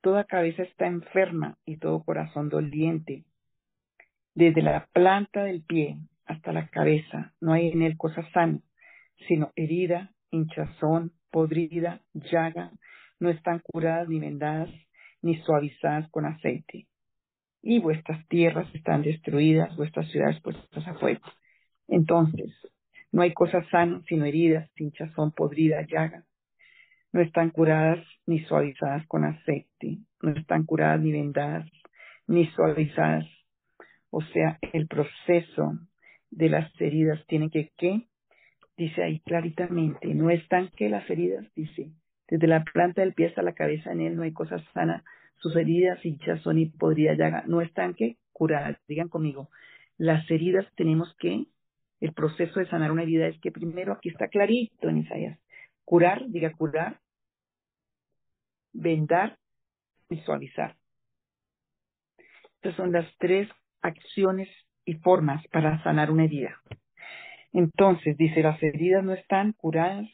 Toda 0.00 0.24
cabeza 0.24 0.64
está 0.64 0.86
enferma 0.86 1.56
y 1.64 1.76
todo 1.78 2.02
corazón 2.02 2.48
doliente. 2.48 3.24
Desde 4.34 4.62
la 4.62 4.86
planta 4.92 5.44
del 5.44 5.62
pie 5.62 5.98
hasta 6.26 6.52
la 6.52 6.68
cabeza 6.68 7.32
no 7.40 7.52
hay 7.52 7.68
en 7.68 7.82
él 7.82 7.96
cosa 7.96 8.28
sana, 8.32 8.58
sino 9.28 9.52
herida, 9.54 10.12
hinchazón, 10.30 11.12
podrida, 11.30 12.00
llaga, 12.14 12.72
no 13.20 13.30
están 13.30 13.60
curadas 13.60 14.08
ni 14.08 14.18
vendadas, 14.18 14.70
ni 15.20 15.40
suavizadas 15.42 16.10
con 16.10 16.26
aceite. 16.26 16.86
Y 17.62 17.78
vuestras 17.78 18.26
tierras 18.28 18.72
están 18.74 19.02
destruidas, 19.02 19.74
vuestras 19.76 20.10
ciudades 20.10 20.40
puestas 20.40 20.86
a 20.86 20.94
fuego. 20.94 21.22
Entonces, 21.88 22.50
no 23.12 23.22
hay 23.22 23.32
cosas 23.32 23.66
sanas 23.70 24.02
sino 24.06 24.24
heridas, 24.24 24.70
hinchazón, 24.76 25.32
podrida, 25.32 25.82
llaga. 25.82 26.24
No 27.12 27.20
están 27.20 27.50
curadas 27.50 28.04
ni 28.26 28.40
suavizadas 28.40 29.06
con 29.06 29.24
aceite, 29.24 29.98
no 30.22 30.32
están 30.32 30.64
curadas 30.64 31.00
ni 31.00 31.12
vendadas, 31.12 31.70
ni 32.26 32.46
suavizadas. 32.48 33.26
O 34.10 34.22
sea, 34.22 34.58
el 34.72 34.88
proceso 34.88 35.78
de 36.30 36.48
las 36.48 36.68
heridas 36.80 37.24
tiene 37.26 37.50
que, 37.50 37.70
¿qué? 37.76 38.06
dice 38.76 39.02
ahí 39.02 39.20
claritamente, 39.20 40.14
no 40.14 40.30
están 40.30 40.68
que 40.68 40.88
las 40.88 41.08
heridas, 41.08 41.46
dice, 41.54 41.92
desde 42.28 42.46
la 42.46 42.64
planta 42.64 43.02
del 43.02 43.14
pie 43.14 43.26
hasta 43.26 43.42
la 43.42 43.54
cabeza 43.54 43.92
en 43.92 44.00
él 44.00 44.16
no 44.16 44.22
hay 44.22 44.32
cosa 44.32 44.58
sana, 44.72 45.04
sus 45.42 45.56
heridas 45.56 46.04
hinchazón 46.04 46.58
y 46.58 46.66
podría 46.66 47.14
llaga, 47.14 47.42
no 47.46 47.60
están 47.60 47.94
que 47.94 48.16
curadas, 48.32 48.78
digan 48.86 49.08
conmigo, 49.08 49.50
las 49.98 50.28
heridas 50.30 50.66
tenemos 50.76 51.12
que, 51.18 51.46
el 52.00 52.12
proceso 52.12 52.60
de 52.60 52.66
sanar 52.66 52.92
una 52.92 53.02
herida 53.02 53.26
es 53.26 53.38
que 53.40 53.50
primero 53.50 53.92
aquí 53.92 54.08
está 54.08 54.28
clarito 54.28 54.88
en 54.88 54.98
Isaías, 54.98 55.38
curar, 55.84 56.22
diga 56.28 56.52
curar, 56.52 57.00
vendar 58.72 59.36
y 60.08 60.18
suavizar. 60.18 60.76
Estas 62.56 62.76
son 62.76 62.92
las 62.92 63.06
tres 63.18 63.48
acciones 63.80 64.48
y 64.84 64.94
formas 64.94 65.44
para 65.48 65.82
sanar 65.82 66.10
una 66.12 66.24
herida. 66.24 66.60
Entonces, 67.52 68.16
dice, 68.16 68.42
las 68.42 68.62
heridas 68.62 69.04
no 69.04 69.12
están 69.12 69.52
curadas, 69.52 70.08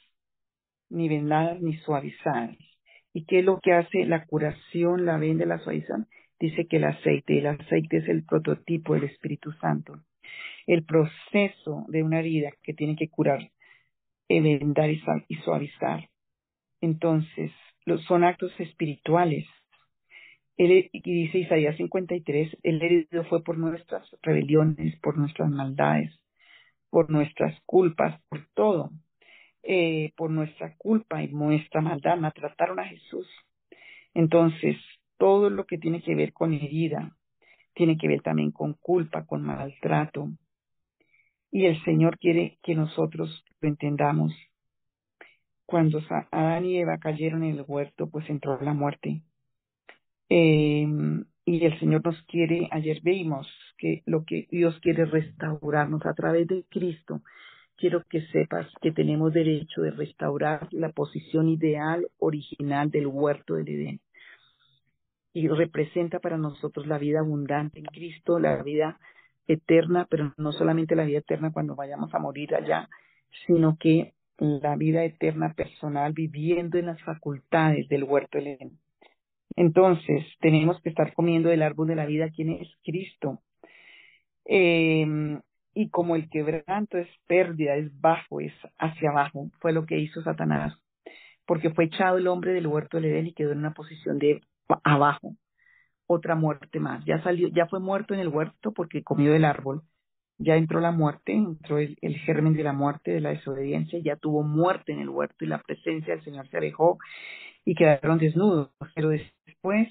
ni 0.89 1.09
vendadas, 1.09 1.61
ni 1.61 1.77
suavizadas. 1.79 2.57
¿Y 3.19 3.25
qué 3.25 3.41
es 3.41 3.45
lo 3.45 3.59
que 3.59 3.73
hace 3.73 4.05
la 4.05 4.27
curación, 4.27 5.05
la 5.05 5.19
venda, 5.19 5.45
la 5.45 5.59
suavización? 5.59 6.07
Dice 6.39 6.69
que 6.69 6.77
el 6.77 6.85
aceite, 6.85 7.41
el 7.41 7.49
aceite 7.49 7.97
es 7.97 8.09
el 8.09 8.25
prototipo 8.25 8.95
del 8.95 9.11
Espíritu 9.11 9.51
Santo. 9.55 10.05
El 10.69 10.85
proceso 10.85 11.85
de 11.89 12.05
una 12.05 12.21
herida 12.21 12.53
que 12.63 12.75
tiene 12.75 12.95
que 12.95 13.09
curar, 13.09 13.51
vendar 14.29 14.89
y 14.89 15.35
suavizar. 15.43 16.09
Entonces, 16.81 17.51
son 18.07 18.23
actos 18.23 18.53
espirituales. 18.61 19.47
y 20.57 21.01
dice 21.03 21.39
Isaías 21.39 21.77
53, 21.77 22.57
el 22.63 22.81
herido 22.81 23.25
fue 23.25 23.43
por 23.43 23.59
nuestras 23.59 24.09
rebeliones, 24.23 24.97
por 25.01 25.19
nuestras 25.19 25.51
maldades 25.51 26.17
por 26.91 27.11
nuestras 27.11 27.61
culpas, 27.67 28.21
por 28.29 28.47
todo, 28.55 28.91
eh, 29.71 30.13
por 30.17 30.31
nuestra 30.31 30.75
culpa 30.79 31.23
y 31.23 31.29
nuestra 31.29 31.83
maldad, 31.83 32.17
maltrataron 32.17 32.81
a 32.81 32.87
Jesús. 32.87 33.29
Entonces, 34.15 34.79
todo 35.19 35.51
lo 35.51 35.67
que 35.67 35.77
tiene 35.77 36.01
que 36.01 36.15
ver 36.15 36.33
con 36.33 36.55
herida, 36.55 37.15
tiene 37.75 37.99
que 37.99 38.09
ver 38.09 38.23
también 38.23 38.51
con 38.51 38.73
culpa, 38.73 39.27
con 39.27 39.43
maltrato. 39.43 40.31
Y 41.51 41.67
el 41.67 41.85
Señor 41.85 42.19
quiere 42.19 42.57
que 42.63 42.75
nosotros 42.75 43.45
lo 43.61 43.69
entendamos. 43.69 44.33
Cuando 45.67 46.01
Adán 46.31 46.65
y 46.65 46.79
Eva 46.79 46.97
cayeron 46.97 47.45
en 47.45 47.59
el 47.59 47.65
huerto, 47.69 48.09
pues 48.09 48.27
entró 48.31 48.59
la 48.63 48.73
muerte. 48.73 49.21
Eh, 50.31 50.87
y 51.45 51.65
el 51.67 51.79
Señor 51.79 52.07
nos 52.07 52.23
quiere, 52.23 52.69
ayer 52.71 53.03
vimos 53.03 53.47
que 53.77 54.03
lo 54.07 54.25
que 54.25 54.47
Dios 54.51 54.81
quiere 54.81 55.05
restaurarnos 55.05 56.07
a 56.07 56.15
través 56.15 56.47
de 56.47 56.65
Cristo. 56.71 57.21
Quiero 57.79 58.03
que 58.11 58.23
sepas 58.33 58.67
que 58.83 58.91
tenemos 58.91 59.33
derecho 59.33 59.83
de 59.83 59.93
restaurar 59.93 60.67
la 60.73 60.91
posición 60.91 61.49
ideal 61.49 62.09
original 62.19 62.91
del 62.91 63.07
huerto 63.07 63.55
del 63.55 63.69
Edén. 63.69 64.01
Y 65.33 65.47
representa 65.47 66.19
para 66.19 66.37
nosotros 66.39 66.89
la 66.89 66.99
vida 66.99 67.21
abundante 67.21 67.79
en 67.79 67.85
Cristo, 67.85 68.41
la 68.41 68.61
vida 68.65 68.99
eterna, 69.47 70.09
pero 70.11 70.35
no 70.37 70.51
solamente 70.51 70.97
la 70.97 71.05
vida 71.05 71.19
eterna 71.19 71.53
cuando 71.53 71.77
vayamos 71.77 72.13
a 72.13 72.19
morir 72.19 72.53
allá, 72.57 72.89
sino 73.47 73.77
que 73.79 74.13
la 74.39 74.75
vida 74.75 75.05
eterna 75.05 75.55
personal 75.55 76.13
viviendo 76.13 76.79
en 76.79 76.87
las 76.87 77.01
facultades 77.03 77.89
del 77.89 78.03
huerto 78.03 78.39
del 78.39 78.49
Edén. 78.49 78.79
Entonces, 79.55 80.27
tenemos 80.41 80.81
que 80.83 80.89
estar 80.89 81.15
comiendo 81.15 81.49
del 81.49 81.63
árbol 81.63 81.87
de 81.87 81.97
la 81.97 82.07
vida, 82.07 82.31
quien 82.31 82.51
es 82.51 82.69
Cristo. 82.83 83.41
Em, 84.45 85.41
y 85.75 85.91
como 85.91 86.17
el 86.17 86.29
quebranto 86.29 86.99
es 86.99 87.09
pérdida, 87.27 87.77
es 87.77 87.91
bajo, 88.01 88.41
es 88.41 88.53
hacia 88.79 89.11
abajo, 89.11 89.51
fue 89.61 89.73
lo 89.73 89.87
que 89.87 89.99
hizo 89.99 90.23
Satanás, 90.23 90.77
porque 91.47 91.71
fue 91.71 91.85
echado 91.85 92.19
el 92.19 92.27
hombre 92.27 92.53
del 92.53 92.67
huerto 92.67 92.97
del 92.97 93.07
Edén 93.07 93.29
y 93.29 93.35
quedó 93.35 93.53
en 93.53 93.59
una 93.59 93.75
posición 93.75 94.19
de 94.19 94.41
abajo, 94.85 95.35
otra 96.07 96.35
muerte 96.35 96.81
más. 96.81 97.05
Ya 97.05 97.23
salió, 97.23 97.49
ya 97.49 97.67
fue 97.67 97.81
muerto 97.81 98.15
en 98.15 98.21
el 98.21 98.29
huerto 98.29 98.73
porque 98.73 99.03
comió 99.03 99.33
del 99.33 99.45
árbol. 99.45 99.83
Ya 100.41 100.55
entró 100.57 100.81
la 100.81 100.93
muerte, 100.93 101.33
entró 101.33 101.79
el, 101.79 101.97
el 102.01 102.17
germen 102.19 102.55
de 102.55 102.63
la 102.63 102.73
muerte, 102.73 103.11
de 103.11 103.21
la 103.21 103.31
desobediencia, 103.31 103.99
ya 103.99 104.17
tuvo 104.17 104.45
muerte 104.45 104.93
en 104.93 105.01
el 105.01 105.09
huerto 105.09 105.45
y 105.45 105.49
la 105.49 105.59
presencia 105.59 106.15
del 106.15 106.25
Señor 106.25 106.49
se 106.49 106.57
alejó 106.57 106.99
y 107.65 107.75
quedaron 107.75 108.19
desnudos. 108.19 108.71
Pero 108.95 109.09
después 109.09 109.89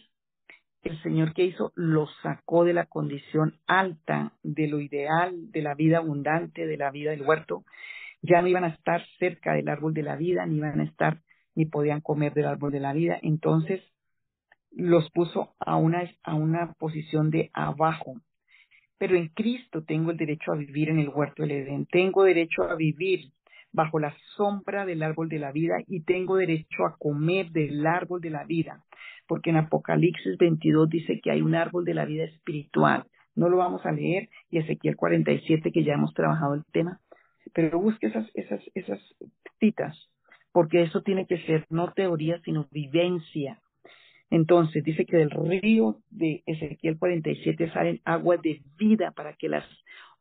el 0.84 1.02
Señor 1.04 1.34
que 1.34 1.44
hizo 1.44 1.72
los 1.76 2.10
sacó 2.22 2.64
de 2.64 2.74
la 2.74 2.86
condición 2.86 3.60
alta, 3.68 4.34
de 4.44 4.68
lo 4.68 4.80
ideal, 4.80 5.52
de 5.52 5.62
la 5.62 5.76
vida 5.76 5.98
abundante, 5.98 6.66
de 6.66 6.78
la 6.78 6.92
vida 6.92 7.12
del 7.12 7.24
huerto. 7.24 7.64
Ya 8.22 8.42
no 8.42 8.48
iban 8.48 8.64
a 8.64 8.70
estar 8.70 9.04
cerca 9.20 9.54
del 9.54 9.70
árbol 9.70 9.94
de 9.94 10.04
la 10.04 10.16
vida, 10.16 10.46
ni 10.46 10.58
iban 10.58 10.80
a 10.80 10.84
estar, 10.84 11.22
ni 11.56 11.66
podían 11.66 12.02
comer 12.02 12.34
del 12.34 12.46
árbol 12.46 12.72
de 12.72 12.80
la 12.80 12.94
vida. 12.94 13.20
Entonces 13.22 13.82
los 14.72 15.10
puso 15.12 15.56
a 15.60 15.76
una, 15.76 16.10
a 16.24 16.36
una 16.36 16.74
posición 16.74 17.32
de 17.32 17.50
abajo. 17.54 18.16
Pero 18.98 19.16
en 19.16 19.28
Cristo 19.30 19.84
tengo 19.84 20.12
el 20.12 20.18
derecho 20.18 20.52
a 20.52 20.56
vivir 20.56 20.90
en 20.90 21.00
el 21.00 21.10
huerto 21.10 21.44
del 21.44 21.52
Edén. 21.52 21.86
Tengo 21.86 22.24
derecho 22.24 22.64
a 22.64 22.76
vivir 22.76 23.32
bajo 23.78 24.00
la 24.00 24.16
sombra 24.36 24.88
del 24.88 25.04
árbol 25.04 25.30
de 25.30 25.38
la 25.38 25.52
vida 25.52 25.76
y 25.88 26.02
tengo 26.02 26.36
derecho 26.36 26.84
a 26.86 26.98
comer 26.98 27.52
del 27.52 27.86
árbol 27.86 28.20
de 28.20 28.32
la 28.32 28.44
vida, 28.44 28.84
porque 29.28 29.52
en 29.52 29.58
Apocalipsis 29.58 30.36
22 30.40 30.90
dice 30.90 31.22
que 31.22 31.30
hay 31.30 31.42
un 31.42 31.54
árbol 31.54 31.86
de 31.86 31.94
la 31.94 32.06
vida 32.06 32.24
espiritual. 32.24 33.06
No 33.36 33.50
lo 33.50 33.58
vamos 33.58 33.86
a 33.86 33.92
leer 33.92 34.30
y 34.50 34.58
Ezequiel 34.58 34.96
47 34.96 35.72
que 35.72 35.84
ya 35.84 35.94
hemos 35.94 36.16
trabajado 36.16 36.56
el 36.56 36.66
tema, 36.74 37.00
pero 37.54 37.80
busque 37.80 38.08
esas 38.08 38.28
esas 38.34 38.62
esas 38.74 39.00
citas. 39.60 39.96
¿Por 40.52 40.66
porque 40.66 40.82
eso 40.82 41.04
tiene 41.04 41.28
que 41.28 41.38
ser 41.46 41.68
no 41.70 41.94
teoría, 41.94 42.42
sino 42.44 42.68
vivencia. 42.72 43.60
Entonces 44.32 44.84
dice 44.84 45.06
que 45.06 45.18
del 45.18 45.30
río 45.30 45.98
de 46.10 46.42
Ezequiel 46.48 46.98
47 46.98 47.72
salen 47.72 48.02
aguas 48.06 48.42
de 48.42 48.62
vida 48.76 49.12
para 49.12 49.34
que 49.34 49.50
las 49.50 49.64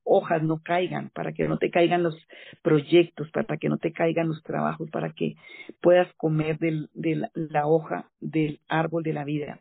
hojas 0.06 0.42
no 0.42 0.62
caigan, 0.62 1.10
para 1.10 1.32
que 1.32 1.46
no 1.48 1.58
te 1.58 1.70
caigan 1.70 2.02
los 2.02 2.16
proyectos, 2.62 3.28
para 3.32 3.58
que 3.58 3.68
no 3.68 3.76
te 3.76 3.92
caigan 3.92 4.28
los 4.28 4.42
trabajos, 4.42 4.88
para 4.90 5.12
que 5.12 5.34
puedas 5.82 6.10
comer 6.14 6.58
de 6.58 7.28
la 7.34 7.66
hoja 7.66 8.08
del 8.20 8.60
árbol 8.68 9.02
de 9.02 9.12
la 9.12 9.24
vida. 9.24 9.60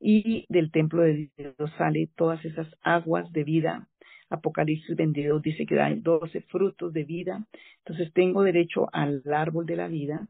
Y 0.00 0.46
del 0.48 0.70
templo 0.70 1.02
de 1.02 1.30
Dios 1.36 1.72
sale 1.78 2.08
todas 2.16 2.44
esas 2.44 2.68
aguas 2.82 3.32
de 3.32 3.44
vida. 3.44 3.88
Apocalipsis 4.30 4.94
22 4.96 5.42
dice 5.42 5.64
que 5.64 5.80
hay 5.80 6.00
12 6.00 6.42
frutos 6.42 6.92
de 6.92 7.04
vida. 7.04 7.46
Entonces 7.78 8.12
tengo 8.12 8.42
derecho 8.42 8.88
al 8.92 9.22
árbol 9.32 9.64
de 9.64 9.76
la 9.76 9.88
vida 9.88 10.28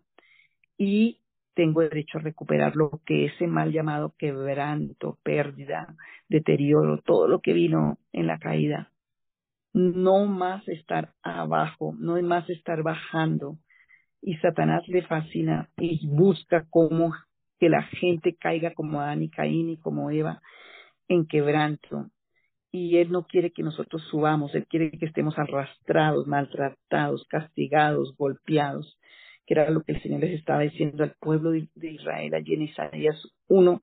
y 0.77 1.21
tengo 1.55 1.81
derecho 1.81 2.19
a 2.19 2.23
recuperar 2.23 2.77
lo 2.77 3.01
que 3.05 3.27
ese 3.27 3.47
mal 3.47 3.73
llamado 3.73 4.15
quebranto, 4.17 5.19
pérdida, 5.23 5.97
deterioro, 6.29 7.03
todo 7.03 7.27
lo 7.27 7.41
que 7.41 7.53
vino 7.53 7.99
en 8.13 8.27
la 8.27 8.39
caída 8.39 8.93
no 9.79 10.27
más 10.27 10.67
estar 10.69 11.13
abajo, 11.23 11.95
no 11.99 12.21
más 12.23 12.51
estar 12.51 12.83
bajando. 12.83 13.59
Y 14.21 14.37
Satanás 14.39 14.83
le 14.89 15.03
fascina 15.03 15.71
y 15.77 16.05
busca 16.09 16.67
cómo 16.69 17.15
que 17.61 17.69
la 17.69 17.83
gente 17.85 18.35
caiga 18.35 18.75
como 18.75 19.01
Adán 19.01 19.23
y 19.23 19.31
Caín 19.31 19.71
y 19.71 19.77
como 19.79 20.11
Eva 20.11 20.43
en 21.07 21.27
quebranto. 21.27 22.11
Y 22.73 22.97
Él 22.97 23.13
no 23.13 23.25
quiere 23.25 23.53
que 23.53 23.63
nosotros 23.63 24.03
subamos, 24.11 24.53
Él 24.55 24.67
quiere 24.67 24.91
que 24.91 25.07
estemos 25.07 25.39
arrastrados, 25.39 26.27
maltratados, 26.27 27.25
castigados, 27.29 28.17
golpeados, 28.17 28.99
que 29.47 29.55
era 29.55 29.71
lo 29.71 29.83
que 29.83 29.93
el 29.93 30.03
Señor 30.03 30.21
les 30.21 30.41
estaba 30.41 30.63
diciendo 30.63 31.05
al 31.05 31.15
pueblo 31.21 31.53
de, 31.53 31.69
Israel 31.81 32.35
allí 32.35 32.55
en 32.55 32.63
Isaías 32.63 33.17
1, 33.47 33.81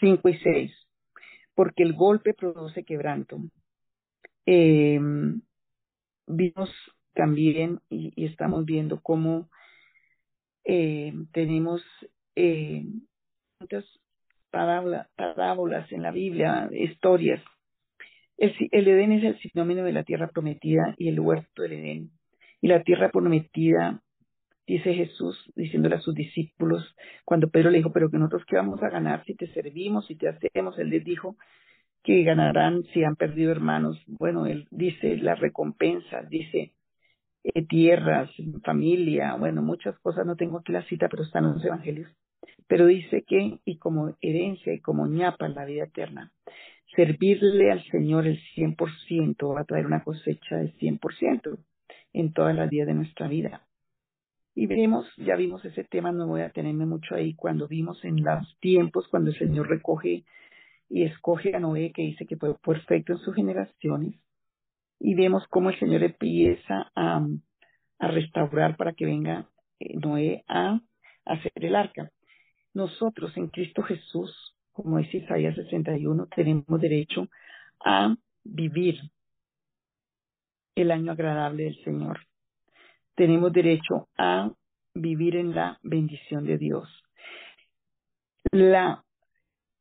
5 0.00 0.28
y 0.28 0.38
6. 0.38 0.72
Porque 1.54 1.82
el 1.82 1.94
golpe 1.94 2.32
produce 2.32 2.84
quebranto 2.84 3.38
eh, 4.46 5.00
vimos 6.26 6.70
también 7.14 7.80
y, 7.90 8.24
estamos 8.24 8.64
viendo 8.64 9.00
cómo 9.00 9.48
eh, 10.64 11.12
tenemos 11.32 11.82
eh, 12.36 12.84
muchas 13.60 13.84
parábolas 14.50 15.90
en 15.92 16.02
la 16.02 16.10
Biblia, 16.10 16.68
historias. 16.72 17.42
El, 18.36 18.54
el 18.70 18.88
Edén 18.88 19.12
es 19.12 19.24
el 19.24 19.38
sinónimo 19.40 19.82
de 19.82 19.92
la 19.92 20.04
tierra 20.04 20.28
prometida 20.28 20.94
y 20.98 21.08
el 21.08 21.20
huerto 21.20 21.62
del 21.62 21.72
Edén. 21.72 22.10
Y 22.60 22.68
la 22.68 22.82
tierra 22.82 23.10
prometida, 23.10 24.02
dice 24.66 24.94
Jesús, 24.94 25.36
diciéndole 25.56 25.96
a 25.96 26.00
sus 26.00 26.14
discípulos, 26.14 26.94
cuando 27.24 27.48
Pedro 27.48 27.70
le 27.70 27.78
dijo, 27.78 27.92
pero 27.92 28.10
que 28.10 28.18
nosotros 28.18 28.44
qué 28.46 28.56
vamos 28.56 28.82
a 28.82 28.88
ganar 28.88 29.24
si 29.24 29.34
te 29.34 29.48
servimos, 29.48 30.06
si 30.06 30.16
te 30.16 30.28
hacemos, 30.28 30.78
él 30.78 30.90
les 30.90 31.04
dijo, 31.04 31.36
que 32.02 32.24
ganarán 32.24 32.82
si 32.92 33.04
han 33.04 33.16
perdido 33.16 33.52
hermanos. 33.52 34.02
Bueno, 34.06 34.46
él 34.46 34.66
dice 34.70 35.16
la 35.18 35.34
recompensa, 35.34 36.22
dice 36.22 36.72
eh, 37.44 37.66
tierras, 37.66 38.30
familia, 38.64 39.34
bueno, 39.36 39.62
muchas 39.62 39.98
cosas, 40.00 40.26
no 40.26 40.36
tengo 40.36 40.58
aquí 40.58 40.72
la 40.72 40.84
cita, 40.84 41.08
pero 41.08 41.22
están 41.22 41.44
en 41.44 41.54
los 41.54 41.64
evangelios. 41.64 42.10
Pero 42.66 42.86
dice 42.86 43.24
que, 43.26 43.58
y 43.64 43.78
como 43.78 44.16
herencia 44.20 44.72
y 44.72 44.80
como 44.80 45.06
ñapa 45.06 45.48
la 45.48 45.64
vida 45.64 45.84
eterna, 45.84 46.32
servirle 46.94 47.70
al 47.70 47.82
Señor 47.90 48.26
el 48.26 48.38
100% 48.54 49.54
va 49.54 49.60
a 49.60 49.64
traer 49.64 49.86
una 49.86 50.04
cosecha 50.04 50.56
del 50.56 50.76
100% 50.78 51.58
en 52.12 52.32
todas 52.32 52.54
las 52.54 52.70
días 52.70 52.86
de 52.86 52.94
nuestra 52.94 53.28
vida. 53.28 53.66
Y 54.54 54.66
vemos, 54.66 55.06
ya 55.16 55.34
vimos 55.36 55.64
ese 55.64 55.84
tema, 55.84 56.12
no 56.12 56.26
voy 56.26 56.42
a 56.42 56.50
tenerme 56.50 56.84
mucho 56.84 57.14
ahí, 57.14 57.34
cuando 57.34 57.68
vimos 57.68 58.04
en 58.04 58.22
los 58.22 58.58
tiempos, 58.60 59.08
cuando 59.08 59.30
el 59.30 59.38
Señor 59.38 59.68
recoge 59.68 60.24
y 60.92 61.04
escoge 61.04 61.56
a 61.56 61.58
Noé, 61.58 61.90
que 61.92 62.02
dice 62.02 62.26
que 62.26 62.36
fue 62.36 62.54
perfecto 62.58 63.14
en 63.14 63.18
sus 63.20 63.34
generaciones, 63.34 64.14
y 65.00 65.14
vemos 65.14 65.42
cómo 65.48 65.70
el 65.70 65.78
Señor 65.78 66.02
empieza 66.02 66.92
a, 66.94 67.26
restaurar 67.98 68.76
para 68.76 68.92
que 68.92 69.06
venga 69.06 69.48
eh, 69.80 69.96
Noé 69.96 70.44
a, 70.48 70.80
hacer 71.24 71.52
el 71.54 71.76
arca. 71.76 72.10
Nosotros 72.74 73.34
en 73.36 73.48
Cristo 73.48 73.82
Jesús, 73.82 74.54
como 74.72 74.98
dice 74.98 75.18
Isaías 75.18 75.54
61, 75.54 76.28
tenemos 76.34 76.80
derecho 76.80 77.28
a 77.84 78.14
vivir 78.44 79.00
el 80.74 80.90
año 80.90 81.12
agradable 81.12 81.64
del 81.64 81.84
Señor. 81.84 82.20
Tenemos 83.14 83.52
derecho 83.52 84.08
a 84.18 84.50
vivir 84.94 85.36
en 85.36 85.54
la 85.54 85.78
bendición 85.82 86.44
de 86.44 86.58
Dios. 86.58 86.88
La 88.50 89.04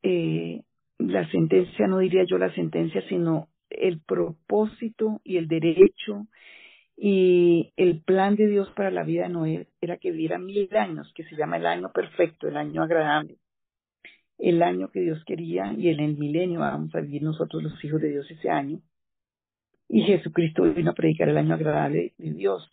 eh, 0.03 0.61
la 1.07 1.29
sentencia, 1.29 1.87
no 1.87 1.99
diría 1.99 2.23
yo 2.25 2.37
la 2.37 2.53
sentencia, 2.53 3.01
sino 3.07 3.47
el 3.69 3.99
propósito 4.01 5.21
y 5.23 5.37
el 5.37 5.47
derecho 5.47 6.27
y 6.97 7.73
el 7.77 8.01
plan 8.01 8.35
de 8.35 8.47
Dios 8.47 8.69
para 8.75 8.91
la 8.91 9.03
vida 9.03 9.23
de 9.23 9.29
Noé 9.29 9.67
era 9.81 9.97
que 9.97 10.11
viviera 10.11 10.37
mil 10.37 10.69
años, 10.75 11.11
que 11.15 11.23
se 11.23 11.35
llama 11.35 11.57
el 11.57 11.65
año 11.65 11.91
perfecto, 11.91 12.47
el 12.47 12.57
año 12.57 12.83
agradable, 12.83 13.37
el 14.37 14.61
año 14.61 14.89
que 14.91 15.01
Dios 15.01 15.23
quería 15.25 15.73
y 15.73 15.89
en 15.89 15.99
el 15.99 16.17
milenio 16.17 16.59
vamos 16.59 16.93
a 16.93 17.01
vivir 17.01 17.23
nosotros 17.23 17.63
los 17.63 17.83
hijos 17.83 18.01
de 18.01 18.09
Dios 18.09 18.29
ese 18.29 18.49
año. 18.49 18.81
Y 19.89 20.03
Jesucristo 20.03 20.63
vino 20.63 20.91
a 20.91 20.95
predicar 20.95 21.29
el 21.29 21.37
año 21.37 21.55
agradable 21.55 22.13
de 22.17 22.33
Dios. 22.33 22.69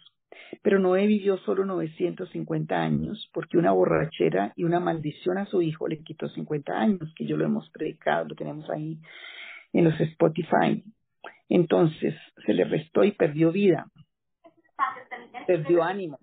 Pero 0.62 0.78
Noé 0.78 1.06
vivió 1.06 1.38
solo 1.38 1.64
950 1.64 2.74
años 2.74 3.30
porque 3.32 3.58
una 3.58 3.72
borrachera 3.72 4.52
y 4.56 4.64
una 4.64 4.80
maldición 4.80 5.38
a 5.38 5.46
su 5.46 5.62
hijo 5.62 5.88
le 5.88 6.02
quitó 6.02 6.28
50 6.28 6.72
años, 6.72 7.12
que 7.16 7.26
yo 7.26 7.36
lo 7.36 7.44
hemos 7.44 7.70
predicado, 7.70 8.26
lo 8.28 8.34
tenemos 8.34 8.68
ahí 8.70 8.98
en 9.72 9.84
los 9.84 10.00
Spotify. 10.00 10.82
Entonces 11.48 12.14
se 12.44 12.52
le 12.52 12.64
restó 12.64 13.04
y 13.04 13.12
perdió 13.12 13.52
vida, 13.52 13.86
perdió 15.46 15.82
ánimo, 15.82 16.18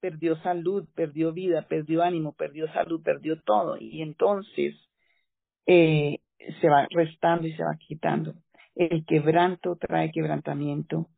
perdió 0.00 0.36
salud, 0.42 0.88
perdió 0.94 1.32
vida, 1.32 1.62
perdió 1.62 2.02
ánimo, 2.02 2.32
perdió 2.32 2.72
salud, 2.72 3.02
perdió 3.02 3.40
todo. 3.42 3.76
Y 3.80 4.02
entonces 4.02 4.76
eh, 5.66 6.20
se 6.60 6.68
va 6.68 6.86
restando 6.90 7.46
y 7.46 7.52
se 7.54 7.64
va 7.64 7.76
quitando. 7.78 8.34
El 8.78 9.04
quebranto 9.04 9.74
trae 9.74 10.12
quebrantamiento 10.12 11.08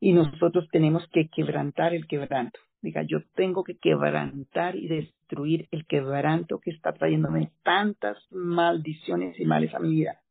y 0.00 0.14
nosotros 0.14 0.66
tenemos 0.72 1.06
que 1.12 1.28
quebrantar 1.28 1.92
el 1.92 2.06
quebranto. 2.06 2.58
Diga, 2.80 3.02
yo 3.02 3.18
tengo 3.34 3.62
que 3.62 3.76
quebrantar 3.76 4.74
y 4.74 4.88
destruir 4.88 5.68
el 5.70 5.84
quebranto 5.84 6.60
que 6.60 6.70
está 6.70 6.94
trayéndome 6.94 7.50
tantas 7.62 8.16
maldiciones 8.30 9.38
y 9.38 9.44
males 9.44 9.74
a 9.74 9.80
mi 9.80 9.90
vida. 9.90 10.22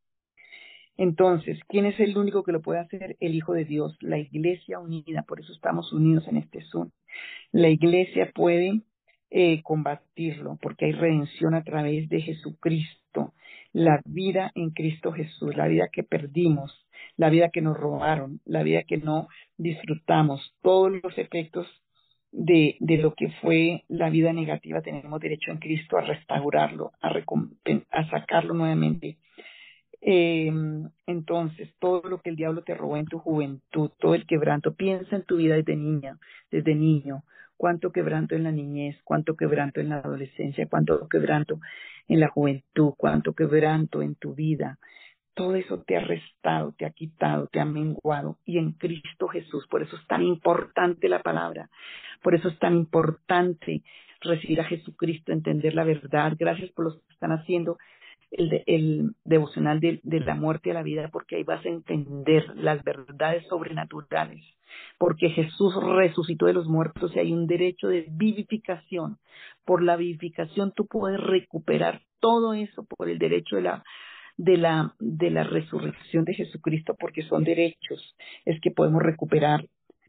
Entonces, 0.98 1.60
¿quién 1.68 1.86
es 1.86 2.00
el 2.00 2.18
único 2.18 2.44
que 2.44 2.54
lo 2.54 2.62
puede 2.64 2.80
hacer? 2.80 3.18
El 3.20 3.36
Hijo 3.36 3.54
de 3.54 3.66
Dios, 3.66 3.96
la 4.02 4.18
Iglesia 4.18 4.80
unida. 4.80 5.22
Por 5.28 5.40
eso 5.40 5.54
estamos 5.54 5.94
unidos 5.94 6.28
en 6.28 6.38
este 6.38 6.64
Zoom. 6.72 6.90
La 7.52 7.70
Iglesia 7.70 8.32
puede 8.34 8.82
eh, 9.30 9.62
combatirlo 9.62 10.58
porque 10.60 10.86
hay 10.86 10.94
redención 10.94 11.54
a 11.54 11.64
través 11.64 12.10
de 12.10 12.22
Jesucristo. 12.22 13.36
La 13.72 14.02
vida 14.06 14.52
en 14.56 14.72
Cristo 14.72 15.12
Jesús, 15.12 15.56
la 15.56 15.68
vida 15.68 15.90
que 15.92 16.04
perdimos, 16.04 16.88
la 17.18 17.30
vida 17.30 17.50
que 17.50 17.62
nos 17.62 17.78
robaron, 17.78 18.40
la 18.46 18.64
vida 18.64 18.84
que 18.84 18.98
no 18.98 19.28
disfrutamos, 19.58 20.56
todos 20.62 20.92
los 21.04 21.18
efectos 21.18 21.68
de, 22.32 22.78
de 22.80 22.98
lo 22.98 23.14
que 23.14 23.30
fue 23.42 23.84
la 23.88 24.10
vida 24.10 24.34
negativa, 24.34 24.82
tenemos 24.82 25.20
derecho 25.20 25.52
en 25.52 25.58
Cristo 25.58 25.98
a 25.98 26.02
restaurarlo, 26.02 26.92
a, 27.02 27.12
a 27.92 28.10
sacarlo 28.10 28.54
nuevamente. 28.54 29.18
Eh, 30.02 30.52
entonces, 31.08 31.74
todo 31.80 32.08
lo 32.08 32.22
que 32.22 32.30
el 32.30 32.36
diablo 32.36 32.64
te 32.64 32.74
robó 32.74 32.98
en 32.98 33.06
tu 33.06 33.20
juventud, 33.20 33.92
todo 34.00 34.16
el 34.16 34.26
quebranto, 34.26 34.76
piensa 34.76 35.16
en 35.16 35.24
tu 35.24 35.38
vida 35.38 35.56
desde 35.56 35.76
niña, 35.76 36.18
desde 36.52 36.74
niño, 36.76 37.24
cuánto 37.58 37.92
quebranto 37.92 38.36
en 38.36 38.44
la 38.44 38.52
niñez, 38.52 38.96
cuánto 39.04 39.36
quebranto 39.36 39.82
en 39.82 39.90
la 39.90 39.98
adolescencia, 39.98 40.68
cuánto 40.70 41.10
quebranto 41.10 41.60
en 42.10 42.20
la 42.20 42.28
juventud, 42.28 42.94
cuánto 42.98 43.34
quebranto 43.34 44.02
en 44.02 44.16
tu 44.16 44.36
vida, 44.36 44.78
todo 45.34 45.56
eso 45.56 45.82
te 45.88 45.96
ha 45.96 46.02
restado, 46.02 46.74
te 46.78 46.86
ha 46.86 46.90
quitado, 46.90 47.48
te 47.48 47.62
ha 47.62 47.66
menguado. 47.66 48.38
Y 48.46 48.58
en 48.58 48.74
Cristo 48.74 49.30
Jesús, 49.30 49.66
por 49.68 49.82
eso 49.82 49.96
es 49.96 50.06
tan 50.08 50.22
importante 50.24 51.08
la 51.08 51.22
palabra, 51.22 51.70
por 52.22 52.36
eso 52.36 52.50
es 52.50 52.60
tan 52.60 52.76
importante 52.76 53.84
recibir 54.20 54.60
a 54.60 54.66
Jesucristo, 54.66 55.32
entender 55.32 55.76
la 55.76 55.86
verdad. 55.86 56.34
Gracias 56.38 56.72
por 56.72 56.86
los 56.86 56.96
que 56.96 57.14
están 57.14 57.32
haciendo 57.32 57.78
el, 58.32 58.64
el 58.66 59.12
devocional 59.24 59.80
de, 59.80 60.02
de 60.04 60.20
la 60.20 60.36
muerte 60.36 60.72
a 60.72 60.74
la 60.74 60.84
vida, 60.84 61.08
porque 61.08 61.38
ahí 61.38 61.44
vas 61.44 61.66
a 61.66 61.70
entender 61.70 62.44
las 62.56 62.84
verdades 62.84 63.48
sobrenaturales. 63.48 64.44
Porque 64.98 65.30
Jesús 65.30 65.74
resucitó 65.76 66.46
de 66.46 66.54
los 66.54 66.68
muertos 66.68 67.16
y 67.16 67.20
hay 67.20 67.34
un 67.34 67.48
derecho 67.48 67.88
de 67.88 68.06
vivificación. 68.10 69.18
Por 69.66 69.84
la 69.84 69.96
vivificación 69.96 70.74
tú 70.76 70.88
puedes 70.88 71.20
recuperar 71.20 72.02
todo 72.20 72.54
eso 72.54 72.86
por 72.86 73.10
el 73.10 73.20
derecho 73.20 73.56
de 73.58 73.62
la 73.64 73.84
de 74.38 74.56
la, 74.56 74.96
de 75.00 75.32
la 75.32 75.44
resurrección 75.44 76.24
de 76.24 76.34
Jesucristo 76.34 76.96
porque 76.98 77.24
son 77.24 77.44
derechos, 77.44 78.16
es 78.46 78.62
que 78.62 78.72
podemos 78.72 79.04
recuperar 79.04 79.66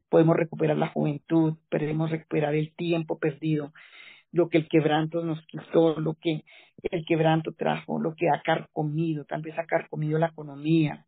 podemos 0.09 0.37
recuperar 0.37 0.77
la 0.77 0.89
juventud, 0.89 1.55
podemos 1.71 2.11
recuperar 2.11 2.55
el 2.55 2.75
tiempo 2.75 3.19
perdido, 3.19 3.73
lo 4.33 4.49
que 4.49 4.59
el 4.59 4.69
quebranto 4.69 5.25
nos 5.25 5.41
quitó, 5.47 5.99
lo 5.99 6.15
que 6.15 6.45
el 6.91 7.05
quebranto 7.07 7.53
trajo, 7.53 7.99
lo 8.01 8.15
que 8.15 8.29
ha 8.29 8.43
carcomido, 8.43 9.25
tal 9.25 9.43
vez 9.43 9.59
ha 9.59 9.67
carcomido 9.67 10.19
la 10.19 10.27
economía, 10.27 11.07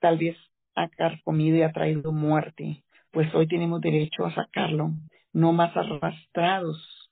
tal 0.00 0.18
vez 0.18 0.36
ha 0.74 0.88
carcomido 0.88 1.56
y 1.56 1.62
ha 1.62 1.72
traído 1.72 2.12
muerte, 2.12 2.84
pues 3.10 3.32
hoy 3.34 3.46
tenemos 3.48 3.80
derecho 3.80 4.24
a 4.24 4.34
sacarlo, 4.34 4.90
no 5.32 5.52
más 5.52 5.76
arrastrados, 5.76 7.10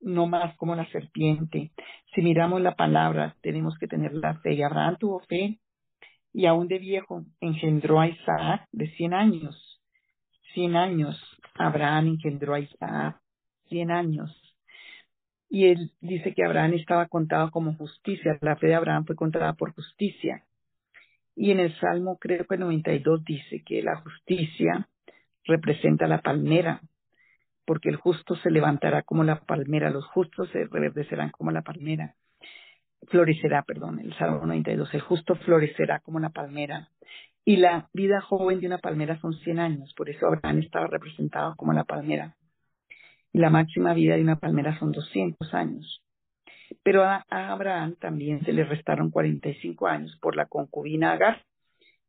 no 0.00 0.26
más 0.26 0.56
como 0.56 0.74
la 0.74 0.88
serpiente. 0.90 1.72
Si 2.14 2.22
miramos 2.22 2.60
la 2.60 2.74
palabra, 2.74 3.36
tenemos 3.42 3.76
que 3.78 3.88
tener 3.88 4.12
la 4.14 4.34
fe. 4.40 4.54
Y 4.54 4.62
Abraham 4.62 4.96
tuvo 4.98 5.20
fe 5.20 5.58
y 6.32 6.46
aún 6.46 6.68
de 6.68 6.78
viejo 6.78 7.24
engendró 7.40 8.00
a 8.00 8.08
Isaac 8.08 8.66
de 8.72 8.90
cien 8.92 9.14
años. 9.14 9.80
Cien 10.54 10.76
años 10.76 11.16
Abraham 11.54 12.08
engendró 12.08 12.54
a 12.54 12.60
Isaac, 12.60 13.20
cien 13.68 13.90
años. 13.90 14.30
Y 15.50 15.66
él 15.66 15.92
dice 16.00 16.34
que 16.34 16.44
Abraham 16.44 16.74
estaba 16.74 17.06
contado 17.08 17.50
como 17.50 17.74
justicia, 17.74 18.38
la 18.40 18.56
fe 18.56 18.68
de 18.68 18.74
Abraham 18.74 19.04
fue 19.06 19.16
contada 19.16 19.54
por 19.54 19.72
justicia. 19.72 20.44
Y 21.38 21.52
en 21.52 21.60
el 21.60 21.74
Salmo, 21.78 22.18
creo 22.18 22.44
que 22.46 22.56
el 22.56 22.60
92 22.60 23.24
dice 23.24 23.62
que 23.64 23.82
la 23.82 23.96
justicia 24.00 24.88
representa 25.44 26.06
la 26.06 26.20
palmera, 26.20 26.80
porque 27.64 27.88
el 27.88 27.96
justo 27.96 28.34
se 28.36 28.50
levantará 28.50 29.02
como 29.02 29.24
la 29.24 29.40
palmera, 29.40 29.90
los 29.90 30.06
justos 30.06 30.50
se 30.50 30.64
reverdecerán 30.64 31.30
como 31.30 31.50
la 31.50 31.62
palmera 31.62 32.14
florecerá, 33.06 33.62
perdón, 33.62 34.00
el 34.00 34.14
Salmo 34.14 34.44
92, 34.46 34.92
el 34.94 35.00
justo 35.00 35.34
florecerá 35.36 36.00
como 36.00 36.18
una 36.18 36.30
palmera. 36.30 36.88
Y 37.44 37.56
la 37.56 37.88
vida 37.92 38.20
joven 38.20 38.60
de 38.60 38.66
una 38.66 38.78
palmera 38.78 39.18
son 39.20 39.34
100 39.34 39.58
años, 39.58 39.94
por 39.96 40.10
eso 40.10 40.26
Abraham 40.26 40.58
estaba 40.58 40.86
representado 40.86 41.54
como 41.56 41.72
la 41.72 41.84
palmera. 41.84 42.36
Y 43.32 43.38
la 43.38 43.50
máxima 43.50 43.94
vida 43.94 44.16
de 44.16 44.22
una 44.22 44.36
palmera 44.36 44.78
son 44.78 44.92
200 44.92 45.54
años. 45.54 46.02
Pero 46.82 47.04
a, 47.04 47.24
Abraham 47.28 47.96
también 48.00 48.44
se 48.44 48.52
le 48.52 48.64
restaron 48.64 49.10
45 49.10 49.86
años 49.86 50.16
por 50.20 50.36
la 50.36 50.46
concubina 50.46 51.12
Agar. 51.12 51.44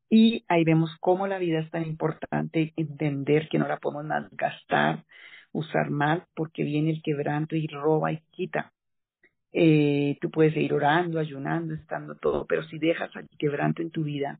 Y 0.10 0.44
ahí 0.48 0.64
vemos 0.64 0.90
cómo 1.00 1.28
la 1.28 1.38
vida 1.38 1.60
es 1.60 1.70
tan 1.70 1.86
importante, 1.86 2.74
entender 2.76 3.48
que 3.48 3.60
no 3.60 3.68
la 3.68 3.78
podemos 3.78 4.06
gastar, 4.32 5.06
usar 5.52 5.92
mal, 5.92 6.26
porque 6.36 6.64
viene 6.64 6.90
el 6.90 7.04
quebranto 7.04 7.56
y 7.56 7.68
roba 7.68 8.12
y 8.12 8.20
quita. 8.32 8.74
Eh, 9.52 10.18
tú 10.22 10.32
puedes 10.32 10.56
ir 10.58 10.74
orando, 10.74 11.20
ayunando, 11.20 11.74
estando 11.74 12.16
todo, 12.16 12.46
pero 12.48 12.64
si 12.64 12.80
dejas 12.80 13.16
al 13.16 13.28
quebranto 13.38 13.82
en 13.82 13.92
tu 13.92 14.04
vida, 14.04 14.40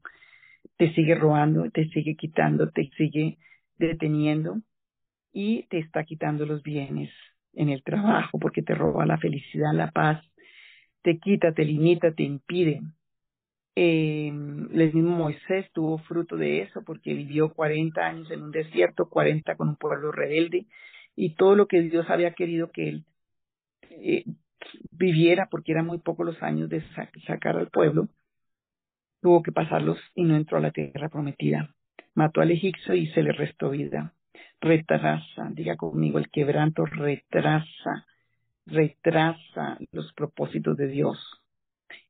te 0.78 0.94
sigue 0.94 1.16
robando, 1.16 1.70
te 1.72 1.88
sigue 1.90 2.16
quitando, 2.16 2.70
te 2.72 2.90
sigue 2.98 3.38
deteniendo 3.78 4.62
y 5.32 5.64
te 5.68 5.80
está 5.80 6.04
quitando 6.04 6.46
los 6.46 6.64
bienes 6.64 7.12
en 7.54 7.70
el 7.70 7.84
trabajo 7.84 8.40
porque 8.40 8.62
te 8.62 8.76
roba 8.76 9.06
la 9.06 9.18
felicidad, 9.18 9.74
la 9.74 9.92
paz, 9.92 10.24
te 11.02 11.20
quita, 11.20 11.54
te 11.54 11.66
limita, 11.66 12.12
te 12.12 12.24
impide. 12.24 12.82
Eh, 13.76 14.28
el 14.28 14.94
Moisés 14.96 15.72
tuvo 15.74 16.00
fruto 16.00 16.36
de 16.36 16.62
eso 16.64 16.84
porque 16.86 17.14
vivió 17.14 17.54
40 17.54 18.02
años 18.02 18.32
en 18.32 18.44
un 18.44 18.52
desierto, 18.52 19.10
40 19.10 19.56
con 19.56 19.70
un 19.70 19.76
pueblo 19.78 20.12
rebelde 20.12 20.68
y 21.16 21.36
todo 21.36 21.56
lo 21.56 21.68
que 21.68 21.82
Dios 21.82 22.10
había 22.10 22.34
querido 22.34 22.72
que 22.72 22.90
él 22.90 23.06
eh, 23.90 24.26
viviera, 24.92 25.48
porque 25.50 25.72
eran 25.72 25.86
muy 25.86 26.00
pocos 26.00 26.26
los 26.26 26.42
años 26.44 26.70
de 26.70 26.84
sacar 27.26 27.58
al 27.58 27.70
pueblo, 27.70 28.08
tuvo 29.22 29.44
que 29.44 29.52
pasarlos 29.52 29.98
y 30.16 30.24
no 30.24 30.36
entró 30.36 30.58
a 30.58 30.62
la 30.62 30.72
tierra 30.72 31.10
prometida. 31.10 31.74
Mató 32.14 32.42
al 32.42 32.52
egipcio 32.52 32.96
y 32.96 33.08
se 33.08 33.24
le 33.24 33.32
restó 33.32 33.70
vida. 33.70 34.14
Retrasa, 34.62 35.50
diga 35.52 35.78
conmigo, 35.78 36.20
el 36.20 36.30
quebranto 36.30 36.86
retrasa, 36.86 38.06
retrasa 38.66 39.78
los 39.92 40.12
propósitos 40.14 40.76
de 40.76 40.88
Dios. 40.88 41.18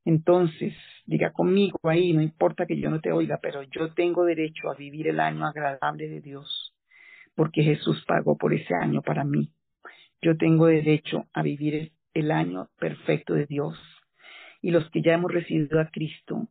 Entonces, 0.04 0.74
diga 1.06 1.32
conmigo 1.32 1.80
ahí, 1.84 2.14
no 2.14 2.22
importa 2.22 2.66
que 2.66 2.80
yo 2.80 2.89
no 2.89 3.02
te 3.02 3.12
oiga, 3.12 3.39
pero 3.41 3.62
yo 3.64 3.93
tengo 3.93 4.26
derecho 4.26 4.70
a 4.70 4.76
vivir 4.76 5.08
el 5.08 5.20
año 5.20 5.45
agradable 5.45 6.08
de 6.08 6.22
Dios, 6.22 6.74
porque 7.36 7.64
Jesús 7.64 8.04
pagó 8.08 8.38
por 8.38 8.54
ese 8.54 8.74
año 8.74 9.02
para 9.02 9.24
mí. 9.24 9.52
Yo 10.22 10.36
tengo 10.36 10.66
derecho 10.66 11.28
a 11.34 11.43
vivir 11.43 11.91
el 12.14 12.32
año 12.32 12.70
perfecto 12.78 13.34
de 13.36 13.45
Dios. 13.45 13.78
Y 14.62 14.72
los 14.72 14.89
que 14.89 15.02
ya 15.02 15.14
hemos 15.14 15.32
recibido 15.32 15.80
a 15.80 15.89
Cristo, 15.89 16.47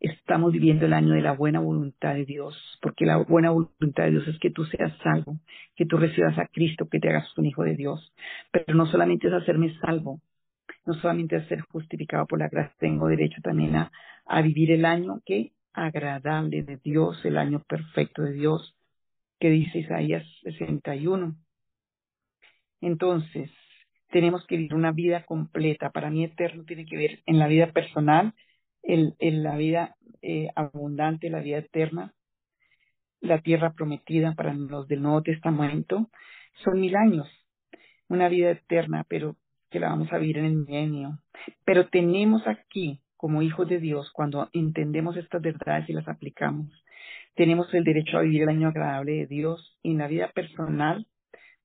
estamos 0.00 0.52
viviendo 0.52 0.86
el 0.86 0.92
año 0.92 1.14
de 1.14 1.22
la 1.22 1.32
buena 1.32 1.60
voluntad 1.60 2.14
de 2.14 2.24
Dios, 2.24 2.54
porque 2.82 3.06
la 3.06 3.18
buena 3.18 3.50
voluntad 3.50 4.04
de 4.04 4.10
Dios 4.10 4.28
es 4.28 4.38
que 4.38 4.50
tú 4.50 4.64
seas 4.64 4.92
salvo, 5.02 5.38
que 5.74 5.86
tú 5.86 5.96
recibas 5.96 6.38
a 6.38 6.46
Cristo, 6.48 6.88
que 6.88 7.00
te 7.00 7.08
hagas 7.08 7.36
un 7.38 7.46
hijo 7.46 7.62
de 7.62 7.76
Dios. 7.76 8.12
Pero 8.50 8.74
no 8.74 8.86
solamente 8.86 9.28
es 9.28 9.32
hacerme 9.32 9.74
salvo, 9.80 10.20
no 10.84 10.94
solamente 10.94 11.36
es 11.36 11.46
ser 11.48 11.60
justificado 11.62 12.26
por 12.26 12.38
la 12.38 12.48
gracia, 12.48 12.74
tengo 12.78 13.08
derecho 13.08 13.40
también 13.42 13.76
a, 13.76 13.92
a 14.26 14.42
vivir 14.42 14.70
el 14.72 14.84
año 14.84 15.20
que 15.24 15.52
agradable 15.72 16.62
de 16.62 16.78
Dios, 16.78 17.22
el 17.24 17.36
año 17.36 17.62
perfecto 17.68 18.22
de 18.22 18.32
Dios, 18.32 18.74
que 19.38 19.50
dice 19.50 19.78
Isaías 19.78 20.24
61. 20.42 21.36
Entonces, 22.80 23.50
tenemos 24.10 24.46
que 24.46 24.56
vivir 24.56 24.74
una 24.74 24.92
vida 24.92 25.24
completa. 25.24 25.90
Para 25.90 26.10
mí 26.10 26.24
eterno 26.24 26.64
tiene 26.64 26.86
que 26.86 26.96
ver 26.96 27.20
en 27.26 27.38
la 27.38 27.48
vida 27.48 27.72
personal, 27.72 28.34
en, 28.86 29.42
la 29.42 29.56
vida 29.56 29.96
eh, 30.22 30.48
abundante, 30.54 31.30
la 31.30 31.40
vida 31.40 31.58
eterna, 31.58 32.14
la 33.20 33.40
tierra 33.40 33.72
prometida 33.72 34.34
para 34.34 34.54
los 34.54 34.88
del 34.88 35.02
Nuevo 35.02 35.22
Testamento. 35.22 36.08
Son 36.64 36.80
mil 36.80 36.96
años, 36.96 37.28
una 38.08 38.28
vida 38.28 38.50
eterna, 38.50 39.04
pero 39.08 39.36
que 39.70 39.80
la 39.80 39.88
vamos 39.88 40.12
a 40.12 40.18
vivir 40.18 40.38
en 40.38 40.44
el 40.46 40.56
milenio. 40.56 41.18
Pero 41.64 41.88
tenemos 41.88 42.46
aquí, 42.46 43.00
como 43.16 43.42
hijos 43.42 43.68
de 43.68 43.78
Dios, 43.78 44.10
cuando 44.12 44.48
entendemos 44.52 45.16
estas 45.16 45.42
verdades 45.42 45.88
y 45.88 45.92
las 45.92 46.08
aplicamos, 46.08 46.70
tenemos 47.34 47.72
el 47.74 47.84
derecho 47.84 48.18
a 48.18 48.22
vivir 48.22 48.42
el 48.42 48.48
año 48.48 48.68
agradable 48.68 49.12
de 49.12 49.26
Dios 49.26 49.78
en 49.82 49.98
la 49.98 50.06
vida 50.06 50.30
personal 50.34 51.06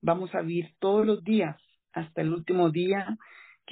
vamos 0.02 0.34
a 0.34 0.42
vivir 0.42 0.74
todos 0.80 1.06
los 1.06 1.24
días 1.24 1.56
hasta 1.92 2.20
el 2.20 2.32
último 2.32 2.70
día 2.70 3.16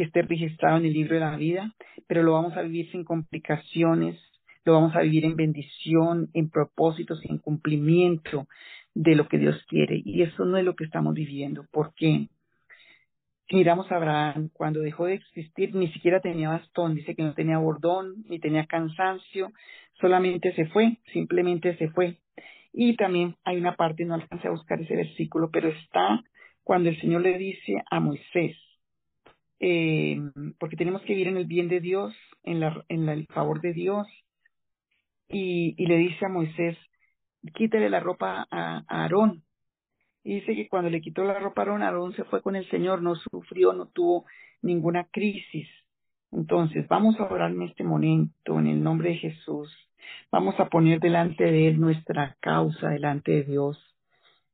que 0.00 0.06
esté 0.06 0.22
registrado 0.22 0.78
en 0.78 0.86
el 0.86 0.94
libro 0.94 1.16
de 1.16 1.20
la 1.20 1.36
vida, 1.36 1.74
pero 2.06 2.22
lo 2.22 2.32
vamos 2.32 2.56
a 2.56 2.62
vivir 2.62 2.90
sin 2.90 3.04
complicaciones, 3.04 4.18
lo 4.64 4.72
vamos 4.72 4.96
a 4.96 5.02
vivir 5.02 5.26
en 5.26 5.36
bendición, 5.36 6.30
en 6.32 6.48
propósitos, 6.48 7.20
en 7.26 7.36
cumplimiento 7.36 8.48
de 8.94 9.14
lo 9.14 9.28
que 9.28 9.36
Dios 9.36 9.62
quiere. 9.68 10.00
Y 10.02 10.22
eso 10.22 10.46
no 10.46 10.56
es 10.56 10.64
lo 10.64 10.74
que 10.74 10.84
estamos 10.84 11.12
viviendo. 11.12 11.66
¿Por 11.70 11.92
qué? 11.94 12.28
Miramos 13.52 13.92
a 13.92 13.96
Abraham, 13.96 14.48
cuando 14.54 14.80
dejó 14.80 15.04
de 15.04 15.16
existir, 15.16 15.74
ni 15.74 15.92
siquiera 15.92 16.20
tenía 16.20 16.48
bastón, 16.48 16.94
dice 16.94 17.14
que 17.14 17.22
no 17.22 17.34
tenía 17.34 17.58
bordón, 17.58 18.24
ni 18.26 18.38
tenía 18.38 18.64
cansancio, 18.64 19.52
solamente 20.00 20.54
se 20.54 20.64
fue, 20.64 20.96
simplemente 21.12 21.76
se 21.76 21.90
fue. 21.90 22.16
Y 22.72 22.96
también 22.96 23.36
hay 23.44 23.58
una 23.58 23.76
parte, 23.76 24.06
no 24.06 24.14
alcancé 24.14 24.48
a 24.48 24.52
buscar 24.52 24.80
ese 24.80 24.96
versículo, 24.96 25.50
pero 25.52 25.68
está 25.68 26.24
cuando 26.64 26.88
el 26.88 26.98
Señor 27.02 27.20
le 27.20 27.36
dice 27.36 27.82
a 27.90 28.00
Moisés, 28.00 28.56
eh, 29.60 30.18
porque 30.58 30.76
tenemos 30.76 31.02
que 31.02 31.12
vivir 31.12 31.28
en 31.28 31.36
el 31.36 31.44
bien 31.44 31.68
de 31.68 31.80
Dios, 31.80 32.14
en, 32.42 32.60
la, 32.60 32.84
en 32.88 33.08
el 33.08 33.26
favor 33.26 33.60
de 33.60 33.74
Dios, 33.74 34.06
y, 35.28 35.74
y, 35.76 35.86
le 35.86 35.96
dice 35.98 36.24
a 36.24 36.28
Moisés, 36.28 36.76
quítale 37.54 37.90
la 37.90 38.00
ropa 38.00 38.48
a, 38.50 38.84
Aarón. 38.88 39.44
Y 40.24 40.36
dice 40.36 40.54
que 40.54 40.68
cuando 40.68 40.90
le 40.90 41.00
quitó 41.00 41.24
la 41.24 41.38
ropa 41.38 41.62
a 41.62 41.64
Aarón, 41.64 41.82
Aarón 41.82 42.14
se 42.14 42.24
fue 42.24 42.42
con 42.42 42.56
el 42.56 42.68
Señor, 42.70 43.02
no 43.02 43.14
sufrió, 43.14 43.72
no 43.72 43.86
tuvo 43.86 44.24
ninguna 44.62 45.04
crisis. 45.04 45.68
Entonces, 46.32 46.88
vamos 46.88 47.18
a 47.20 47.24
orar 47.24 47.50
en 47.50 47.62
este 47.62 47.84
momento, 47.84 48.58
en 48.58 48.66
el 48.66 48.82
nombre 48.82 49.10
de 49.10 49.16
Jesús. 49.16 49.70
Vamos 50.30 50.58
a 50.58 50.68
poner 50.68 51.00
delante 51.00 51.44
de 51.44 51.68
Él 51.68 51.80
nuestra 51.80 52.36
causa, 52.40 52.88
delante 52.88 53.32
de 53.32 53.42
Dios. 53.44 53.78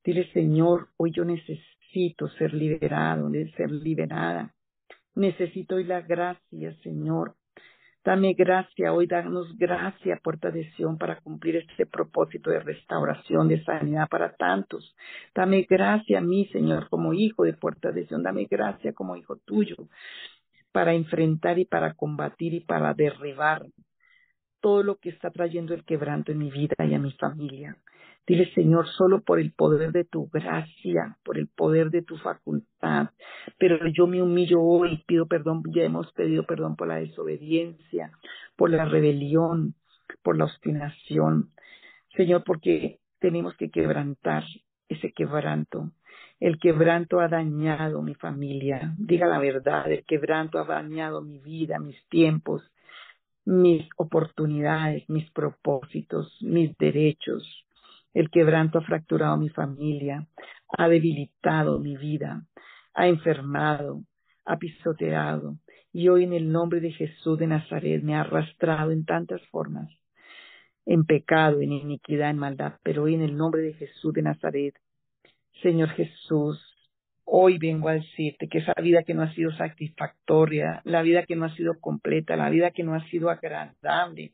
Dile, 0.04 0.30
Señor, 0.32 0.88
hoy 0.96 1.12
yo 1.12 1.24
necesito 1.24 2.28
ser 2.38 2.54
liberado, 2.54 3.30
ser 3.56 3.70
liberada. 3.70 4.55
Necesito 5.16 5.76
hoy 5.76 5.84
la 5.84 6.02
gracia, 6.02 6.76
Señor. 6.82 7.34
Dame 8.04 8.34
gracia 8.34 8.92
hoy, 8.92 9.06
danos 9.06 9.56
gracia, 9.56 10.20
puerta 10.22 10.50
de 10.50 10.70
Sion, 10.72 10.98
para 10.98 11.20
cumplir 11.20 11.56
este 11.56 11.86
propósito 11.86 12.50
de 12.50 12.60
restauración, 12.60 13.48
de 13.48 13.64
sanidad 13.64 14.08
para 14.08 14.36
tantos. 14.36 14.94
Dame 15.34 15.66
gracia 15.68 16.18
a 16.18 16.20
mí, 16.20 16.46
Señor, 16.52 16.90
como 16.90 17.14
hijo 17.14 17.44
de 17.44 17.54
puerta 17.54 17.90
de 17.92 18.06
Sion. 18.06 18.22
Dame 18.22 18.44
gracia 18.44 18.92
como 18.92 19.16
hijo 19.16 19.38
tuyo, 19.38 19.76
para 20.70 20.92
enfrentar 20.92 21.58
y 21.58 21.64
para 21.64 21.94
combatir 21.94 22.52
y 22.52 22.60
para 22.60 22.92
derribar 22.92 23.66
todo 24.60 24.82
lo 24.82 24.98
que 24.98 25.08
está 25.08 25.30
trayendo 25.30 25.72
el 25.72 25.84
quebranto 25.84 26.30
en 26.30 26.38
mi 26.38 26.50
vida 26.50 26.76
y 26.78 26.92
a 26.92 26.98
mi 26.98 27.12
familia. 27.12 27.76
Dile, 28.26 28.52
Señor, 28.54 28.88
solo 28.88 29.20
por 29.20 29.38
el 29.38 29.52
poder 29.52 29.92
de 29.92 30.04
tu 30.04 30.28
gracia, 30.28 31.16
por 31.24 31.38
el 31.38 31.46
poder 31.46 31.90
de 31.90 32.02
tu 32.02 32.16
facultad. 32.16 33.10
Pero 33.56 33.78
yo 33.86 34.08
me 34.08 34.20
humillo 34.20 34.60
hoy 34.60 35.04
pido 35.06 35.26
perdón, 35.26 35.62
ya 35.72 35.84
hemos 35.84 36.12
pedido 36.12 36.44
perdón 36.44 36.74
por 36.74 36.88
la 36.88 36.96
desobediencia, 36.96 38.10
por 38.56 38.70
la 38.70 38.84
rebelión, 38.84 39.74
por 40.22 40.36
la 40.36 40.46
obstinación. 40.46 41.50
Señor, 42.16 42.42
porque 42.44 42.98
tenemos 43.20 43.56
que 43.56 43.70
quebrantar 43.70 44.42
ese 44.88 45.12
quebranto. 45.12 45.92
El 46.40 46.58
quebranto 46.58 47.20
ha 47.20 47.28
dañado 47.28 48.02
mi 48.02 48.14
familia. 48.14 48.94
Diga 48.98 49.26
la 49.26 49.38
verdad, 49.38 49.90
el 49.90 50.04
quebranto 50.04 50.58
ha 50.58 50.64
dañado 50.64 51.22
mi 51.22 51.38
vida, 51.38 51.78
mis 51.78 51.96
tiempos, 52.08 52.62
mis 53.44 53.88
oportunidades, 53.96 55.08
mis 55.08 55.30
propósitos, 55.30 56.36
mis 56.40 56.76
derechos. 56.76 57.65
El 58.16 58.30
quebranto 58.30 58.78
ha 58.78 58.80
fracturado 58.80 59.36
mi 59.36 59.50
familia, 59.50 60.26
ha 60.78 60.88
debilitado 60.88 61.78
mi 61.78 61.98
vida, 61.98 62.46
ha 62.94 63.08
enfermado, 63.08 64.04
ha 64.46 64.56
pisoteado. 64.56 65.58
Y 65.92 66.08
hoy 66.08 66.24
en 66.24 66.32
el 66.32 66.50
nombre 66.50 66.80
de 66.80 66.92
Jesús 66.92 67.38
de 67.38 67.46
Nazaret 67.46 68.02
me 68.02 68.14
ha 68.14 68.22
arrastrado 68.22 68.90
en 68.90 69.04
tantas 69.04 69.46
formas, 69.48 69.90
en 70.86 71.04
pecado, 71.04 71.60
en 71.60 71.72
iniquidad, 71.72 72.30
en 72.30 72.38
maldad. 72.38 72.76
Pero 72.82 73.02
hoy 73.02 73.16
en 73.16 73.20
el 73.20 73.36
nombre 73.36 73.60
de 73.60 73.74
Jesús 73.74 74.14
de 74.14 74.22
Nazaret, 74.22 74.74
Señor 75.60 75.90
Jesús, 75.90 76.58
hoy 77.26 77.58
vengo 77.58 77.90
a 77.90 78.00
decirte 78.00 78.48
que 78.48 78.60
esa 78.60 78.72
vida 78.80 79.02
que 79.02 79.12
no 79.12 79.24
ha 79.24 79.34
sido 79.34 79.52
satisfactoria, 79.58 80.80
la 80.84 81.02
vida 81.02 81.24
que 81.24 81.36
no 81.36 81.44
ha 81.44 81.54
sido 81.54 81.78
completa, 81.80 82.34
la 82.34 82.48
vida 82.48 82.70
que 82.70 82.82
no 82.82 82.94
ha 82.94 83.06
sido 83.10 83.28
agradable, 83.28 84.32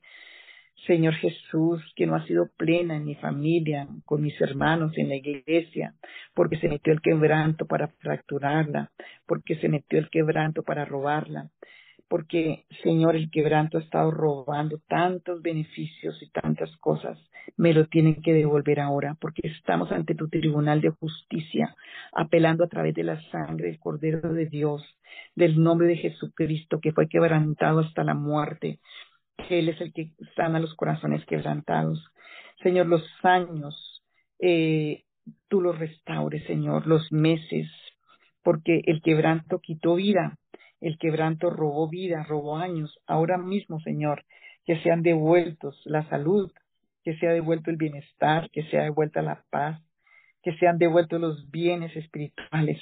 Señor 0.87 1.15
Jesús, 1.15 1.81
que 1.95 2.07
no 2.07 2.17
ha 2.17 2.27
sido 2.27 2.49
plena 2.57 2.97
en 2.97 3.05
mi 3.05 3.15
familia, 3.15 3.87
con 4.05 4.21
mis 4.21 4.41
hermanos, 4.41 4.93
en 4.97 5.09
la 5.11 5.17
iglesia, 5.17 5.95
porque 6.35 6.59
se 6.59 6.69
metió 6.69 6.93
el 6.93 7.01
quebranto 7.01 7.67
para 7.67 7.89
fracturarla, 7.89 8.91
porque 9.27 9.57
se 9.57 9.69
metió 9.69 9.99
el 9.99 10.11
quebranto 10.11 10.63
para 10.65 10.85
robarla, 10.85 11.51
porque, 12.09 12.65
Señor, 12.83 13.17
el 13.17 13.31
quebranto 13.31 13.79
ha 13.79 13.81
estado 13.81 14.11
robando 14.11 14.79
tantos 14.89 15.41
beneficios 15.41 16.21
y 16.21 16.29
tantas 16.31 16.77
cosas, 16.79 17.19
me 17.57 17.73
lo 17.73 17.87
tienen 17.87 18.21
que 18.21 18.33
devolver 18.33 18.81
ahora, 18.81 19.17
porque 19.21 19.43
estamos 19.49 19.91
ante 19.93 20.15
tu 20.15 20.29
tribunal 20.29 20.81
de 20.81 20.91
justicia, 20.91 21.75
apelando 22.13 22.65
a 22.65 22.69
través 22.69 22.95
de 22.95 23.05
la 23.05 23.21
sangre 23.31 23.69
del 23.69 23.79
Cordero 23.79 24.33
de 24.33 24.47
Dios, 24.47 24.83
del 25.35 25.63
nombre 25.63 25.87
de 25.87 25.97
Jesucristo, 25.97 26.81
que 26.81 26.93
fue 26.93 27.09
quebrantado 27.09 27.81
hasta 27.81 28.05
la 28.05 28.15
muerte, 28.15 28.79
que 29.37 29.59
Él 29.59 29.69
es 29.69 29.81
el 29.81 29.93
que 29.93 30.13
sana 30.37 30.61
los 30.61 30.75
corazones 30.75 31.25
quebrantados. 31.27 32.13
Señor, 32.63 32.87
los 32.87 33.03
años, 33.23 34.03
eh, 34.39 35.05
tú 35.49 35.61
los 35.61 35.79
restaures, 35.79 36.45
Señor, 36.47 36.87
los 36.87 37.11
meses, 37.13 37.69
porque 38.43 38.83
el 38.87 39.03
quebranto 39.03 39.59
quitó 39.61 39.95
vida, 39.97 40.39
el 40.81 40.99
quebranto 40.99 41.51
robó 41.51 41.89
vida, 41.89 42.25
robó 42.25 42.57
años. 42.57 42.99
Ahora 43.07 43.39
mismo, 43.39 43.81
Señor, 43.81 44.25
que 44.65 44.81
sean 44.83 45.03
devueltos 45.03 45.81
la 45.85 46.09
salud, 46.09 46.51
que 47.05 47.17
sea 47.19 47.33
devuelto 47.33 47.71
el 47.71 47.77
bienestar, 47.77 48.51
que 48.51 48.65
sea 48.65 48.83
devuelta 48.83 49.23
la 49.23 49.45
paz, 49.51 49.81
que 50.43 50.57
sean 50.57 50.79
devueltos 50.79 51.21
los 51.21 51.51
bienes 51.51 51.95
espirituales. 51.97 52.81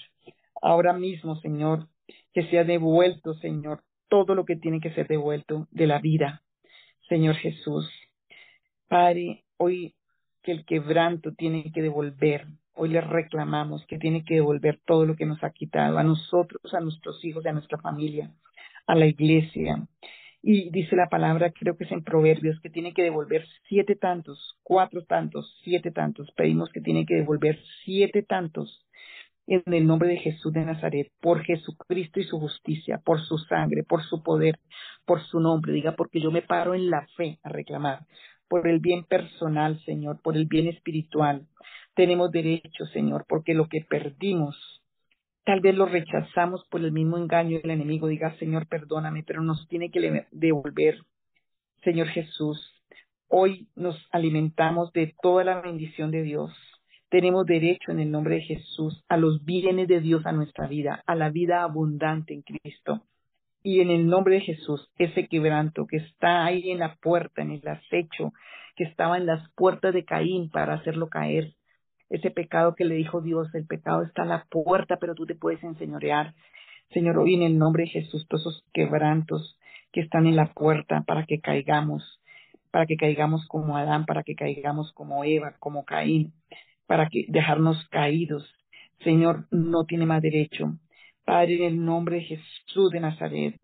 Ahora 0.63 0.93
mismo, 0.93 1.37
Señor, 1.37 1.89
que 2.33 2.45
sea 2.49 2.65
devuelto, 2.65 3.35
Señor, 3.35 3.83
todo 4.11 4.35
lo 4.35 4.45
que 4.45 4.57
tiene 4.57 4.81
que 4.81 4.93
ser 4.93 5.07
devuelto 5.07 5.69
de 5.71 5.87
la 5.87 6.01
vida, 6.01 6.43
Señor 7.09 7.37
Jesús. 7.37 7.89
Padre, 8.89 9.45
hoy 9.57 9.95
que 10.43 10.53
el 10.53 10.65
quebranto 10.67 11.33
tiene 11.33 11.71
que 11.73 11.81
devolver, 11.81 12.47
hoy 12.75 12.91
le 12.91 13.01
reclamamos 13.01 13.87
que 13.87 13.99
tiene 13.99 14.25
que 14.25 14.35
devolver 14.35 14.81
todo 14.85 15.07
lo 15.07 15.17
que 15.17 15.27
nos 15.27 15.43
ha 15.45 15.51
quitado 15.51 15.97
a 15.97 16.03
nosotros, 16.03 16.75
a 16.75 16.81
nuestros 16.81 17.25
hijos, 17.25 17.47
a 17.47 17.53
nuestra 17.53 17.79
familia, 17.79 18.31
a 18.87 18.95
la 18.97 19.07
iglesia. 19.07 19.87
Y 20.43 20.71
dice 20.71 20.97
la 20.97 21.09
palabra, 21.09 21.53
creo 21.53 21.77
que 21.77 21.85
es 21.85 21.93
en 21.93 22.03
Proverbios, 22.03 22.59
que 22.61 22.71
tiene 22.71 22.95
que 22.95 23.03
devolver 23.03 23.47
siete 23.69 23.95
tantos, 23.95 24.59
cuatro 24.63 25.05
tantos, 25.05 25.55
siete 25.63 25.91
tantos. 25.91 26.31
Pedimos 26.33 26.71
que 26.71 26.81
tiene 26.81 27.07
que 27.07 27.15
devolver 27.15 27.61
siete 27.85 28.23
tantos 28.23 28.85
en 29.51 29.75
el 29.75 29.85
nombre 29.85 30.09
de 30.09 30.19
Jesús 30.19 30.53
de 30.53 30.65
Nazaret, 30.65 31.11
por 31.21 31.43
Jesucristo 31.43 32.21
y 32.21 32.25
su 32.25 32.39
justicia, 32.39 33.03
por 33.05 33.21
su 33.21 33.37
sangre, 33.37 33.83
por 33.83 34.05
su 34.05 34.23
poder, 34.23 34.61
por 35.05 35.21
su 35.25 35.41
nombre. 35.41 35.73
Diga, 35.73 35.97
porque 35.97 36.21
yo 36.21 36.31
me 36.31 36.43
paro 36.43 36.73
en 36.73 36.89
la 36.89 37.05
fe 37.17 37.41
a 37.43 37.49
reclamar, 37.49 38.07
por 38.49 38.69
el 38.69 38.79
bien 38.79 39.05
personal, 39.05 39.81
Señor, 39.85 40.23
por 40.23 40.37
el 40.37 40.47
bien 40.47 40.69
espiritual. 40.69 41.49
Tenemos 41.95 42.31
derecho, 42.31 42.87
Señor, 42.93 43.25
porque 43.29 43.55
lo 43.55 43.69
que 43.69 43.81
perdimos, 43.81 44.57
tal 45.45 45.61
vez 45.61 45.75
lo 45.75 45.87
rechazamos 45.87 46.65
por 46.71 46.81
el 46.85 46.93
mismo 46.93 47.19
engaño 47.19 47.59
del 47.61 47.73
enemigo. 47.73 48.07
Diga, 48.07 48.37
Señor, 48.39 48.69
perdóname, 48.69 49.25
pero 49.27 49.43
nos 49.43 49.67
tiene 49.67 49.91
que 49.91 50.27
devolver, 50.31 50.99
Señor 51.83 52.07
Jesús. 52.07 52.73
Hoy 53.27 53.69
nos 53.75 53.97
alimentamos 54.13 54.93
de 54.93 55.13
toda 55.21 55.43
la 55.43 55.61
bendición 55.61 56.13
de 56.13 56.23
Dios 56.23 56.53
tenemos 57.11 57.45
derecho 57.45 57.91
en 57.91 57.99
el 57.99 58.11
nombre 58.11 58.37
de 58.37 58.43
Jesús 58.43 59.05
a 59.09 59.17
los 59.17 59.45
bienes 59.45 59.89
de 59.89 60.01
Dios 60.01 60.25
a 60.27 60.33
nuestra 60.33 60.69
vida, 60.69 61.03
a 61.07 61.17
la 61.17 61.29
vida 61.29 61.63
abundante 61.63 62.33
en 62.33 62.43
Cristo. 62.43 63.03
Y 63.63 63.81
en 63.81 63.91
el 63.91 64.07
nombre 64.07 64.37
de 64.37 64.41
Jesús, 64.43 64.89
ese 64.97 65.27
quebranto 65.27 65.87
que 65.87 65.99
está 65.99 66.45
ahí 66.45 66.71
en 66.71 66.79
la 66.79 66.95
puerta, 66.95 67.43
en 67.43 67.51
el 67.51 67.67
acecho, 67.67 68.33
que 68.77 68.85
estaba 68.85 69.19
en 69.19 69.27
las 69.27 69.51
puertas 69.55 69.93
de 69.93 70.05
Caín 70.05 70.51
para 70.51 70.75
hacerlo 70.75 71.09
caer, 71.09 71.53
ese 72.09 72.31
pecado 72.31 72.75
que 72.75 72.85
le 72.85 72.95
dijo 72.95 73.21
Dios, 73.21 73.53
el 73.55 73.67
pecado 73.67 74.03
está 74.03 74.23
a 74.23 74.27
la 74.27 74.47
puerta, 74.49 74.97
pero 74.97 75.15
tú 75.15 75.27
te 75.27 75.35
puedes 75.35 75.63
enseñorear. 75.63 76.35
Señor, 76.93 77.19
hoy 77.19 77.35
en 77.35 77.43
el 77.43 77.59
nombre 77.59 77.85
de 77.85 77.91
Jesús, 77.91 78.27
todos 78.29 78.43
esos 78.43 78.65
quebrantos 78.73 79.59
que 79.93 80.01
están 80.01 80.27
en 80.27 80.37
la 80.37 80.53
puerta 80.53 81.03
para 81.07 81.25
que 81.25 81.41
caigamos, 81.41 82.21
para 82.71 82.87
que 82.87 82.97
caigamos 82.97 83.47
como 83.49 83.77
Adán, 83.77 84.07
para 84.07 84.23
que 84.23 84.35
caigamos 84.35 84.93
como 84.93 85.25
Eva, 85.25 85.55
como 85.59 85.85
Caín, 85.85 86.33
para 86.91 87.09
que 87.09 87.25
dejarnos 87.29 87.87
caídos. 87.89 88.53
Señor, 89.05 89.47
no 89.53 89.85
tiene 89.85 90.07
más 90.07 90.21
derecho. 90.21 90.77
Padre, 91.25 91.59
en 91.59 91.63
el 91.63 91.85
nombre 91.85 92.17
de 92.17 92.23
Jesús 92.23 92.91
de 92.91 92.99
Nazaret, 92.99 93.55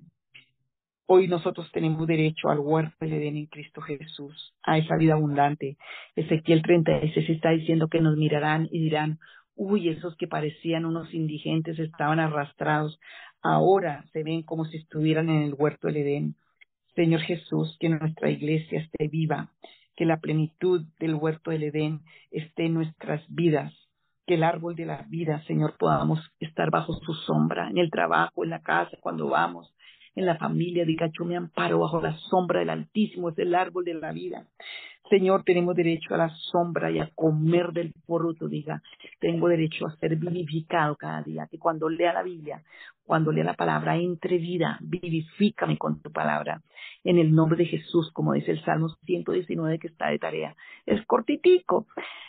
hoy 1.06 1.26
nosotros 1.26 1.68
tenemos 1.72 2.06
derecho 2.06 2.50
al 2.50 2.60
huerto 2.60 2.94
del 3.00 3.14
Edén 3.14 3.36
en 3.36 3.46
Cristo 3.46 3.80
Jesús, 3.80 4.54
a 4.62 4.78
esa 4.78 4.96
vida 4.96 5.14
abundante. 5.14 5.76
Ezequiel 6.14 6.62
36 6.62 7.30
está 7.30 7.50
diciendo 7.50 7.88
que 7.88 8.00
nos 8.00 8.16
mirarán 8.16 8.68
y 8.70 8.78
dirán, 8.78 9.18
uy, 9.56 9.88
esos 9.88 10.16
que 10.16 10.28
parecían 10.28 10.84
unos 10.84 11.12
indigentes 11.12 11.80
estaban 11.80 12.20
arrastrados, 12.20 13.00
ahora 13.42 14.04
se 14.12 14.22
ven 14.22 14.44
como 14.44 14.66
si 14.66 14.76
estuvieran 14.76 15.30
en 15.30 15.42
el 15.42 15.54
huerto 15.58 15.88
del 15.88 15.96
Edén. 15.96 16.36
Señor 16.94 17.22
Jesús, 17.22 17.76
que 17.80 17.88
nuestra 17.88 18.30
iglesia 18.30 18.82
esté 18.82 19.08
viva, 19.08 19.50
que 19.96 20.04
la 20.04 20.18
plenitud 20.18 20.84
del 21.00 21.14
huerto 21.14 21.50
del 21.50 21.64
Edén 21.64 22.00
esté 22.30 22.66
en 22.66 22.74
nuestras 22.74 23.22
vidas, 23.28 23.72
que 24.26 24.34
el 24.34 24.44
árbol 24.44 24.76
de 24.76 24.86
la 24.86 25.06
vida, 25.08 25.42
Señor, 25.46 25.76
podamos 25.78 26.20
estar 26.40 26.70
bajo 26.70 26.94
su 26.94 27.14
sombra, 27.14 27.70
en 27.70 27.78
el 27.78 27.90
trabajo, 27.90 28.44
en 28.44 28.50
la 28.50 28.62
casa, 28.62 28.96
cuando 29.00 29.28
vamos, 29.28 29.72
en 30.14 30.26
la 30.26 30.36
familia, 30.36 30.84
diga, 30.84 31.10
yo 31.16 31.24
me 31.24 31.36
amparo 31.36 31.78
bajo 31.78 32.00
la 32.00 32.16
sombra 32.30 32.60
del 32.60 32.70
Altísimo, 32.70 33.28
es 33.28 33.38
el 33.38 33.54
árbol 33.54 33.84
de 33.84 33.94
la 33.94 34.12
vida. 34.12 34.46
Señor, 35.08 35.44
tenemos 35.44 35.76
derecho 35.76 36.14
a 36.14 36.18
la 36.18 36.30
sombra 36.50 36.90
y 36.90 36.98
a 36.98 37.10
comer 37.14 37.72
del 37.72 37.92
fruto, 38.06 38.48
diga, 38.48 38.82
tengo 39.20 39.48
derecho 39.48 39.86
a 39.86 39.96
ser 39.96 40.16
vivificado 40.16 40.96
cada 40.96 41.22
día, 41.22 41.46
que 41.50 41.58
cuando 41.58 41.88
lea 41.88 42.12
la 42.12 42.22
Biblia, 42.22 42.62
cuando 43.04 43.30
lea 43.30 43.44
la 43.44 43.54
palabra, 43.54 43.96
entre 43.96 44.38
vida, 44.38 44.78
vivifícame 44.80 45.78
con 45.78 46.02
tu 46.02 46.10
palabra, 46.10 46.62
en 47.04 47.18
el 47.18 47.32
nombre 47.32 47.58
de 47.58 47.66
Jesús, 47.66 48.10
como 48.12 48.32
dice 48.32 48.50
el 48.50 48.64
Salmo 48.64 48.88
119 49.04 49.78
que 49.78 49.86
está 49.86 50.08
de 50.08 50.18
tarea. 50.18 50.56
Es 50.86 51.04
cortitico. 51.06 51.86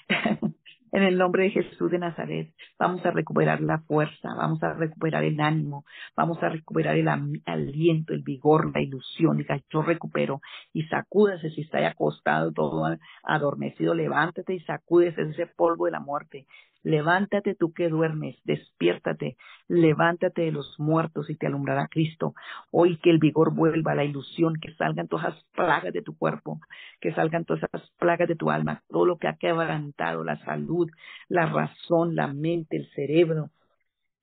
En 0.92 1.04
el 1.04 1.18
nombre 1.18 1.44
de 1.44 1.50
Jesús 1.50 1.92
de 1.92 2.00
Nazaret, 2.00 2.54
vamos 2.80 3.06
a 3.06 3.12
recuperar 3.12 3.60
la 3.62 3.80
fuerza, 3.80 4.34
vamos 4.36 4.64
a 4.64 4.74
recuperar 4.74 5.24
el 5.26 5.40
ánimo, 5.40 5.84
vamos 6.16 6.42
a 6.42 6.50
recuperar 6.50 6.96
el 6.96 7.08
aliento, 7.46 8.14
el 8.14 8.24
vigor, 8.24 8.72
la 8.74 8.82
ilusión. 8.82 9.38
Diga, 9.38 9.60
yo 9.70 9.82
recupero 9.82 10.40
y 10.72 10.84
sacúdese 10.84 11.50
si 11.50 11.62
está 11.62 11.86
acostado 11.88 12.54
todo 12.54 12.86
adormecido, 13.24 13.94
levántate 13.94 14.54
y 14.54 14.60
sacúdese 14.62 15.24
ese 15.24 15.48
polvo 15.48 15.86
de 15.86 15.92
la 15.92 16.00
muerte 16.00 16.46
Levántate 16.84 17.56
tú 17.56 17.74
que 17.74 17.90
duermes, 17.90 18.38
despiértate, 18.44 19.36
levántate 19.68 20.44
de 20.44 20.52
los 20.52 20.80
muertos 20.80 21.30
y 21.30 21.36
te 21.36 21.48
alumbrará 21.48 21.88
Cristo. 21.88 22.34
Hoy 22.72 22.98
que 22.98 23.10
el 23.10 23.18
vigor 23.18 23.54
vuelva, 23.54 23.96
la 23.96 24.04
ilusión, 24.04 24.56
que 24.56 24.74
salgan 24.76 25.08
todas 25.08 25.34
las 25.34 25.44
plagas 25.56 25.92
de 25.92 26.02
tu 26.02 26.18
cuerpo, 26.18 26.60
que 27.02 27.14
salgan 27.14 27.46
todas 27.46 27.64
esas 27.64 27.90
plagas 28.00 28.28
de 28.28 28.36
tu 28.36 28.52
alma, 28.52 28.84
todo 28.90 29.06
lo 29.06 29.18
que 29.18 29.28
ha 29.28 29.38
quebrantado, 29.38 30.24
la 30.24 30.38
salud, 30.46 30.90
la 31.28 31.48
razón, 31.48 32.16
la 32.16 32.28
mente, 32.28 32.78
el 32.78 32.90
cerebro, 32.92 33.50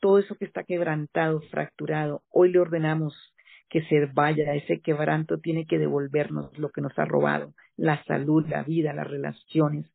todo 0.01 0.19
eso 0.19 0.37
que 0.37 0.45
está 0.45 0.65
quebrantado, 0.65 1.41
fracturado. 1.51 2.23
Hoy 2.31 2.53
le 2.53 2.61
ordenamos 2.61 3.15
que 3.69 3.83
se 3.87 4.07
vaya, 4.07 4.55
ese 4.55 4.81
quebranto 4.81 5.39
tiene 5.39 5.67
que 5.67 5.79
devolvernos 5.79 6.57
lo 6.59 6.69
que 6.71 6.81
nos 6.81 6.97
ha 6.99 7.05
robado, 7.05 7.53
la 7.77 8.03
salud, 8.05 8.47
la 8.49 8.63
vida, 8.63 8.93
las 8.93 9.07
relaciones 9.07 9.87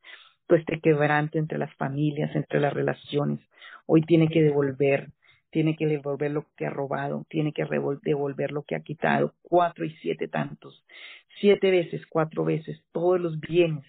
este 0.55 0.79
quebranto 0.79 1.37
entre 1.37 1.57
las 1.57 1.73
familias, 1.75 2.35
entre 2.35 2.59
las 2.59 2.73
relaciones. 2.73 3.39
Hoy 3.85 4.01
tiene 4.01 4.27
que 4.27 4.41
devolver, 4.41 5.09
tiene 5.51 5.75
que 5.75 5.87
devolver 5.87 6.31
lo 6.31 6.45
que 6.55 6.65
ha 6.65 6.69
robado, 6.69 7.25
tiene 7.29 7.53
que 7.53 7.65
devolver 7.65 8.51
lo 8.51 8.63
que 8.63 8.75
ha 8.75 8.81
quitado, 8.81 9.33
cuatro 9.41 9.85
y 9.85 9.91
siete 10.01 10.27
tantos, 10.27 10.85
siete 11.39 11.71
veces, 11.71 12.05
cuatro 12.07 12.45
veces, 12.45 12.81
todos 12.91 13.19
los 13.19 13.39
bienes 13.39 13.85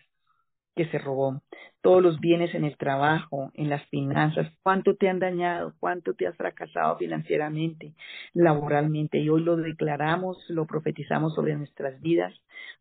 que 0.76 0.86
se 0.86 0.98
robó, 0.98 1.42
todos 1.82 2.02
los 2.02 2.20
bienes 2.20 2.54
en 2.54 2.64
el 2.64 2.76
trabajo, 2.76 3.50
en 3.54 3.68
las 3.68 3.84
finanzas, 3.88 4.50
cuánto 4.62 4.94
te 4.96 5.08
han 5.08 5.18
dañado, 5.18 5.74
cuánto 5.80 6.14
te 6.14 6.26
has 6.26 6.36
fracasado 6.36 6.96
financieramente, 6.96 7.94
laboralmente. 8.32 9.18
Y 9.18 9.28
hoy 9.28 9.42
lo 9.42 9.56
declaramos, 9.56 10.38
lo 10.48 10.66
profetizamos 10.66 11.34
sobre 11.34 11.56
nuestras 11.56 12.00
vidas, 12.00 12.32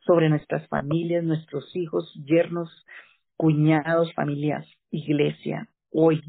sobre 0.05 0.29
nuestras 0.29 0.67
familias, 0.67 1.23
nuestros 1.23 1.75
hijos, 1.75 2.13
yernos, 2.25 2.69
cuñados, 3.39 4.13
familias, 4.15 4.65
iglesia. 4.91 5.69
Hoy 5.91 6.21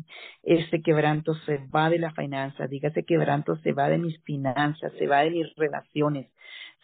este 0.45 0.81
quebranto 0.81 1.35
se 1.45 1.59
va 1.75 1.91
de 1.91 1.99
la 1.99 2.13
finanza, 2.13 2.69
dígase 2.69 3.03
quebranto 3.03 3.57
se 3.57 3.73
va 3.73 3.89
de 3.89 3.99
mis 3.99 4.23
finanzas, 4.23 4.93
se 4.97 5.09
va 5.09 5.23
de 5.23 5.31
mis 5.33 5.53
relaciones, 5.57 6.31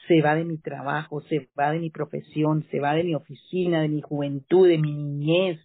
se 0.08 0.20
va 0.22 0.34
de 0.34 0.44
mi 0.44 0.58
trabajo, 0.58 1.20
se 1.22 1.48
va 1.56 1.70
de 1.70 1.78
mi 1.78 1.90
profesión, 1.90 2.66
se 2.72 2.80
va 2.80 2.94
de 2.94 3.04
mi 3.04 3.14
oficina, 3.14 3.80
de 3.80 3.88
mi 3.88 4.00
juventud, 4.00 4.66
de 4.66 4.78
mi 4.78 4.90
niñez, 4.90 5.60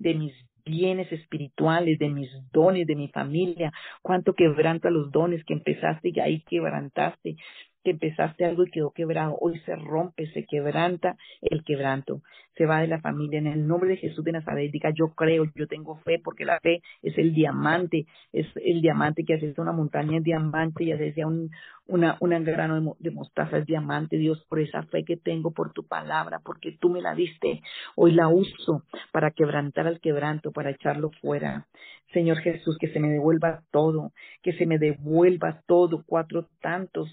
de 0.00 0.14
mis 0.14 0.34
bienes 0.64 1.10
espirituales, 1.12 1.96
de 2.00 2.08
mis 2.08 2.30
dones, 2.50 2.88
de 2.88 2.96
mi 2.96 3.08
familia, 3.10 3.72
cuánto 4.02 4.34
quebranto 4.34 4.88
a 4.88 4.90
los 4.90 5.12
dones 5.12 5.44
que 5.44 5.54
empezaste 5.54 6.10
y 6.12 6.18
ahí 6.18 6.42
quebrantaste, 6.50 7.36
que 7.84 7.92
empezaste 7.92 8.44
algo 8.44 8.64
y 8.64 8.70
quedó 8.70 8.90
quebrado, 8.90 9.36
hoy 9.40 9.58
se 9.60 9.74
rompe, 9.76 10.26
se 10.32 10.44
quebranta 10.44 11.16
el 11.40 11.64
quebranto, 11.64 12.22
se 12.56 12.66
va 12.66 12.80
de 12.80 12.88
la 12.88 13.00
familia. 13.00 13.38
En 13.38 13.46
el 13.46 13.66
nombre 13.66 13.90
de 13.90 13.96
Jesús 13.96 14.24
de 14.24 14.32
Nazaret, 14.32 14.70
diga 14.70 14.90
yo 14.90 15.14
creo, 15.14 15.44
yo 15.54 15.66
tengo 15.66 15.96
fe, 15.98 16.20
porque 16.22 16.44
la 16.44 16.60
fe 16.60 16.82
es 17.02 17.16
el 17.16 17.32
diamante, 17.32 18.06
es 18.32 18.46
el 18.56 18.82
diamante 18.82 19.24
que 19.24 19.34
hace 19.34 19.54
una 19.58 19.72
montaña 19.72 20.18
es 20.18 20.24
diamante 20.24 20.84
y 20.84 20.92
hace 20.92 21.24
un, 21.24 21.50
una, 21.86 22.16
una 22.20 22.38
grano 22.40 22.96
de, 22.98 23.10
mostaza 23.10 23.58
es 23.58 23.66
diamante, 23.66 24.16
Dios, 24.16 24.44
por 24.48 24.60
esa 24.60 24.82
fe 24.84 25.04
que 25.04 25.16
tengo, 25.16 25.52
por 25.52 25.72
tu 25.72 25.86
palabra, 25.86 26.40
porque 26.44 26.76
tú 26.80 26.90
me 26.90 27.00
la 27.00 27.14
diste, 27.14 27.62
hoy 27.96 28.12
la 28.12 28.28
uso 28.28 28.84
para 29.12 29.30
quebrantar 29.30 29.86
al 29.86 30.00
quebranto, 30.00 30.52
para 30.52 30.70
echarlo 30.70 31.10
fuera. 31.20 31.66
Señor 32.12 32.38
Jesús, 32.38 32.76
que 32.78 32.88
se 32.88 33.00
me 33.00 33.08
devuelva 33.08 33.62
todo, 33.70 34.12
que 34.42 34.52
se 34.54 34.66
me 34.66 34.78
devuelva 34.78 35.62
todo, 35.66 36.02
cuatro 36.06 36.48
tantos 36.60 37.08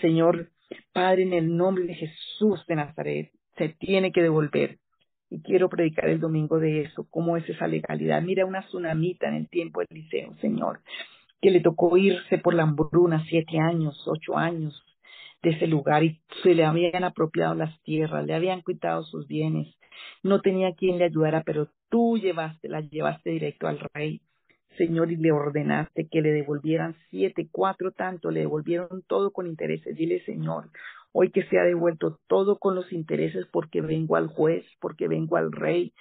Señor 0.00 0.50
Padre, 0.92 1.22
en 1.22 1.32
el 1.32 1.56
nombre 1.56 1.84
de 1.84 1.94
Jesús 1.94 2.64
de 2.66 2.76
Nazaret, 2.76 3.30
se 3.56 3.70
tiene 3.70 4.12
que 4.12 4.22
devolver. 4.22 4.78
Y 5.28 5.42
quiero 5.42 5.68
predicar 5.68 6.08
el 6.08 6.20
domingo 6.20 6.58
de 6.58 6.82
eso, 6.82 7.06
cómo 7.10 7.36
es 7.36 7.48
esa 7.48 7.66
legalidad. 7.66 8.22
Mira 8.22 8.46
una 8.46 8.62
tsunamita 8.62 9.28
en 9.28 9.34
el 9.34 9.48
tiempo 9.48 9.80
del 9.80 9.88
liceo, 9.90 10.36
Señor, 10.40 10.80
que 11.40 11.50
le 11.50 11.60
tocó 11.60 11.96
irse 11.96 12.38
por 12.38 12.54
la 12.54 12.62
hambruna 12.62 13.24
siete 13.28 13.58
años, 13.58 14.02
ocho 14.06 14.36
años 14.36 14.82
de 15.42 15.50
ese 15.50 15.66
lugar 15.66 16.04
y 16.04 16.20
se 16.42 16.54
le 16.54 16.64
habían 16.64 17.04
apropiado 17.04 17.54
las 17.54 17.80
tierras, 17.82 18.24
le 18.24 18.34
habían 18.34 18.62
quitado 18.62 19.02
sus 19.04 19.26
bienes. 19.26 19.74
No 20.22 20.40
tenía 20.40 20.74
quien 20.74 20.98
le 20.98 21.04
ayudara, 21.04 21.42
pero 21.44 21.68
tú 21.88 22.18
llevaste, 22.18 22.68
la 22.68 22.80
llevaste 22.80 23.30
directo 23.30 23.66
al 23.66 23.80
rey. 23.94 24.20
Señor, 24.76 25.10
y 25.12 25.16
le 25.16 25.32
ordenaste 25.32 26.08
que 26.08 26.22
le 26.22 26.32
devolvieran 26.32 26.94
siete, 27.10 27.48
cuatro 27.50 27.92
tanto, 27.92 28.30
le 28.30 28.40
devolvieron 28.40 29.02
todo 29.06 29.30
con 29.30 29.46
intereses. 29.46 29.96
Dile, 29.96 30.24
Señor, 30.24 30.70
hoy 31.12 31.30
que 31.30 31.44
se 31.44 31.58
ha 31.58 31.64
devuelto 31.64 32.18
todo 32.26 32.58
con 32.58 32.74
los 32.74 32.92
intereses 32.92 33.46
porque 33.50 33.80
vengo 33.80 34.16
al 34.16 34.28
juez, 34.28 34.64
porque 34.80 35.08
vengo 35.08 35.36
al 35.36 35.52
rey, 35.52 35.92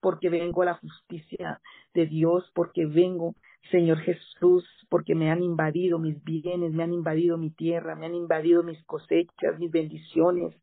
porque 0.00 0.28
vengo 0.28 0.62
a 0.62 0.66
la 0.66 0.74
justicia 0.74 1.60
de 1.94 2.06
Dios, 2.06 2.50
porque 2.54 2.86
vengo, 2.86 3.34
Señor 3.70 3.98
Jesús, 3.98 4.64
porque 4.88 5.14
me 5.14 5.30
han 5.30 5.42
invadido 5.42 5.98
mis 5.98 6.22
bienes, 6.22 6.72
me 6.72 6.84
han 6.84 6.92
invadido 6.92 7.36
mi 7.36 7.50
tierra, 7.50 7.94
me 7.94 8.06
han 8.06 8.14
invadido 8.14 8.62
mis 8.62 8.82
cosechas, 8.84 9.58
mis 9.58 9.70
bendiciones, 9.70 10.54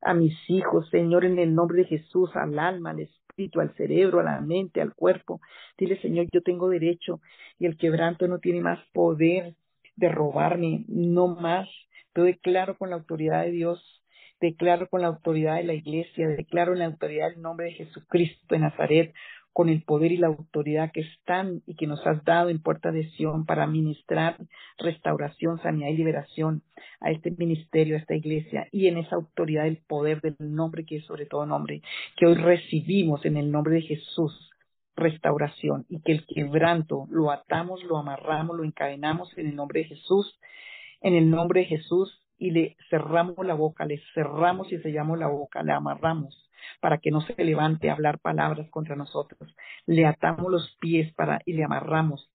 a 0.00 0.12
mis 0.14 0.34
hijos, 0.48 0.88
Señor, 0.90 1.24
en 1.24 1.38
el 1.38 1.54
nombre 1.54 1.78
de 1.78 1.84
Jesús, 1.86 2.30
al 2.36 2.58
alma, 2.58 2.90
al 2.90 3.00
espíritu, 3.00 3.23
al 3.56 3.74
cerebro, 3.76 4.20
a 4.20 4.24
la 4.24 4.40
mente, 4.40 4.80
al 4.80 4.94
cuerpo. 4.94 5.40
Dile, 5.76 6.00
Señor, 6.00 6.26
yo 6.32 6.42
tengo 6.42 6.68
derecho 6.68 7.20
y 7.58 7.66
el 7.66 7.76
quebranto 7.76 8.28
no 8.28 8.38
tiene 8.38 8.60
más 8.60 8.78
poder 8.92 9.54
de 9.96 10.08
robarme, 10.08 10.84
no 10.88 11.28
más. 11.28 11.68
Yo 12.14 12.24
declaro 12.24 12.76
con 12.76 12.90
la 12.90 12.96
autoridad 12.96 13.42
de 13.44 13.50
Dios, 13.50 14.02
declaro 14.40 14.88
con 14.88 15.02
la 15.02 15.08
autoridad 15.08 15.56
de 15.56 15.64
la 15.64 15.74
iglesia, 15.74 16.28
declaro 16.28 16.72
en 16.72 16.80
la 16.80 16.86
autoridad 16.86 17.30
del 17.30 17.42
nombre 17.42 17.66
de 17.66 17.72
Jesucristo 17.72 18.46
de 18.50 18.60
Nazaret, 18.60 19.14
con 19.54 19.68
el 19.68 19.82
poder 19.82 20.10
y 20.10 20.16
la 20.16 20.26
autoridad 20.26 20.90
que 20.92 21.02
están 21.02 21.62
y 21.64 21.76
que 21.76 21.86
nos 21.86 22.04
has 22.06 22.22
dado 22.24 22.50
en 22.50 22.60
Puerta 22.60 22.90
de 22.90 23.08
Sion 23.10 23.46
para 23.46 23.68
ministrar 23.68 24.36
restauración, 24.78 25.62
sanidad 25.62 25.90
y 25.90 25.96
liberación 25.96 26.62
a 27.00 27.12
este 27.12 27.30
ministerio, 27.30 27.94
a 27.94 28.00
esta 28.00 28.16
iglesia 28.16 28.66
y 28.72 28.88
en 28.88 28.98
esa 28.98 29.14
autoridad 29.14 29.68
el 29.68 29.76
poder 29.76 30.20
del 30.20 30.34
nombre 30.40 30.84
que 30.84 30.96
es 30.96 31.04
sobre 31.04 31.26
todo 31.26 31.46
nombre, 31.46 31.82
que 32.16 32.26
hoy 32.26 32.34
recibimos 32.34 33.24
en 33.24 33.36
el 33.36 33.52
nombre 33.52 33.76
de 33.76 33.82
Jesús 33.82 34.50
restauración 34.96 35.86
y 35.88 36.00
que 36.02 36.12
el 36.12 36.26
quebranto 36.26 37.06
lo 37.10 37.30
atamos, 37.30 37.82
lo 37.84 37.96
amarramos, 37.96 38.56
lo 38.56 38.64
encadenamos 38.64 39.36
en 39.38 39.46
el 39.46 39.56
nombre 39.56 39.80
de 39.80 39.86
Jesús, 39.86 40.38
en 41.00 41.14
el 41.14 41.30
nombre 41.30 41.60
de 41.60 41.66
Jesús 41.66 42.20
y 42.38 42.50
le 42.50 42.76
cerramos 42.90 43.46
la 43.46 43.54
boca, 43.54 43.84
le 43.84 44.00
cerramos 44.14 44.72
y 44.72 44.78
sellamos 44.78 45.16
la 45.16 45.28
boca, 45.28 45.62
le 45.62 45.72
amarramos 45.72 46.43
para 46.80 46.98
que 46.98 47.10
no 47.10 47.20
se 47.22 47.34
levante 47.44 47.90
a 47.90 47.94
hablar 47.94 48.18
palabras 48.18 48.68
contra 48.70 48.96
nosotros. 48.96 49.54
Le 49.86 50.06
atamos 50.06 50.50
los 50.50 50.76
pies 50.80 51.12
para 51.14 51.40
y 51.44 51.54
le 51.54 51.64
amarramos 51.64 52.30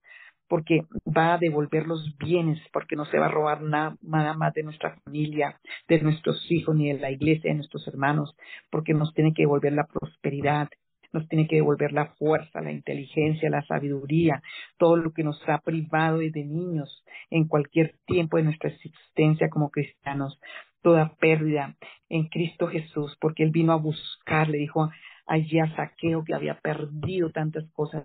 porque 0.49 0.85
va 1.05 1.35
a 1.35 1.37
devolver 1.37 1.87
los 1.87 2.17
bienes, 2.17 2.59
porque 2.73 2.95
no 2.95 3.05
se 3.05 3.19
va 3.19 3.27
a 3.27 3.31
robar 3.31 3.61
nada, 3.61 3.95
nada, 4.01 4.33
más 4.33 4.53
de 4.55 4.63
nuestra 4.63 4.99
familia, 5.05 5.59
de 5.87 6.01
nuestros 6.01 6.51
hijos, 6.51 6.75
ni 6.75 6.91
de 6.91 6.99
la 6.99 7.11
iglesia, 7.11 7.51
de 7.51 7.57
nuestros 7.57 7.87
hermanos, 7.87 8.35
porque 8.71 8.95
nos 8.95 9.13
tiene 9.13 9.33
que 9.33 9.43
devolver 9.43 9.73
la 9.73 9.85
prosperidad, 9.85 10.67
nos 11.13 11.27
tiene 11.27 11.47
que 11.47 11.57
devolver 11.57 11.91
la 11.91 12.07
fuerza, 12.15 12.61
la 12.61 12.71
inteligencia, 12.71 13.49
la 13.49 13.65
sabiduría, 13.65 14.41
todo 14.77 14.95
lo 14.97 15.11
que 15.11 15.23
nos 15.23 15.39
ha 15.47 15.59
privado 15.59 16.17
desde 16.17 16.43
niños 16.43 17.03
en 17.29 17.47
cualquier 17.47 17.95
tiempo 18.05 18.37
de 18.37 18.43
nuestra 18.43 18.69
existencia 18.69 19.49
como 19.49 19.69
cristianos 19.69 20.39
toda 20.81 21.13
pérdida 21.19 21.75
en 22.09 22.27
Cristo 22.27 22.67
Jesús, 22.67 23.15
porque 23.19 23.43
Él 23.43 23.51
vino 23.51 23.73
a 23.73 23.77
buscar, 23.77 24.49
le 24.49 24.57
dijo 24.57 24.89
allí 25.25 25.59
a 25.59 25.75
Saqueo 25.75 26.23
que 26.23 26.33
había 26.33 26.55
perdido 26.55 27.29
tantas 27.29 27.63
cosas. 27.71 28.03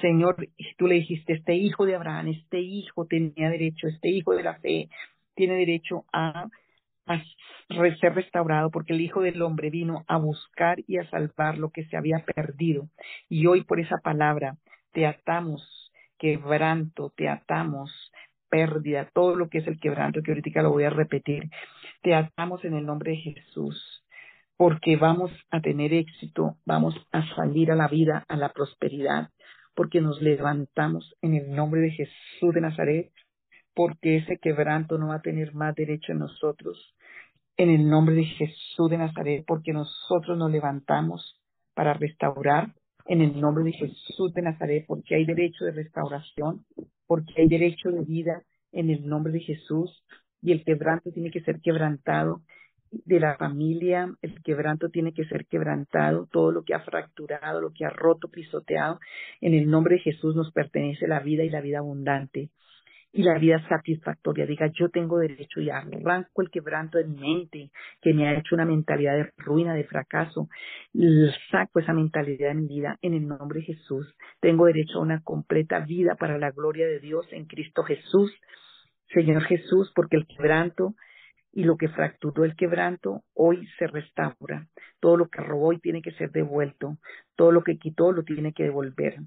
Señor, 0.00 0.36
tú 0.78 0.86
le 0.86 0.96
dijiste, 0.96 1.32
este 1.34 1.54
hijo 1.54 1.84
de 1.86 1.96
Abraham, 1.96 2.28
este 2.28 2.60
hijo 2.60 3.06
tenía 3.06 3.50
derecho, 3.50 3.88
este 3.88 4.10
hijo 4.10 4.34
de 4.34 4.44
la 4.44 4.54
fe 4.60 4.88
tiene 5.34 5.54
derecho 5.54 6.04
a, 6.12 6.48
a 7.06 7.22
ser 8.00 8.14
restaurado, 8.14 8.70
porque 8.70 8.92
el 8.92 9.00
Hijo 9.00 9.22
del 9.22 9.42
Hombre 9.42 9.70
vino 9.70 10.04
a 10.06 10.18
buscar 10.18 10.78
y 10.86 10.98
a 10.98 11.08
salvar 11.10 11.58
lo 11.58 11.70
que 11.70 11.84
se 11.86 11.96
había 11.96 12.24
perdido. 12.24 12.88
Y 13.28 13.46
hoy 13.46 13.64
por 13.64 13.80
esa 13.80 13.98
palabra 13.98 14.56
te 14.92 15.06
atamos, 15.06 15.90
quebranto, 16.18 17.12
te 17.16 17.28
atamos, 17.28 17.90
pérdida, 18.48 19.08
todo 19.12 19.34
lo 19.34 19.48
que 19.48 19.58
es 19.58 19.66
el 19.66 19.80
quebranto, 19.80 20.22
que 20.22 20.30
ahorita 20.30 20.62
lo 20.62 20.70
voy 20.70 20.84
a 20.84 20.90
repetir. 20.90 21.48
Te 22.02 22.14
atamos 22.14 22.64
en 22.64 22.74
el 22.74 22.84
nombre 22.84 23.12
de 23.12 23.18
Jesús, 23.18 24.04
porque 24.56 24.96
vamos 24.96 25.30
a 25.50 25.60
tener 25.60 25.92
éxito, 25.92 26.56
vamos 26.66 26.96
a 27.12 27.22
salir 27.36 27.70
a 27.70 27.76
la 27.76 27.86
vida, 27.86 28.24
a 28.28 28.36
la 28.36 28.48
prosperidad, 28.48 29.30
porque 29.74 30.00
nos 30.00 30.20
levantamos 30.20 31.14
en 31.22 31.34
el 31.34 31.54
nombre 31.54 31.80
de 31.80 31.90
Jesús 31.92 32.54
de 32.54 32.60
Nazaret, 32.60 33.12
porque 33.72 34.16
ese 34.16 34.38
quebranto 34.38 34.98
no 34.98 35.08
va 35.08 35.16
a 35.16 35.22
tener 35.22 35.54
más 35.54 35.76
derecho 35.76 36.10
en 36.10 36.18
nosotros. 36.18 36.94
En 37.56 37.70
el 37.70 37.88
nombre 37.88 38.16
de 38.16 38.24
Jesús 38.24 38.90
de 38.90 38.98
Nazaret, 38.98 39.44
porque 39.46 39.72
nosotros 39.72 40.36
nos 40.36 40.50
levantamos 40.50 41.40
para 41.74 41.94
restaurar, 41.94 42.74
en 43.06 43.20
el 43.20 43.40
nombre 43.40 43.64
de 43.64 43.72
Jesús 43.72 44.32
de 44.34 44.42
Nazaret, 44.42 44.84
porque 44.86 45.14
hay 45.14 45.24
derecho 45.24 45.64
de 45.64 45.72
restauración, 45.72 46.64
porque 47.06 47.32
hay 47.36 47.48
derecho 47.48 47.90
de 47.90 48.04
vida 48.04 48.42
en 48.72 48.90
el 48.90 49.06
nombre 49.06 49.32
de 49.32 49.40
Jesús, 49.40 50.04
y 50.42 50.52
el 50.52 50.64
quebranto 50.64 51.10
tiene 51.12 51.30
que 51.30 51.40
ser 51.40 51.60
quebrantado 51.60 52.42
de 52.90 53.20
la 53.20 53.36
familia, 53.36 54.12
el 54.20 54.42
quebranto 54.42 54.90
tiene 54.90 55.14
que 55.14 55.24
ser 55.24 55.46
quebrantado, 55.46 56.28
todo 56.30 56.52
lo 56.52 56.62
que 56.62 56.74
ha 56.74 56.80
fracturado, 56.80 57.60
lo 57.60 57.72
que 57.72 57.86
ha 57.86 57.90
roto, 57.90 58.28
pisoteado, 58.28 59.00
en 59.40 59.54
el 59.54 59.70
nombre 59.70 59.96
de 59.96 60.02
Jesús 60.02 60.36
nos 60.36 60.52
pertenece 60.52 61.06
la 61.06 61.20
vida 61.20 61.42
y 61.42 61.48
la 61.48 61.62
vida 61.62 61.78
abundante 61.78 62.50
y 63.12 63.22
la 63.22 63.38
vida 63.38 63.66
satisfactoria. 63.68 64.46
Diga, 64.46 64.70
yo 64.72 64.88
tengo 64.88 65.18
derecho 65.18 65.60
y 65.60 65.70
arranco 65.70 66.42
el 66.42 66.50
quebranto 66.50 66.98
de 66.98 67.04
mi 67.04 67.18
mente 67.18 67.70
que 68.00 68.14
me 68.14 68.26
ha 68.26 68.38
hecho 68.38 68.54
una 68.54 68.64
mentalidad 68.64 69.16
de 69.16 69.30
ruina, 69.36 69.74
de 69.74 69.84
fracaso. 69.84 70.48
Saco 71.50 71.78
esa 71.80 71.92
mentalidad 71.92 72.48
de 72.48 72.54
mi 72.54 72.66
vida 72.66 72.98
en 73.02 73.14
el 73.14 73.26
nombre 73.26 73.60
de 73.60 73.66
Jesús. 73.66 74.14
Tengo 74.40 74.66
derecho 74.66 74.98
a 74.98 75.02
una 75.02 75.22
completa 75.22 75.80
vida 75.80 76.14
para 76.18 76.38
la 76.38 76.50
gloria 76.50 76.86
de 76.86 77.00
Dios 77.00 77.26
en 77.32 77.44
Cristo 77.44 77.82
Jesús. 77.84 78.32
Señor 79.12 79.42
Jesús, 79.44 79.92
porque 79.94 80.16
el 80.16 80.26
quebranto 80.26 80.94
y 81.52 81.64
lo 81.64 81.76
que 81.76 81.88
fracturó 81.88 82.44
el 82.44 82.56
quebranto 82.56 83.24
hoy 83.34 83.66
se 83.78 83.86
restaura. 83.86 84.68
Todo 85.00 85.16
lo 85.16 85.28
que 85.28 85.42
robó 85.42 85.72
y 85.72 85.80
tiene 85.80 86.00
que 86.00 86.12
ser 86.12 86.30
devuelto. 86.30 86.96
Todo 87.36 87.52
lo 87.52 87.62
que 87.62 87.78
quitó 87.78 88.12
lo 88.12 88.22
tiene 88.22 88.52
que 88.52 88.64
devolver. 88.64 89.18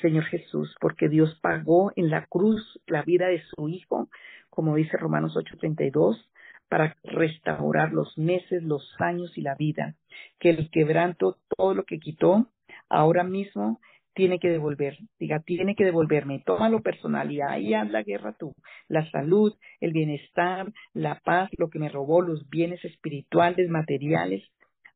Señor 0.00 0.24
Jesús, 0.24 0.74
porque 0.80 1.08
Dios 1.08 1.38
pagó 1.42 1.92
en 1.96 2.10
la 2.10 2.26
cruz 2.26 2.80
la 2.86 3.02
vida 3.02 3.26
de 3.26 3.42
su 3.42 3.68
Hijo, 3.68 4.08
como 4.50 4.76
dice 4.76 4.96
Romanos 4.96 5.36
8:32, 5.36 6.30
para 6.68 6.96
restaurar 7.02 7.92
los 7.92 8.16
meses, 8.16 8.62
los 8.62 8.94
años 9.00 9.36
y 9.36 9.42
la 9.42 9.54
vida. 9.54 9.94
Que 10.38 10.50
el 10.50 10.70
quebranto, 10.70 11.38
todo 11.56 11.74
lo 11.74 11.84
que 11.84 11.98
quitó, 11.98 12.48
ahora 12.88 13.24
mismo 13.24 13.80
tiene 14.14 14.38
que 14.38 14.48
devolver, 14.48 14.96
diga, 15.18 15.40
tiene 15.40 15.74
que 15.74 15.84
devolverme, 15.84 16.42
tómalo 16.46 16.80
personal 16.80 17.30
y 17.30 17.40
ahí 17.40 17.74
haz 17.74 17.90
la 17.90 18.02
guerra 18.02 18.32
tú, 18.38 18.54
la 18.88 19.08
salud, 19.10 19.54
el 19.80 19.92
bienestar, 19.92 20.72
la 20.92 21.20
paz, 21.20 21.50
lo 21.58 21.68
que 21.68 21.78
me 21.78 21.88
robó, 21.88 22.22
los 22.22 22.48
bienes 22.48 22.84
espirituales, 22.84 23.68
materiales, 23.68 24.42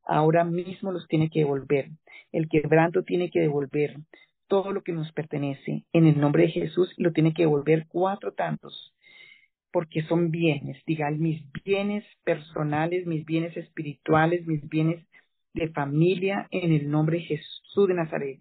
ahora 0.05 0.43
mismo 0.43 0.91
los 0.91 1.07
tiene 1.07 1.29
que 1.29 1.39
devolver, 1.39 1.89
el 2.31 2.47
quebranto 2.47 3.03
tiene 3.03 3.29
que 3.29 3.41
devolver 3.41 3.95
todo 4.47 4.71
lo 4.71 4.81
que 4.81 4.93
nos 4.93 5.11
pertenece 5.11 5.85
en 5.93 6.07
el 6.07 6.19
nombre 6.19 6.43
de 6.43 6.49
Jesús 6.49 6.91
y 6.97 7.03
lo 7.03 7.11
tiene 7.11 7.33
que 7.33 7.43
devolver 7.43 7.85
cuatro 7.89 8.33
tantos, 8.33 8.95
porque 9.71 10.01
son 10.03 10.31
bienes, 10.31 10.81
diga, 10.87 11.11
mis 11.11 11.43
bienes 11.63 12.03
personales, 12.23 13.05
mis 13.05 13.25
bienes 13.25 13.55
espirituales, 13.57 14.47
mis 14.47 14.67
bienes 14.67 15.05
de 15.53 15.69
familia 15.69 16.47
en 16.51 16.71
el 16.71 16.89
nombre 16.89 17.17
de 17.17 17.25
Jesús 17.25 17.87
de 17.87 17.93
Nazaret 17.93 18.39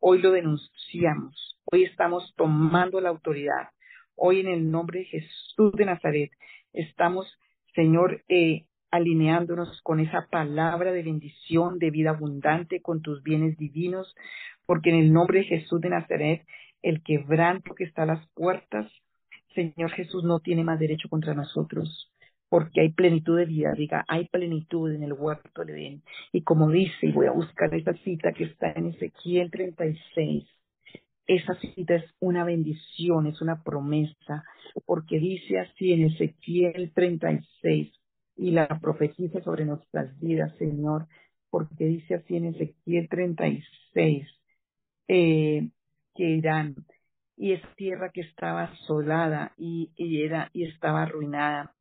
Hoy 0.00 0.20
lo 0.20 0.30
denunciamos. 0.30 1.58
Hoy 1.64 1.82
estamos 1.82 2.32
tomando 2.36 3.00
la 3.00 3.08
autoridad. 3.08 3.70
Hoy 4.14 4.40
en 4.40 4.46
el 4.46 4.70
nombre 4.70 5.00
de 5.00 5.04
Jesús 5.06 5.72
de 5.72 5.86
Nazaret 5.86 6.30
estamos, 6.72 7.26
Señor, 7.74 8.22
eh, 8.28 8.66
alineándonos 8.92 9.82
con 9.82 9.98
esa 9.98 10.28
palabra 10.30 10.92
de 10.92 11.02
bendición, 11.02 11.80
de 11.80 11.90
vida 11.90 12.10
abundante, 12.10 12.80
con 12.80 13.02
tus 13.02 13.24
bienes 13.24 13.56
divinos, 13.58 14.14
porque 14.66 14.90
en 14.90 14.96
el 14.96 15.12
nombre 15.12 15.40
de 15.40 15.46
Jesús 15.46 15.80
de 15.80 15.90
Nazaret, 15.90 16.46
el 16.80 17.02
quebranto 17.02 17.74
que 17.74 17.84
está 17.84 18.04
a 18.04 18.06
las 18.06 18.24
puertas, 18.34 18.90
Señor 19.54 19.90
Jesús 19.90 20.22
no 20.22 20.38
tiene 20.38 20.62
más 20.62 20.78
derecho 20.78 21.08
contra 21.08 21.34
nosotros 21.34 22.12
porque 22.48 22.80
hay 22.80 22.92
plenitud 22.92 23.36
de 23.36 23.44
vida, 23.44 23.72
diga, 23.72 24.04
hay 24.08 24.26
plenitud 24.28 24.92
en 24.92 25.02
el 25.02 25.12
huerto 25.12 25.64
del 25.64 25.76
Edén. 25.76 26.02
Y 26.32 26.42
como 26.42 26.70
dice, 26.70 27.06
y 27.06 27.12
voy 27.12 27.26
a 27.26 27.32
buscar 27.32 27.74
esa 27.74 27.92
cita 28.04 28.32
que 28.32 28.44
está 28.44 28.72
en 28.72 28.86
Ezequiel 28.86 29.50
36, 29.50 30.44
esa 31.26 31.54
cita 31.60 31.96
es 31.96 32.04
una 32.20 32.44
bendición, 32.44 33.26
es 33.26 33.42
una 33.42 33.62
promesa, 33.62 34.44
porque 34.86 35.18
dice 35.18 35.58
así 35.58 35.92
en 35.92 36.06
Ezequiel 36.06 36.90
36, 36.94 37.92
y 38.36 38.50
la 38.52 38.66
profetiza 38.80 39.42
sobre 39.42 39.66
nuestras 39.66 40.18
vidas, 40.20 40.56
Señor, 40.56 41.06
porque 41.50 41.84
dice 41.84 42.14
así 42.14 42.36
en 42.36 42.46
Ezequiel 42.46 43.08
36, 43.10 44.26
eh, 45.08 45.68
que 46.14 46.24
irán, 46.24 46.76
y 47.36 47.52
esa 47.52 47.68
tierra 47.76 48.10
que 48.10 48.22
estaba 48.22 48.64
asolada 48.64 49.52
y, 49.56 49.90
era, 50.24 50.50
y 50.52 50.64
estaba 50.64 51.02
arruinada, 51.02 51.74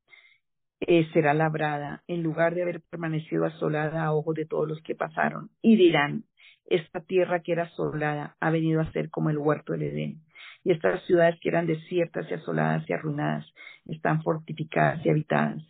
eh, 0.89 1.05
será 1.11 1.33
labrada 1.33 2.01
en 2.07 2.23
lugar 2.23 2.55
de 2.55 2.61
haber 2.61 2.79
permanecido 2.79 3.43
asolada 3.43 4.05
a 4.05 4.13
ojos 4.13 4.35
de 4.35 4.45
todos 4.45 4.67
los 4.69 4.81
que 4.81 4.95
pasaron. 4.95 5.49
Y 5.61 5.75
dirán, 5.75 6.23
esta 6.65 7.01
tierra 7.01 7.41
que 7.41 7.51
era 7.51 7.63
asolada 7.63 8.37
ha 8.39 8.49
venido 8.51 8.79
a 8.79 8.91
ser 8.93 9.09
como 9.09 9.29
el 9.29 9.37
huerto 9.37 9.73
del 9.73 9.83
Edén. 9.83 10.21
Y 10.63 10.71
estas 10.71 11.03
ciudades 11.05 11.37
que 11.41 11.49
eran 11.49 11.67
desiertas 11.67 12.31
y 12.31 12.35
asoladas 12.35 12.89
y 12.89 12.93
arruinadas 12.93 13.45
están 13.85 14.23
fortificadas 14.23 15.05
y 15.05 15.09
habitadas. 15.09 15.61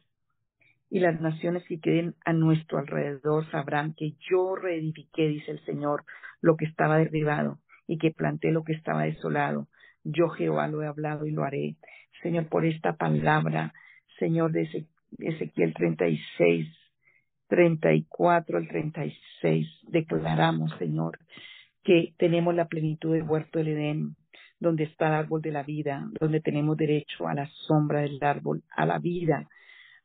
Y 0.92 1.00
las 1.00 1.20
naciones 1.20 1.64
que 1.68 1.80
queden 1.80 2.14
a 2.24 2.34
nuestro 2.34 2.78
alrededor 2.78 3.50
sabrán 3.50 3.96
que 3.96 4.14
yo 4.30 4.56
reedifiqué, 4.56 5.28
dice 5.30 5.50
el 5.50 5.66
Señor, 5.66 6.06
lo 6.42 6.58
que 6.58 6.66
estaba 6.66 7.00
derribado 7.00 7.58
y 7.88 7.98
que 7.98 8.12
planté 8.12 8.52
lo 8.52 8.64
que 8.64 8.74
estaba 8.74 9.04
desolado. 9.04 9.68
Yo 10.04 10.30
Jehová 10.30 10.68
lo 10.68 10.84
he 10.84 10.88
hablado 10.88 11.26
y 11.26 11.32
lo 11.32 11.44
haré. 11.44 11.76
Señor, 12.22 12.48
por 12.50 12.66
esta 12.66 12.98
palabra, 12.98 13.74
Señor, 14.20 14.52
de 14.52 14.62
ese 14.62 14.86
Ezequiel 15.20 15.74
36, 15.74 16.68
34 17.48 18.58
al 18.58 18.68
36, 18.68 19.68
declaramos, 19.84 20.72
Señor, 20.78 21.20
que 21.84 22.14
tenemos 22.18 22.54
la 22.54 22.68
plenitud 22.68 23.14
del 23.14 23.24
huerto 23.24 23.60
del 23.60 23.70
Edén, 23.70 24.16
donde 24.60 24.84
está 24.84 25.08
el 25.08 25.14
árbol 25.14 25.42
de 25.42 25.52
la 25.52 25.64
vida, 25.64 26.10
donde 26.20 26.42
tenemos 26.42 26.78
derecho 26.78 27.28
a 27.28 27.34
la 27.34 27.48
sombra 27.68 28.02
del 28.02 28.20
árbol, 28.22 28.64
a 28.76 28.86
la 28.86 29.00
vida, 29.00 29.48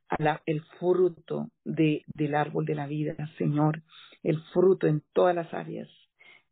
a 0.08 0.22
la, 0.22 0.42
el 0.46 0.62
fruto 0.78 1.50
de, 1.64 2.04
del 2.06 2.34
árbol 2.34 2.66
de 2.66 2.74
la 2.74 2.86
vida, 2.86 3.14
Señor, 3.38 3.82
el 4.22 4.40
fruto 4.52 4.86
en 4.86 5.02
todas 5.12 5.34
las 5.34 5.52
áreas, 5.52 5.88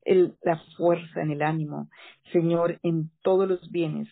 el, 0.02 0.34
la 0.42 0.58
fuerza 0.76 1.22
en 1.22 1.30
el 1.30 1.42
ánimo, 1.42 1.88
Señor, 2.32 2.80
en 2.82 3.10
todos 3.22 3.48
los 3.48 3.70
bienes, 3.70 4.08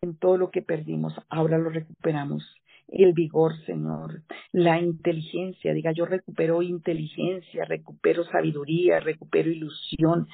en 0.00 0.16
todo 0.16 0.36
lo 0.36 0.50
que 0.50 0.62
perdimos, 0.62 1.14
ahora 1.28 1.58
lo 1.58 1.70
recuperamos 1.70 2.42
el 2.88 3.12
vigor, 3.12 3.56
Señor, 3.64 4.22
la 4.52 4.80
inteligencia, 4.80 5.72
diga 5.72 5.92
yo 5.92 6.06
recupero 6.06 6.62
inteligencia, 6.62 7.64
recupero 7.64 8.24
sabiduría, 8.24 9.00
recupero 9.00 9.50
ilusión, 9.50 10.28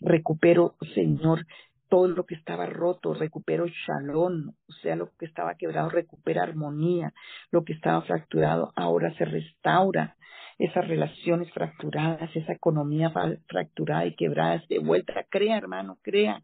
recupero, 0.00 0.74
Señor, 0.94 1.46
todo 1.88 2.08
lo 2.08 2.24
que 2.24 2.34
estaba 2.34 2.66
roto, 2.66 3.14
recupero 3.14 3.66
shalom, 3.66 4.48
o 4.66 4.72
sea, 4.82 4.96
lo 4.96 5.10
que 5.18 5.26
estaba 5.26 5.54
quebrado, 5.56 5.90
recupera 5.90 6.42
armonía, 6.42 7.12
lo 7.50 7.64
que 7.64 7.74
estaba 7.74 8.00
fracturado, 8.02 8.72
ahora 8.76 9.14
se 9.14 9.24
restaura, 9.24 10.16
esas 10.58 10.86
relaciones 10.88 11.52
fracturadas, 11.52 12.34
esa 12.34 12.52
economía 12.52 13.12
fracturada 13.46 14.06
y 14.06 14.14
quebrada, 14.14 14.62
de 14.68 14.78
vuelta, 14.78 15.26
crea, 15.28 15.58
hermano, 15.58 15.98
crea. 16.02 16.42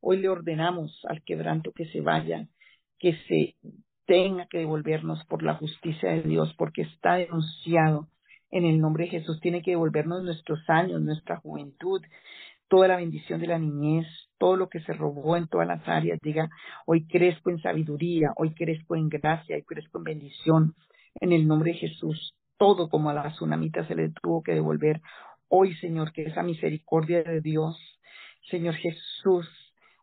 Hoy 0.00 0.18
le 0.18 0.28
ordenamos 0.28 1.04
al 1.08 1.22
quebranto 1.22 1.72
que 1.72 1.86
se 1.86 2.00
vaya, 2.00 2.46
que 2.98 3.16
se 3.28 3.54
tenga 4.10 4.46
que 4.46 4.58
devolvernos 4.58 5.24
por 5.26 5.44
la 5.44 5.54
justicia 5.54 6.10
de 6.10 6.22
Dios, 6.22 6.52
porque 6.58 6.82
está 6.82 7.14
denunciado 7.14 8.08
en 8.50 8.64
el 8.64 8.80
nombre 8.80 9.04
de 9.04 9.10
Jesús. 9.10 9.38
Tiene 9.40 9.62
que 9.62 9.70
devolvernos 9.70 10.24
nuestros 10.24 10.68
años, 10.68 11.00
nuestra 11.00 11.36
juventud, 11.36 12.02
toda 12.66 12.88
la 12.88 12.96
bendición 12.96 13.40
de 13.40 13.46
la 13.46 13.60
niñez, 13.60 14.08
todo 14.36 14.56
lo 14.56 14.68
que 14.68 14.80
se 14.80 14.94
robó 14.94 15.36
en 15.36 15.46
todas 15.46 15.68
las 15.68 15.86
áreas. 15.86 16.18
Diga, 16.20 16.50
hoy 16.86 17.06
crezco 17.06 17.50
en 17.50 17.62
sabiduría, 17.62 18.32
hoy 18.36 18.52
crezco 18.52 18.96
en 18.96 19.10
gracia, 19.10 19.54
hoy 19.54 19.62
crezco 19.62 19.98
en 19.98 20.04
bendición. 20.04 20.74
En 21.20 21.30
el 21.30 21.46
nombre 21.46 21.70
de 21.70 21.78
Jesús, 21.78 22.34
todo 22.58 22.88
como 22.88 23.10
a 23.10 23.14
la 23.14 23.30
tsunamita 23.30 23.86
se 23.86 23.94
le 23.94 24.08
tuvo 24.08 24.42
que 24.42 24.54
devolver. 24.54 25.00
Hoy, 25.46 25.76
Señor, 25.76 26.10
que 26.12 26.22
esa 26.22 26.42
misericordia 26.42 27.22
de 27.22 27.40
Dios, 27.40 27.78
Señor 28.50 28.74
Jesús, 28.74 29.48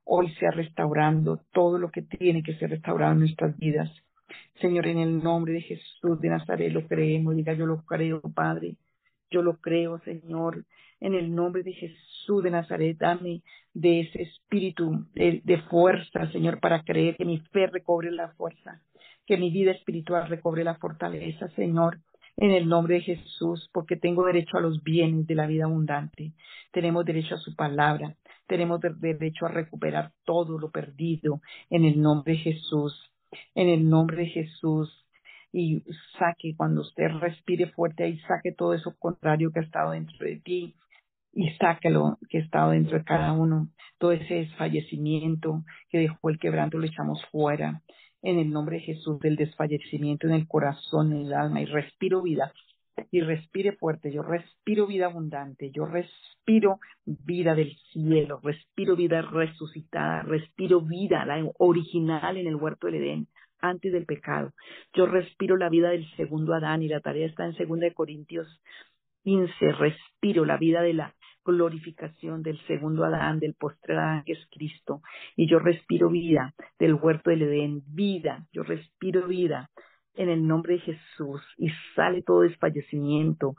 hoy 0.07 0.33
sea 0.35 0.51
restaurando 0.51 1.41
todo 1.51 1.77
lo 1.77 1.91
que 1.91 2.01
tiene 2.01 2.41
que 2.41 2.55
ser 2.55 2.69
restaurado 2.69 3.13
en 3.13 3.19
nuestras 3.19 3.57
vidas. 3.57 3.91
Señor, 4.61 4.87
en 4.87 4.97
el 4.97 5.21
nombre 5.21 5.53
de 5.53 5.61
Jesús 5.61 6.19
de 6.19 6.29
Nazaret 6.29 6.71
lo 6.71 6.87
creemos, 6.87 7.35
diga 7.35 7.53
yo 7.53 7.65
lo 7.65 7.83
creo, 7.83 8.21
Padre. 8.33 8.75
Yo 9.29 9.41
lo 9.41 9.57
creo, 9.57 9.99
Señor. 9.99 10.65
En 10.99 11.13
el 11.13 11.35
nombre 11.35 11.61
de 11.61 11.73
Jesús 11.73 12.41
de 12.41 12.49
Nazaret, 12.49 12.97
dame 12.97 13.43
de 13.73 14.01
ese 14.01 14.23
espíritu 14.23 15.05
de, 15.13 15.41
de, 15.43 15.57
fuerza, 15.63 16.31
Señor, 16.31 16.59
para 16.59 16.83
creer 16.83 17.15
que 17.17 17.25
mi 17.25 17.39
fe 17.39 17.67
recobre 17.67 18.09
la 18.09 18.29
fuerza, 18.29 18.81
que 19.27 19.37
mi 19.37 19.51
vida 19.51 19.71
espiritual 19.71 20.27
recobre 20.27 20.63
la 20.63 20.75
fortaleza, 20.75 21.49
Señor. 21.49 21.99
En 22.37 22.51
el 22.51 22.69
nombre 22.69 22.95
de 22.95 23.01
Jesús, 23.01 23.69
porque 23.73 23.95
tengo 23.95 24.25
derecho 24.25 24.57
a 24.57 24.61
los 24.61 24.83
bienes 24.83 25.25
de 25.27 25.35
la 25.35 25.47
vida 25.47 25.65
abundante. 25.65 26.33
Tenemos 26.71 27.03
derecho 27.03 27.35
a 27.35 27.39
su 27.39 27.55
palabra 27.55 28.15
tenemos 28.47 28.79
derecho 28.81 29.45
a 29.45 29.49
recuperar 29.49 30.11
todo 30.25 30.57
lo 30.57 30.71
perdido 30.71 31.41
en 31.69 31.85
el 31.85 32.01
nombre 32.01 32.33
de 32.33 32.39
Jesús, 32.39 33.11
en 33.53 33.67
el 33.67 33.87
nombre 33.87 34.17
de 34.17 34.27
Jesús. 34.27 35.03
Y 35.51 35.83
saque, 36.17 36.55
cuando 36.55 36.81
usted 36.81 37.09
respire 37.19 37.67
fuerte 37.67 38.03
ahí, 38.03 38.19
saque 38.21 38.51
todo 38.51 38.73
eso 38.73 38.95
contrario 38.99 39.51
que 39.51 39.59
ha 39.59 39.63
estado 39.63 39.91
dentro 39.91 40.25
de 40.25 40.37
ti 40.37 40.75
y 41.33 41.49
sáquelo 41.51 42.17
que 42.29 42.39
ha 42.39 42.41
estado 42.41 42.71
dentro 42.71 42.97
de 42.97 43.03
cada 43.03 43.33
uno. 43.33 43.69
Todo 43.97 44.11
ese 44.11 44.33
desfallecimiento 44.35 45.63
que 45.89 45.99
dejó 45.99 46.29
el 46.29 46.39
quebranto 46.39 46.77
lo 46.77 46.85
echamos 46.85 47.23
fuera. 47.31 47.81
En 48.27 48.39
el 48.39 48.49
nombre 48.49 48.75
de 48.75 48.83
Jesús, 48.83 49.21
del 49.21 49.37
desfallecimiento 49.37 50.27
en 50.27 50.33
el 50.33 50.47
corazón, 50.49 51.13
en 51.13 51.27
el 51.27 51.33
alma, 51.33 51.61
y 51.61 51.65
respiro 51.65 52.21
vida 52.21 52.51
y 53.09 53.21
respire 53.21 53.71
fuerte. 53.71 54.11
Yo 54.11 54.21
respiro 54.21 54.85
vida 54.85 55.05
abundante, 55.05 55.71
yo 55.71 55.85
respiro 55.85 56.79
vida 57.05 57.55
del 57.55 57.73
cielo, 57.93 58.41
respiro 58.43 58.97
vida 58.97 59.21
resucitada, 59.21 60.23
respiro 60.23 60.81
vida, 60.81 61.25
la 61.25 61.41
original 61.57 62.35
en 62.35 62.47
el 62.47 62.55
huerto 62.57 62.87
del 62.87 62.95
Edén, 62.95 63.27
antes 63.59 63.93
del 63.93 64.05
pecado. 64.05 64.51
Yo 64.93 65.05
respiro 65.05 65.55
la 65.55 65.69
vida 65.69 65.91
del 65.91 66.05
segundo 66.17 66.53
Adán 66.53 66.83
y 66.83 66.89
la 66.89 66.99
tarea 66.99 67.27
está 67.27 67.45
en 67.45 67.53
2 67.53 67.93
Corintios 67.93 68.47
15. 69.23 69.71
Respiro 69.71 70.43
la 70.43 70.57
vida 70.57 70.81
de 70.81 70.93
la 70.93 71.15
glorificación 71.47 72.43
del 72.43 72.59
segundo 72.67 73.03
Adán, 73.05 73.39
del 73.39 73.55
postre 73.55 73.95
Adán 73.95 74.23
que 74.25 74.33
es 74.33 74.47
Cristo. 74.51 75.01
Y 75.35 75.47
yo 75.47 75.59
respiro 75.59 76.09
vida 76.09 76.53
del 76.77 76.93
huerto 76.93 77.29
del 77.29 77.43
Edén, 77.43 77.81
vida, 77.87 78.45
yo 78.51 78.63
respiro 78.63 79.27
vida 79.27 79.69
en 80.15 80.29
el 80.29 80.45
nombre 80.45 80.73
de 80.73 80.79
Jesús 80.79 81.41
y 81.57 81.69
sale 81.95 82.21
todo 82.23 82.41
desfallecimiento, 82.41 83.55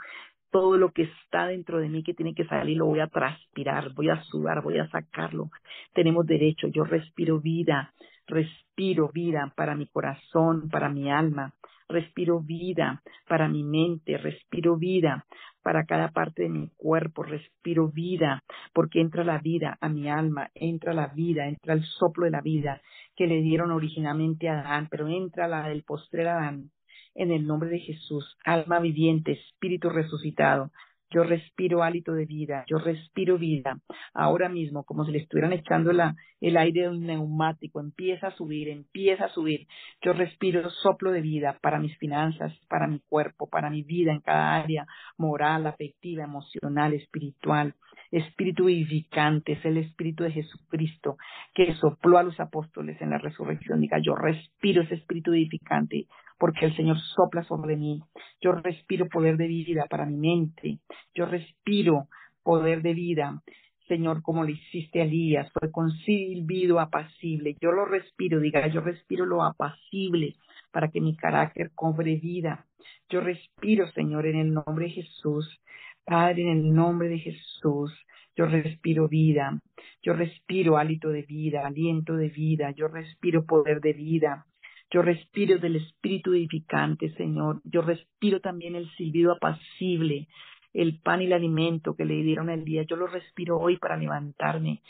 todo 0.51 0.76
lo 0.76 0.93
que 0.93 1.03
está 1.03 1.47
dentro 1.47 1.78
de 1.78 1.89
mí 1.89 2.03
que 2.03 2.14
tiene 2.14 2.34
que 2.34 2.47
salir 2.47 2.76
lo 2.78 2.86
voy 2.86 3.01
a 3.01 3.07
transpirar, 3.07 3.93
voy 3.95 4.11
a 4.11 4.22
sudar, 4.24 4.62
voy 4.62 4.78
a 4.78 4.89
sacarlo. 4.89 5.51
Tenemos 5.95 6.26
derecho, 6.26 6.68
yo 6.68 6.84
respiro 6.84 7.41
vida, 7.41 7.93
respiro 8.26 9.11
vida 9.12 9.53
para 9.57 9.74
mi 9.74 9.86
corazón, 9.86 10.68
para 10.68 10.89
mi 10.89 11.11
alma, 11.11 11.55
respiro 11.89 12.41
vida 12.41 13.03
para 13.26 13.49
mi 13.49 13.62
mente, 13.62 14.16
respiro 14.18 14.76
vida 14.76 15.26
para 15.68 15.84
cada 15.84 16.12
parte 16.12 16.44
de 16.44 16.48
mi 16.48 16.70
cuerpo, 16.78 17.24
respiro 17.24 17.88
vida, 17.88 18.42
porque 18.72 19.02
entra 19.02 19.22
la 19.22 19.36
vida 19.36 19.76
a 19.82 19.90
mi 19.90 20.08
alma, 20.08 20.50
entra 20.54 20.94
la 20.94 21.08
vida, 21.08 21.46
entra 21.46 21.74
el 21.74 21.84
soplo 21.84 22.24
de 22.24 22.30
la 22.30 22.40
vida 22.40 22.80
que 23.14 23.26
le 23.26 23.42
dieron 23.42 23.70
originalmente 23.70 24.48
a 24.48 24.60
Adán, 24.60 24.88
pero 24.90 25.08
entra 25.08 25.46
la 25.46 25.68
del 25.68 25.82
postrer 25.82 26.26
Adán. 26.28 26.70
En 27.14 27.32
el 27.32 27.46
nombre 27.46 27.68
de 27.68 27.80
Jesús, 27.80 28.38
alma 28.46 28.80
viviente, 28.80 29.32
espíritu 29.32 29.90
resucitado, 29.90 30.70
yo 31.11 31.22
respiro 31.24 31.82
hálito 31.82 32.12
de 32.12 32.26
vida, 32.26 32.64
yo 32.68 32.78
respiro 32.78 33.38
vida. 33.38 33.78
Ahora 34.12 34.48
mismo, 34.48 34.84
como 34.84 35.04
si 35.04 35.12
le 35.12 35.18
estuvieran 35.18 35.52
echando 35.52 35.92
la, 35.92 36.14
el 36.40 36.56
aire 36.56 36.82
de 36.82 36.88
un 36.90 37.06
neumático, 37.06 37.80
empieza 37.80 38.28
a 38.28 38.36
subir, 38.36 38.68
empieza 38.68 39.26
a 39.26 39.28
subir. 39.30 39.66
Yo 40.02 40.12
respiro 40.12 40.68
soplo 40.70 41.11
de 41.11 41.22
vida 41.22 41.59
para 41.62 41.78
mis 41.78 41.96
finanzas, 41.98 42.52
para 42.68 42.86
mi 42.86 43.00
cuerpo, 43.09 43.48
para 43.48 43.70
mi 43.70 43.82
vida 43.82 44.12
en 44.12 44.20
cada 44.20 44.56
área 44.56 44.86
moral, 45.16 45.66
afectiva, 45.66 46.24
emocional, 46.24 46.92
espiritual. 46.92 47.74
Espíritu 48.11 48.66
vivificante 48.66 49.52
es 49.52 49.64
el 49.64 49.76
Espíritu 49.76 50.24
de 50.24 50.32
Jesucristo 50.32 51.18
que 51.54 51.74
sopló 51.74 52.16
a 52.18 52.22
los 52.22 52.40
apóstoles 52.40 53.00
en 53.02 53.11
la 53.11 53.18
resurrección. 53.18 53.80
Diga, 53.80 53.98
yo 53.98 54.14
respiro 54.14 54.82
ese 54.82 54.94
Espíritu 54.94 55.32
vivificante 55.32 56.06
porque 56.39 56.66
el 56.66 56.76
Señor 56.76 56.99
sopla 57.14 57.43
sobre 57.45 57.76
mí. 57.76 58.01
Yo 58.41 58.53
respiro 58.53 59.09
poder 59.09 59.36
de 59.36 59.49
vida 59.49 59.86
para 59.91 60.07
mi 60.07 60.16
mente. 60.16 60.78
Yo 61.14 61.26
respiro 61.26 62.09
poder 62.43 62.82
de 62.82 62.95
vida. 62.95 63.43
Señor, 63.89 64.22
como 64.22 64.45
le 64.45 64.53
hiciste 64.53 65.01
a 65.01 65.05
Elías, 65.05 65.51
fue 65.53 65.70
con 65.70 65.91
silbido 65.91 66.78
apacible. 66.78 67.57
Yo 67.61 67.72
lo 67.72 67.86
respiro, 67.86 68.39
diga, 68.39 68.66
yo 68.68 68.80
respiro 68.80 69.24
lo 69.24 69.43
apacible 69.43 70.36
para 70.70 70.89
que 70.89 71.01
mi 71.01 71.16
carácter 71.16 71.70
cobre 71.74 72.16
vida. 72.16 72.66
Yo 73.09 73.20
respiro, 73.20 73.91
Señor, 73.93 74.26
en 74.26 74.36
el 74.36 74.53
nombre 74.53 74.86
de 74.86 74.93
Jesús. 74.93 75.61
Padre, 76.05 76.43
en 76.43 76.49
el 76.49 76.74
nombre 76.74 77.09
de 77.09 77.18
Jesús, 77.18 77.93
yo 78.36 78.47
respiro 78.47 79.09
vida. 79.09 79.59
Yo 80.03 80.12
respiro 80.12 80.76
hálito 80.76 81.09
de 81.09 81.22
vida, 81.22 81.66
aliento 81.66 82.14
de 82.14 82.28
vida. 82.28 82.70
Yo 82.70 82.89
respiro 82.89 83.45
poder 83.45 83.80
de 83.80 83.95
vida. 83.95 84.47
Yo 84.91 85.03
respiro 85.03 85.59
del 85.59 85.76
espíritu 85.76 86.32
edificante, 86.32 87.11
Señor. 87.14 87.61
Yo 87.64 87.82
respiro 87.82 88.41
también 88.41 88.74
el 88.74 88.91
silbido 88.97 89.32
apacible, 89.32 90.28
el 90.72 90.99
pan 91.01 91.20
y 91.20 91.26
el 91.26 91.34
alimento 91.34 91.95
que 91.95 92.07
le 92.07 92.22
dieron 92.22 92.49
el 92.49 92.64
día. 92.64 92.84
Yo 92.84 92.97
lo 92.97 93.07
respiro 93.07 93.59
hoy 93.59 93.76
para 93.76 93.99
levantarme. 93.99 94.80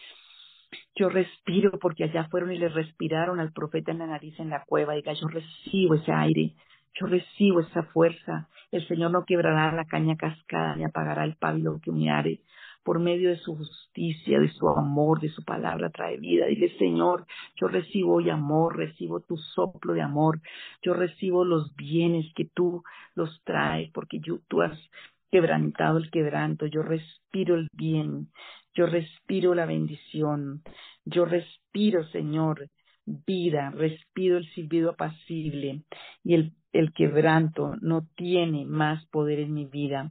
Yo 0.94 1.09
respiro 1.09 1.72
porque 1.80 2.05
allá 2.05 2.28
fueron 2.30 2.53
y 2.53 2.59
le 2.59 2.68
respiraron 2.68 3.40
al 3.40 3.53
profeta 3.53 3.90
en 3.90 3.99
la 3.99 4.07
nariz 4.07 4.38
en 4.38 4.51
la 4.51 4.64
cueva. 4.64 4.94
Diga, 4.94 5.14
yo 5.14 5.26
recibo 5.26 5.94
ese 5.94 6.12
aire. 6.12 6.55
Yo 6.94 7.07
recibo 7.07 7.61
esa 7.61 7.82
fuerza. 7.84 8.49
El 8.70 8.86
Señor 8.86 9.11
no 9.11 9.24
quebrará 9.24 9.74
la 9.74 9.86
caña 9.86 10.16
cascada 10.16 10.76
ni 10.76 10.84
apagará 10.84 11.24
el 11.24 11.36
pábilo 11.36 11.80
que 11.82 11.90
humeare 11.90 12.40
por 12.89 13.01
medio 13.01 13.28
de 13.28 13.36
su 13.36 13.55
justicia, 13.55 14.41
de 14.41 14.49
su 14.49 14.66
amor, 14.66 15.20
de 15.20 15.28
su 15.28 15.45
palabra 15.45 15.91
trae 15.91 16.16
vida. 16.16 16.47
Dile, 16.47 16.74
Señor, 16.78 17.26
yo 17.55 17.68
recibo 17.68 18.14
hoy 18.14 18.30
amor, 18.30 18.78
recibo 18.78 19.20
tu 19.20 19.36
soplo 19.36 19.93
de 19.93 20.01
amor, 20.01 20.41
yo 20.80 20.95
recibo 20.95 21.45
los 21.45 21.76
bienes 21.76 22.32
que 22.34 22.47
tú 22.47 22.82
los 23.14 23.43
traes, 23.45 23.91
porque 23.93 24.22
tú 24.49 24.62
has 24.62 24.72
quebrantado 25.30 25.99
el 25.99 26.11
quebranto, 26.11 26.64
yo 26.64 26.80
respiro 26.80 27.57
el 27.57 27.68
bien, 27.74 28.28
yo 28.72 28.86
respiro 28.86 29.55
la 29.55 29.66
bendición, 29.66 30.62
yo 31.05 31.26
respiro, 31.26 32.05
Señor, 32.05 32.70
vida, 33.05 33.68
respiro 33.68 34.39
el 34.39 34.49
silbido 34.55 34.93
apacible. 34.93 35.82
Y 36.24 36.32
el, 36.36 36.55
el 36.72 36.95
quebranto 36.95 37.74
no 37.82 38.07
tiene 38.16 38.64
más 38.64 39.05
poder 39.09 39.41
en 39.41 39.53
mi 39.53 39.66
vida. 39.66 40.11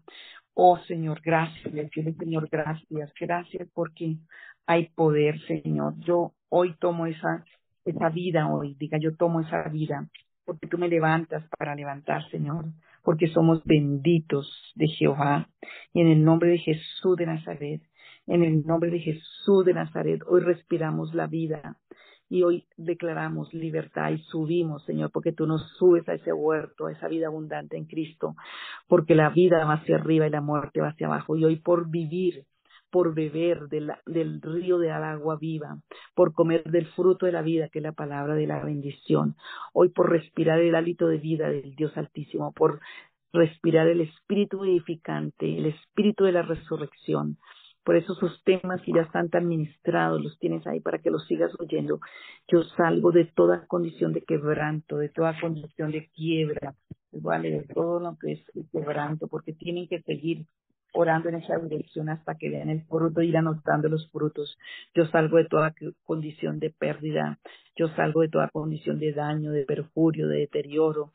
Oh 0.60 0.80
Señor, 0.88 1.22
gracias, 1.24 1.72
Señor, 2.18 2.50
gracias, 2.52 3.14
gracias 3.20 3.70
porque 3.76 4.18
hay 4.66 4.90
poder, 4.90 5.40
Señor. 5.46 5.94
Yo 6.00 6.34
hoy 6.50 6.74
tomo 6.80 7.06
esa, 7.06 7.46
esa 7.86 8.10
vida 8.10 8.52
hoy, 8.52 8.74
diga 8.80 8.98
yo 9.00 9.16
tomo 9.16 9.42
esa 9.42 9.70
vida, 9.70 10.10
porque 10.46 10.66
tú 10.66 10.80
me 10.80 10.88
levantas 10.88 11.48
para 11.60 11.76
levantar, 11.76 12.28
Señor, 12.32 12.66
porque 13.04 13.28
somos 13.28 13.64
benditos 13.66 14.74
de 14.74 14.88
Jehová. 14.88 15.48
Y 15.94 16.02
en 16.02 16.08
el 16.08 16.24
nombre 16.24 16.50
de 16.50 16.58
Jesús 16.58 17.16
de 17.18 17.28
Nazaret, 17.28 17.84
en 18.26 18.44
el 18.44 18.66
nombre 18.66 18.90
de 18.90 19.00
Jesús 19.00 19.64
de 19.64 19.76
Nazaret, 19.76 20.24
hoy 20.28 20.42
respiramos 20.42 21.14
la 21.14 21.28
vida 21.28 21.78
y 22.30 22.44
hoy 22.44 22.66
declaramos 22.76 23.54
libertad 23.54 24.12
y 24.12 24.18
subimos, 24.24 24.84
Señor, 24.86 25.12
porque 25.12 25.32
tú 25.32 25.48
nos 25.48 25.62
subes 25.78 26.08
a 26.10 26.14
ese 26.14 26.34
huerto, 26.34 26.88
a 26.88 26.92
esa 26.92 27.08
vida 27.08 27.28
abundante 27.28 27.78
en 27.78 27.86
Cristo, 27.86 28.36
porque 28.88 29.16
la 29.16 29.30
vida 29.30 29.64
va 29.66 29.76
hacia 29.76 29.96
arriba 29.96 30.28
y 30.28 30.32
la 30.32 30.42
muerte 30.42 30.82
va 30.82 30.90
hacia 30.90 31.08
abajo. 31.08 31.38
Y 31.38 31.46
hoy 31.46 31.58
por 31.58 31.90
vivir, 31.90 32.46
por 32.90 33.14
beber 33.14 33.68
del 33.68 34.42
río 34.42 34.78
de 34.78 34.92
agua 34.92 35.38
viva, 35.38 35.78
por 36.16 36.34
comer 36.34 36.64
del 36.66 36.88
fruto 36.88 37.26
de 37.26 37.32
la 37.32 37.42
vida, 37.42 37.70
que 37.70 37.80
es 37.80 37.84
la 37.84 37.92
palabra 37.92 38.36
de 38.36 38.48
la 38.48 38.64
bendición, 38.64 39.36
hoy 39.74 39.90
por 39.90 40.10
respirar 40.10 40.60
el 40.60 40.76
hálito 40.76 41.08
de 41.08 41.18
vida 41.18 41.50
del 41.50 41.76
Dios 41.76 41.96
Altísimo, 41.98 42.54
por 42.54 42.80
respirar 43.34 43.88
el 43.88 44.02
espíritu 44.02 44.64
edificante, 44.64 45.58
el 45.58 45.68
espíritu 45.68 46.26
de 46.26 46.32
la 46.32 46.42
resurrección, 46.42 47.38
por 47.88 47.96
eso 47.96 48.16
sus 48.16 48.44
temas, 48.44 48.82
si 48.82 48.92
ya 48.94 49.04
están 49.04 49.30
tan 49.30 49.48
ministrados, 49.48 50.22
los 50.22 50.38
tienes 50.40 50.68
ahí 50.68 50.82
para 50.82 51.00
que 51.00 51.10
los 51.10 51.26
sigas 51.26 51.54
oyendo. 51.58 52.02
Yo 52.50 52.62
salgo 52.76 53.14
de 53.14 53.24
toda 53.24 53.66
condición 53.66 54.12
de 54.12 54.24
quebranto, 54.24 54.98
de 54.98 55.08
toda 55.08 55.40
condición 55.40 55.94
de 55.94 56.10
quiebra, 56.10 56.76
vale, 57.14 57.50
de 57.50 57.64
todo 57.74 58.02
lo 58.02 58.18
que 58.18 58.34
es 58.34 58.42
el 58.56 58.66
quebranto, 58.74 59.30
porque 59.30 59.54
tienen 59.54 59.88
que 59.88 60.02
seguir 60.02 60.48
orando 60.92 61.30
en 61.30 61.36
esa 61.36 61.60
dirección 61.60 62.10
hasta 62.10 62.36
que 62.36 62.50
vean 62.50 62.70
el 62.70 62.84
fruto, 62.88 63.22
ir 63.22 63.38
anotando 63.38 63.88
los 63.88 64.12
frutos. 64.12 64.58
Yo 64.94 65.06
salgo 65.06 65.38
de 65.38 65.46
toda 65.46 65.74
condición 66.04 66.60
de 66.60 66.72
pérdida, 66.72 67.40
yo 67.78 67.88
salgo 67.96 68.20
de 68.20 68.28
toda 68.28 68.50
condición 68.50 69.00
de 69.00 69.14
daño, 69.14 69.54
de 69.54 69.64
perjurio, 69.64 70.28
de 70.28 70.40
deterioro, 70.40 71.14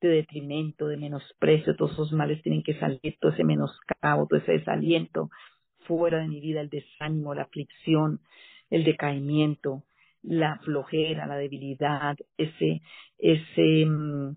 de 0.00 0.08
detrimento, 0.08 0.88
de 0.88 0.96
menosprecio, 0.96 1.76
todos 1.76 1.92
esos 1.92 2.12
males 2.12 2.42
tienen 2.42 2.62
que 2.62 2.78
salir, 2.78 3.18
todo 3.20 3.32
ese 3.32 3.44
menoscabo, 3.44 4.26
todo 4.26 4.38
ese 4.38 4.52
desaliento, 4.52 5.28
fuera 5.84 6.18
de 6.18 6.28
mi 6.28 6.40
vida 6.40 6.60
el 6.60 6.68
desánimo, 6.68 7.34
la 7.34 7.42
aflicción, 7.42 8.20
el 8.70 8.84
decaimiento, 8.84 9.84
la 10.22 10.58
flojera, 10.60 11.26
la 11.26 11.36
debilidad, 11.36 12.16
ese, 12.36 12.82
ese, 13.18 13.86
mm, 13.86 14.36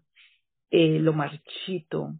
eh, 0.72 1.00
lo 1.00 1.14
marchito, 1.14 2.14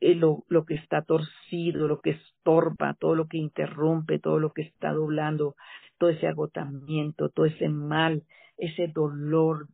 eh, 0.00 0.14
lo, 0.14 0.44
lo 0.48 0.64
que 0.64 0.74
está 0.74 1.02
torcido, 1.02 1.88
lo 1.88 2.00
que 2.00 2.10
estorba, 2.10 2.94
todo 2.98 3.14
lo 3.14 3.28
que 3.28 3.38
interrumpe, 3.38 4.18
todo 4.18 4.38
lo 4.38 4.52
que 4.52 4.62
está 4.62 4.92
doblando, 4.92 5.56
todo 5.98 6.10
ese 6.10 6.26
agotamiento, 6.26 7.30
todo 7.30 7.46
ese 7.46 7.68
mal, 7.68 8.24
ese 8.58 8.88
dolor, 8.88 9.68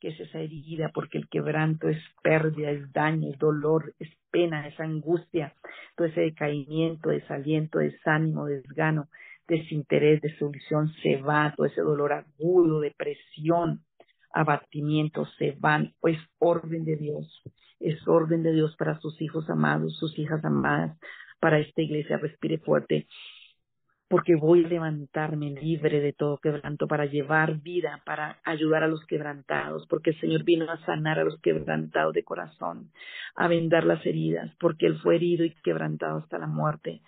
que 0.00 0.08
es 0.08 0.20
esa 0.20 0.40
herida, 0.40 0.90
porque 0.94 1.18
el 1.18 1.28
quebranto 1.28 1.88
es 1.88 1.98
pérdida, 2.22 2.70
es 2.70 2.92
daño, 2.92 3.30
es 3.30 3.38
dolor, 3.38 3.94
es 3.98 4.08
pena, 4.38 4.68
es 4.68 4.78
angustia, 4.78 5.52
todo 5.96 6.06
ese 6.06 6.20
decaimiento, 6.20 7.10
desaliento, 7.10 7.80
desánimo, 7.80 8.46
desgano, 8.46 9.08
desinterés, 9.48 10.20
desolución 10.20 10.92
se 11.02 11.16
va, 11.16 11.52
todo 11.56 11.66
ese 11.66 11.80
dolor 11.80 12.12
agudo, 12.12 12.80
depresión, 12.80 13.80
abatimiento 14.32 15.26
se 15.38 15.56
van, 15.58 15.92
pues 16.00 16.18
orden 16.38 16.84
de 16.84 16.96
Dios, 16.96 17.42
es 17.80 18.06
orden 18.06 18.44
de 18.44 18.52
Dios 18.52 18.76
para 18.76 19.00
sus 19.00 19.20
hijos 19.20 19.50
amados, 19.50 19.98
sus 19.98 20.16
hijas 20.20 20.44
amadas, 20.44 20.96
para 21.40 21.58
esta 21.58 21.82
iglesia, 21.82 22.18
respire 22.18 22.58
fuerte 22.58 23.08
porque 24.08 24.36
voy 24.36 24.64
a 24.64 24.68
levantarme 24.68 25.50
libre 25.50 26.00
de 26.00 26.14
todo 26.14 26.38
quebranto 26.38 26.88
para 26.88 27.04
llevar 27.04 27.60
vida, 27.60 28.02
para 28.06 28.40
ayudar 28.44 28.82
a 28.82 28.88
los 28.88 29.04
quebrantados, 29.06 29.86
porque 29.86 30.10
el 30.10 30.20
Señor 30.20 30.44
vino 30.44 30.70
a 30.70 30.84
sanar 30.86 31.18
a 31.18 31.24
los 31.24 31.38
quebrantados 31.40 32.14
de 32.14 32.24
corazón, 32.24 32.90
a 33.34 33.48
vendar 33.48 33.84
las 33.84 34.04
heridas, 34.06 34.50
porque 34.58 34.86
Él 34.86 34.98
fue 35.00 35.16
herido 35.16 35.44
y 35.44 35.50
quebrantado 35.62 36.18
hasta 36.18 36.38
la 36.38 36.46
muerte, 36.46 37.02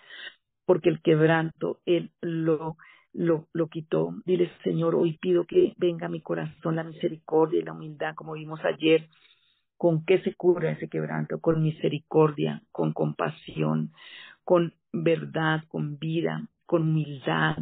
porque 0.65 0.89
el 0.89 1.01
quebranto 1.01 1.79
Él 1.85 2.11
lo, 2.21 2.77
lo, 3.13 3.47
lo 3.51 3.67
quitó. 3.67 4.13
Dile, 4.25 4.51
Señor, 4.63 4.93
hoy 4.93 5.17
pido 5.17 5.45
que 5.45 5.73
venga 5.77 6.05
a 6.05 6.09
mi 6.09 6.21
corazón 6.21 6.75
la 6.75 6.83
misericordia 6.83 7.61
y 7.61 7.63
la 7.63 7.73
humildad, 7.73 8.13
como 8.13 8.33
vimos 8.33 8.59
ayer. 8.63 9.07
¿Con 9.75 10.05
qué 10.05 10.21
se 10.21 10.35
cura 10.35 10.69
ese 10.69 10.87
quebranto? 10.87 11.41
Con 11.41 11.63
misericordia, 11.63 12.61
con 12.71 12.93
compasión, 12.93 13.91
con 14.43 14.75
verdad, 14.93 15.63
con 15.69 15.97
vida, 15.97 16.47
con 16.71 16.83
humildad. 16.83 17.57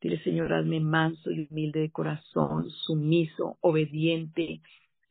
Dile, 0.00 0.22
Señor, 0.22 0.52
hazme 0.52 0.78
manso 0.78 1.32
y 1.32 1.48
humilde 1.50 1.80
de 1.80 1.90
corazón, 1.90 2.70
sumiso, 2.70 3.56
obediente. 3.60 4.60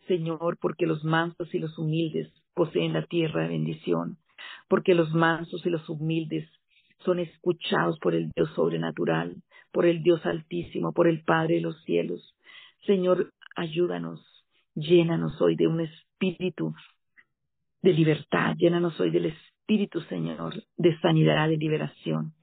Señor, 0.07 0.57
porque 0.61 0.86
los 0.86 1.03
mansos 1.03 1.53
y 1.53 1.60
los 1.60 1.78
humildes 1.78 2.32
poseen 2.53 2.94
la 2.94 3.06
tierra 3.07 3.41
de 3.41 3.49
bendición, 3.49 4.18
porque 4.69 4.95
los 4.95 5.14
mansos 5.14 5.65
y 5.65 5.69
los 5.69 5.90
humildes 5.90 6.48
son 6.99 7.19
escuchados 7.19 7.99
por 7.99 8.15
el 8.15 8.32
Dios 8.32 8.49
sobrenatural, 8.56 9.36
por 9.73 9.86
el 9.86 10.02
Dios 10.02 10.26
altísimo, 10.26 10.94
por 10.94 11.10
el 11.10 11.22
Padre 11.26 11.56
de 11.56 11.61
los 11.61 11.84
cielos. 11.84 12.34
Señor, 12.86 13.34
ayúdanos, 13.57 14.22
llénanos 14.76 15.41
hoy 15.41 15.57
de 15.57 15.68
un 15.68 15.82
espíritu 15.82 16.73
de 17.82 17.91
libertad, 17.91 18.56
llénanos 18.57 18.98
hoy 19.02 19.11
del 19.11 19.26
espíritu 19.26 19.99
Señor, 20.03 20.53
de 20.78 20.98
sanidad, 21.02 21.49
de 21.49 21.57
liberación. 21.57 22.34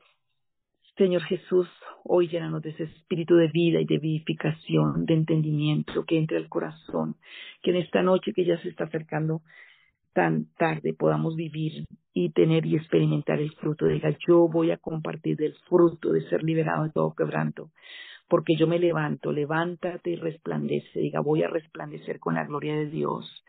Señor 0.98 1.22
Jesús, 1.22 1.68
hoy 2.02 2.26
llénanos 2.26 2.60
de 2.60 2.70
ese 2.70 2.82
espíritu 2.82 3.36
de 3.36 3.46
vida 3.46 3.80
y 3.80 3.84
de 3.84 3.98
vivificación, 3.98 5.06
de 5.06 5.14
entendimiento 5.14 6.04
que 6.04 6.18
entre 6.18 6.38
al 6.38 6.48
corazón, 6.48 7.14
que 7.62 7.70
en 7.70 7.76
esta 7.76 8.02
noche 8.02 8.32
que 8.34 8.44
ya 8.44 8.60
se 8.60 8.68
está 8.68 8.84
acercando 8.84 9.42
tan 10.12 10.46
tarde 10.56 10.94
podamos 10.94 11.36
vivir 11.36 11.84
y 12.12 12.30
tener 12.30 12.66
y 12.66 12.74
experimentar 12.74 13.38
el 13.38 13.52
fruto. 13.52 13.86
Diga, 13.86 14.10
yo 14.26 14.48
voy 14.48 14.72
a 14.72 14.76
compartir 14.76 15.36
del 15.36 15.54
fruto 15.68 16.10
de 16.10 16.28
ser 16.28 16.42
liberado 16.42 16.82
de 16.82 16.90
todo 16.90 17.14
quebranto, 17.14 17.70
porque 18.26 18.56
yo 18.56 18.66
me 18.66 18.80
levanto, 18.80 19.30
levántate 19.30 20.10
y 20.10 20.16
resplandece. 20.16 20.98
Diga, 20.98 21.20
voy 21.20 21.44
a 21.44 21.48
resplandecer 21.48 22.18
con 22.18 22.34
la 22.34 22.44
gloria 22.44 22.74
de 22.74 22.86
Dios. 22.86 23.44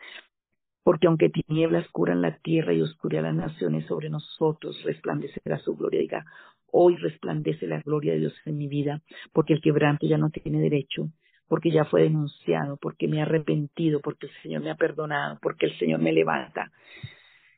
Porque 0.84 1.08
aunque 1.08 1.30
tinieblas 1.30 1.88
curan 1.90 2.22
la 2.22 2.38
tierra 2.38 2.74
y 2.74 2.82
oscuridad 2.82 3.24
las 3.24 3.36
naciones 3.36 3.88
sobre 3.88 4.10
nosotros, 4.10 4.82
resplandecerá 4.84 5.58
su 5.58 5.76
gloria. 5.76 6.00
Diga, 6.00 6.26
hoy 6.72 6.96
resplandece 6.98 7.68
la 7.68 7.82
gloria 7.82 8.14
de 8.14 8.20
Dios 8.20 8.34
en 8.46 8.58
mi 8.58 8.68
vida, 8.68 9.02
porque 9.34 9.54
el 9.54 9.62
quebranto 9.62 10.08
ya 10.08 10.18
no 10.18 10.30
tiene 10.30 10.60
derecho 10.60 11.10
porque 11.50 11.72
ya 11.72 11.84
fue 11.86 12.04
denunciado, 12.04 12.78
porque 12.78 13.08
me 13.08 13.20
ha 13.20 13.24
arrepentido, 13.24 14.00
porque 14.02 14.28
el 14.28 14.34
Señor 14.44 14.62
me 14.62 14.70
ha 14.70 14.76
perdonado, 14.76 15.40
porque 15.42 15.66
el 15.66 15.78
Señor 15.80 16.00
me 16.00 16.14
levanta. 16.14 16.72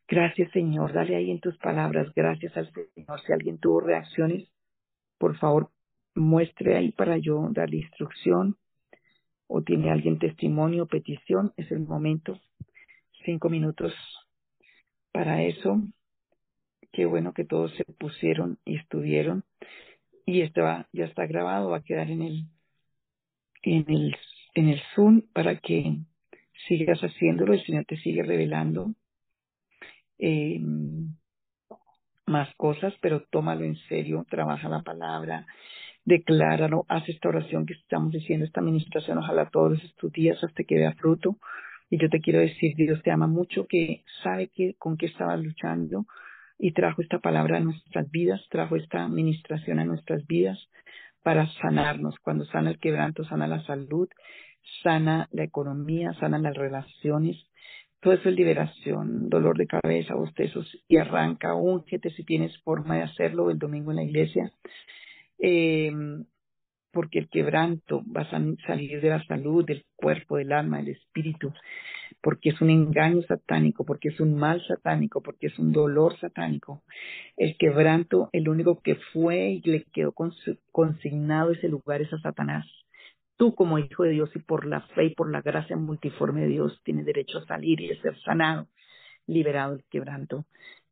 Gracias, 0.08 0.50
Señor. 0.52 0.94
Dale 0.94 1.16
ahí 1.16 1.30
en 1.30 1.42
tus 1.42 1.58
palabras. 1.58 2.12
Gracias 2.16 2.56
al 2.56 2.72
Señor. 2.74 3.22
Si 3.22 3.34
alguien 3.34 3.60
tuvo 3.60 3.82
reacciones, 3.82 4.50
por 5.18 5.38
favor, 5.38 5.70
muestre 6.16 6.78
ahí 6.78 6.92
para 6.94 7.18
yo 7.18 7.50
darle 7.52 7.78
instrucción. 7.78 8.56
O 9.48 9.62
tiene 9.62 9.92
alguien 9.92 10.20
testimonio, 10.20 10.86
petición. 10.86 11.54
Es 11.58 11.70
el 11.72 11.82
momento. 11.82 12.40
Cinco 13.26 13.50
minutos 13.50 13.94
para 15.12 15.44
eso. 15.44 15.82
Qué 16.92 17.06
bueno 17.06 17.34
que 17.34 17.46
todos 17.46 17.74
se 17.76 17.86
pusieron 17.86 18.58
y 18.66 18.78
estuvieron. 18.78 19.44
Y 20.26 20.42
esto 20.42 20.62
ya 20.92 21.06
está 21.06 21.26
grabado, 21.26 21.70
va 21.70 21.78
a 21.78 21.84
quedar 21.84 22.10
en 22.10 22.22
el 22.22 22.46
en 23.64 23.86
el, 23.90 24.16
en 24.56 24.70
el 24.70 24.82
Zoom 24.96 25.22
para 25.34 25.58
que 25.58 25.98
sigas 26.68 27.00
haciéndolo, 27.02 27.54
el 27.54 27.64
Señor 27.66 27.86
te 27.86 27.98
sigue 27.98 28.24
revelando 28.24 28.94
eh, 30.20 30.60
más 32.26 32.54
cosas, 32.56 32.94
pero 33.02 33.24
tómalo 33.30 33.66
en 33.66 33.76
serio, 33.88 34.26
trabaja 34.30 34.70
la 34.70 34.82
palabra, 34.82 35.46
decláralo, 36.06 36.86
haz 36.88 37.08
esta 37.10 37.30
oración 37.30 37.66
que 37.66 37.74
estamos 37.74 38.12
diciendo, 38.12 38.46
esta 38.46 38.62
administración, 38.62 39.18
ojalá 39.18 39.50
todos 39.50 39.84
estos 39.84 40.12
días 40.12 40.44
hasta 40.44 40.64
que 40.64 40.76
vea 40.76 40.94
fruto. 40.94 41.38
Y 41.90 41.98
yo 41.98 42.10
te 42.10 42.22
quiero 42.22 42.40
decir, 42.40 42.74
Dios 42.78 43.02
te 43.04 43.12
ama 43.12 43.28
mucho, 43.28 43.68
que 43.68 44.04
sabe 44.24 44.48
que 44.48 44.76
con 44.76 44.96
qué 44.96 45.08
estabas 45.08 45.42
luchando 45.42 46.06
y 46.62 46.74
trajo 46.74 47.02
esta 47.02 47.18
palabra 47.18 47.58
a 47.58 47.60
nuestras 47.60 48.10
vidas, 48.12 48.40
trajo 48.50 48.76
esta 48.76 49.04
administración 49.04 49.80
a 49.80 49.84
nuestras 49.84 50.26
vidas 50.28 50.60
para 51.24 51.48
sanarnos. 51.60 52.20
Cuando 52.20 52.46
sana 52.46 52.70
el 52.70 52.78
quebranto, 52.78 53.24
sana 53.26 53.48
la 53.48 53.64
salud, 53.64 54.08
sana 54.84 55.28
la 55.32 55.44
economía, 55.44 56.14
sana 56.20 56.38
las 56.38 56.56
relaciones. 56.56 57.36
Todo 58.00 58.14
eso 58.14 58.30
es 58.30 58.36
liberación, 58.36 59.28
dolor 59.28 59.58
de 59.58 59.66
cabeza, 59.66 60.14
bostezos 60.14 60.68
y 60.88 60.98
arranca. 60.98 61.56
Úngete 61.56 62.12
si 62.12 62.24
tienes 62.24 62.56
forma 62.60 62.98
de 62.98 63.04
hacerlo 63.04 63.50
el 63.50 63.58
domingo 63.58 63.90
en 63.90 63.98
la 63.98 64.04
iglesia. 64.04 64.52
Eh, 65.40 65.92
porque 66.92 67.20
el 67.20 67.30
quebranto 67.30 68.04
va 68.06 68.22
a 68.22 68.30
salir 68.68 69.02
de 69.02 69.10
la 69.10 69.24
salud, 69.26 69.66
del 69.66 69.84
cuerpo, 69.96 70.38
del 70.38 70.52
alma, 70.52 70.78
del 70.78 70.90
espíritu, 70.90 71.52
porque 72.22 72.50
es 72.50 72.62
un 72.62 72.70
engaño 72.70 73.24
satánico, 73.24 73.84
porque 73.84 74.10
es 74.10 74.20
un 74.20 74.36
mal 74.36 74.66
satánico, 74.68 75.22
porque 75.22 75.48
es 75.48 75.58
un 75.58 75.72
dolor 75.72 76.18
satánico. 76.20 76.84
El 77.36 77.58
quebranto, 77.58 78.30
el 78.32 78.48
único 78.48 78.82
que 78.82 78.96
fue 79.12 79.52
y 79.52 79.62
le 79.62 79.84
quedó 79.86 80.14
consignado 80.72 81.52
ese 81.52 81.68
lugar 81.68 82.02
es 82.02 82.14
a 82.14 82.20
Satanás. 82.20 82.66
Tú 83.38 83.56
como 83.56 83.80
hijo 83.80 84.04
de 84.04 84.12
Dios 84.12 84.30
y 84.36 84.40
por 84.40 84.68
la 84.68 84.82
fe 84.82 85.06
y 85.06 85.16
por 85.16 85.32
la 85.32 85.42
gracia 85.42 85.76
multiforme 85.76 86.42
de 86.42 86.48
Dios 86.48 86.80
tienes 86.84 87.06
derecho 87.06 87.40
a 87.40 87.46
salir 87.48 87.82
y 87.82 87.92
a 87.92 88.02
ser 88.02 88.16
sanado, 88.22 88.68
liberado 89.26 89.74
del 89.74 89.84
quebranto. 89.90 90.46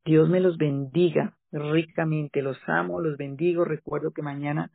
Dios 0.03 0.27
me 0.29 0.39
los 0.39 0.57
bendiga 0.57 1.37
ricamente, 1.51 2.41
los 2.41 2.57
amo, 2.67 3.01
los 3.01 3.17
bendigo. 3.17 3.65
Recuerdo 3.65 4.11
que 4.11 4.23
mañana 4.23 4.71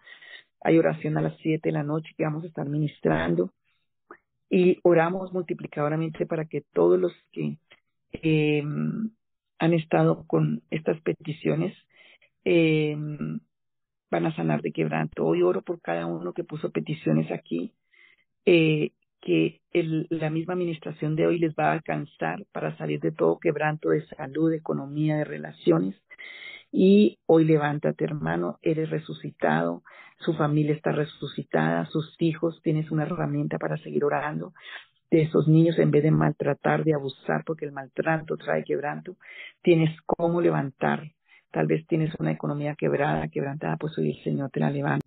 hay 0.61 0.79
oración 0.79 1.19
a 1.19 1.23
las 1.23 1.37
siete 1.39 1.71
de 1.71 1.73
la 1.73 1.83
noche 1.83 2.15
que 2.17 2.25
vamos 2.25 2.45
a 2.45 2.47
estar 2.47 2.69
ministrando 2.69 3.51
y 4.55 4.79
oramos 4.85 5.33
multiplicadoramente 5.33 6.27
para 6.27 6.45
que 6.45 6.61
todos 6.61 6.97
los 6.97 7.13
que 7.33 7.59
eh, 8.13 8.63
han 9.59 9.73
estado 9.73 10.25
con 10.29 10.63
estas 10.71 11.01
peticiones 11.01 11.77
eh, 12.45 12.97
van 14.13 14.27
a 14.27 14.37
sanar 14.37 14.63
de 14.63 14.71
quebranto. 14.71 15.27
Hoy 15.27 15.43
oro 15.43 15.63
por 15.63 15.81
cada 15.81 16.07
uno 16.07 16.33
que 16.35 16.45
puso 16.45 16.71
peticiones 16.71 17.33
aquí, 17.33 17.73
eh, 18.47 18.93
que 19.21 19.61
el, 19.73 20.07
la 20.09 20.31
misma 20.31 20.53
administración 20.53 21.17
de 21.17 21.27
hoy 21.27 21.41
les 21.41 21.57
va 21.57 21.71
a 21.71 21.73
alcanzar 21.73 22.45
para 22.53 22.79
salir 22.79 23.01
de 23.01 23.11
todo 23.11 23.41
quebranto 23.41 23.89
de 23.89 24.07
salud, 24.07 24.51
de 24.51 24.59
economía, 24.59 25.17
de 25.17 25.25
relaciones 25.25 25.97
y 26.77 27.21
hoy 27.27 27.45
levántate, 27.45 28.03
hermano, 28.03 28.59
eres 28.61 28.91
resucitado, 28.91 29.85
su 30.19 30.35
familia 30.35 30.75
está 30.75 30.91
resucitada, 30.91 31.87
sus 31.87 32.17
hijos, 32.19 32.61
tienes 32.65 32.91
una 32.91 33.05
herramienta 33.05 33.59
para 33.59 33.77
seguir 33.77 34.05
orando. 34.05 34.53
De 35.09 35.23
esos 35.23 35.47
niños, 35.47 35.79
en 35.79 35.93
vez 35.93 36.03
de 36.03 36.11
maltratar, 36.11 36.83
de 36.83 36.95
abusar, 36.95 37.45
porque 37.47 37.65
el 37.65 37.71
maltrato 37.71 38.37
trae 38.37 38.65
quebranto, 38.65 39.17
tienes 39.63 39.97
cómo 40.05 40.41
levantar. 40.41 41.13
Tal 41.53 41.69
vez 41.69 41.87
tienes 41.87 42.13
una 42.19 42.33
economía 42.33 42.75
quebrada, 42.75 43.29
quebrantada, 43.29 43.77
pues 43.77 43.97
hoy 43.97 44.11
el 44.11 44.25
Señor 44.25 44.51
te 44.51 44.59
la 44.59 44.71
levanta. 44.71 45.04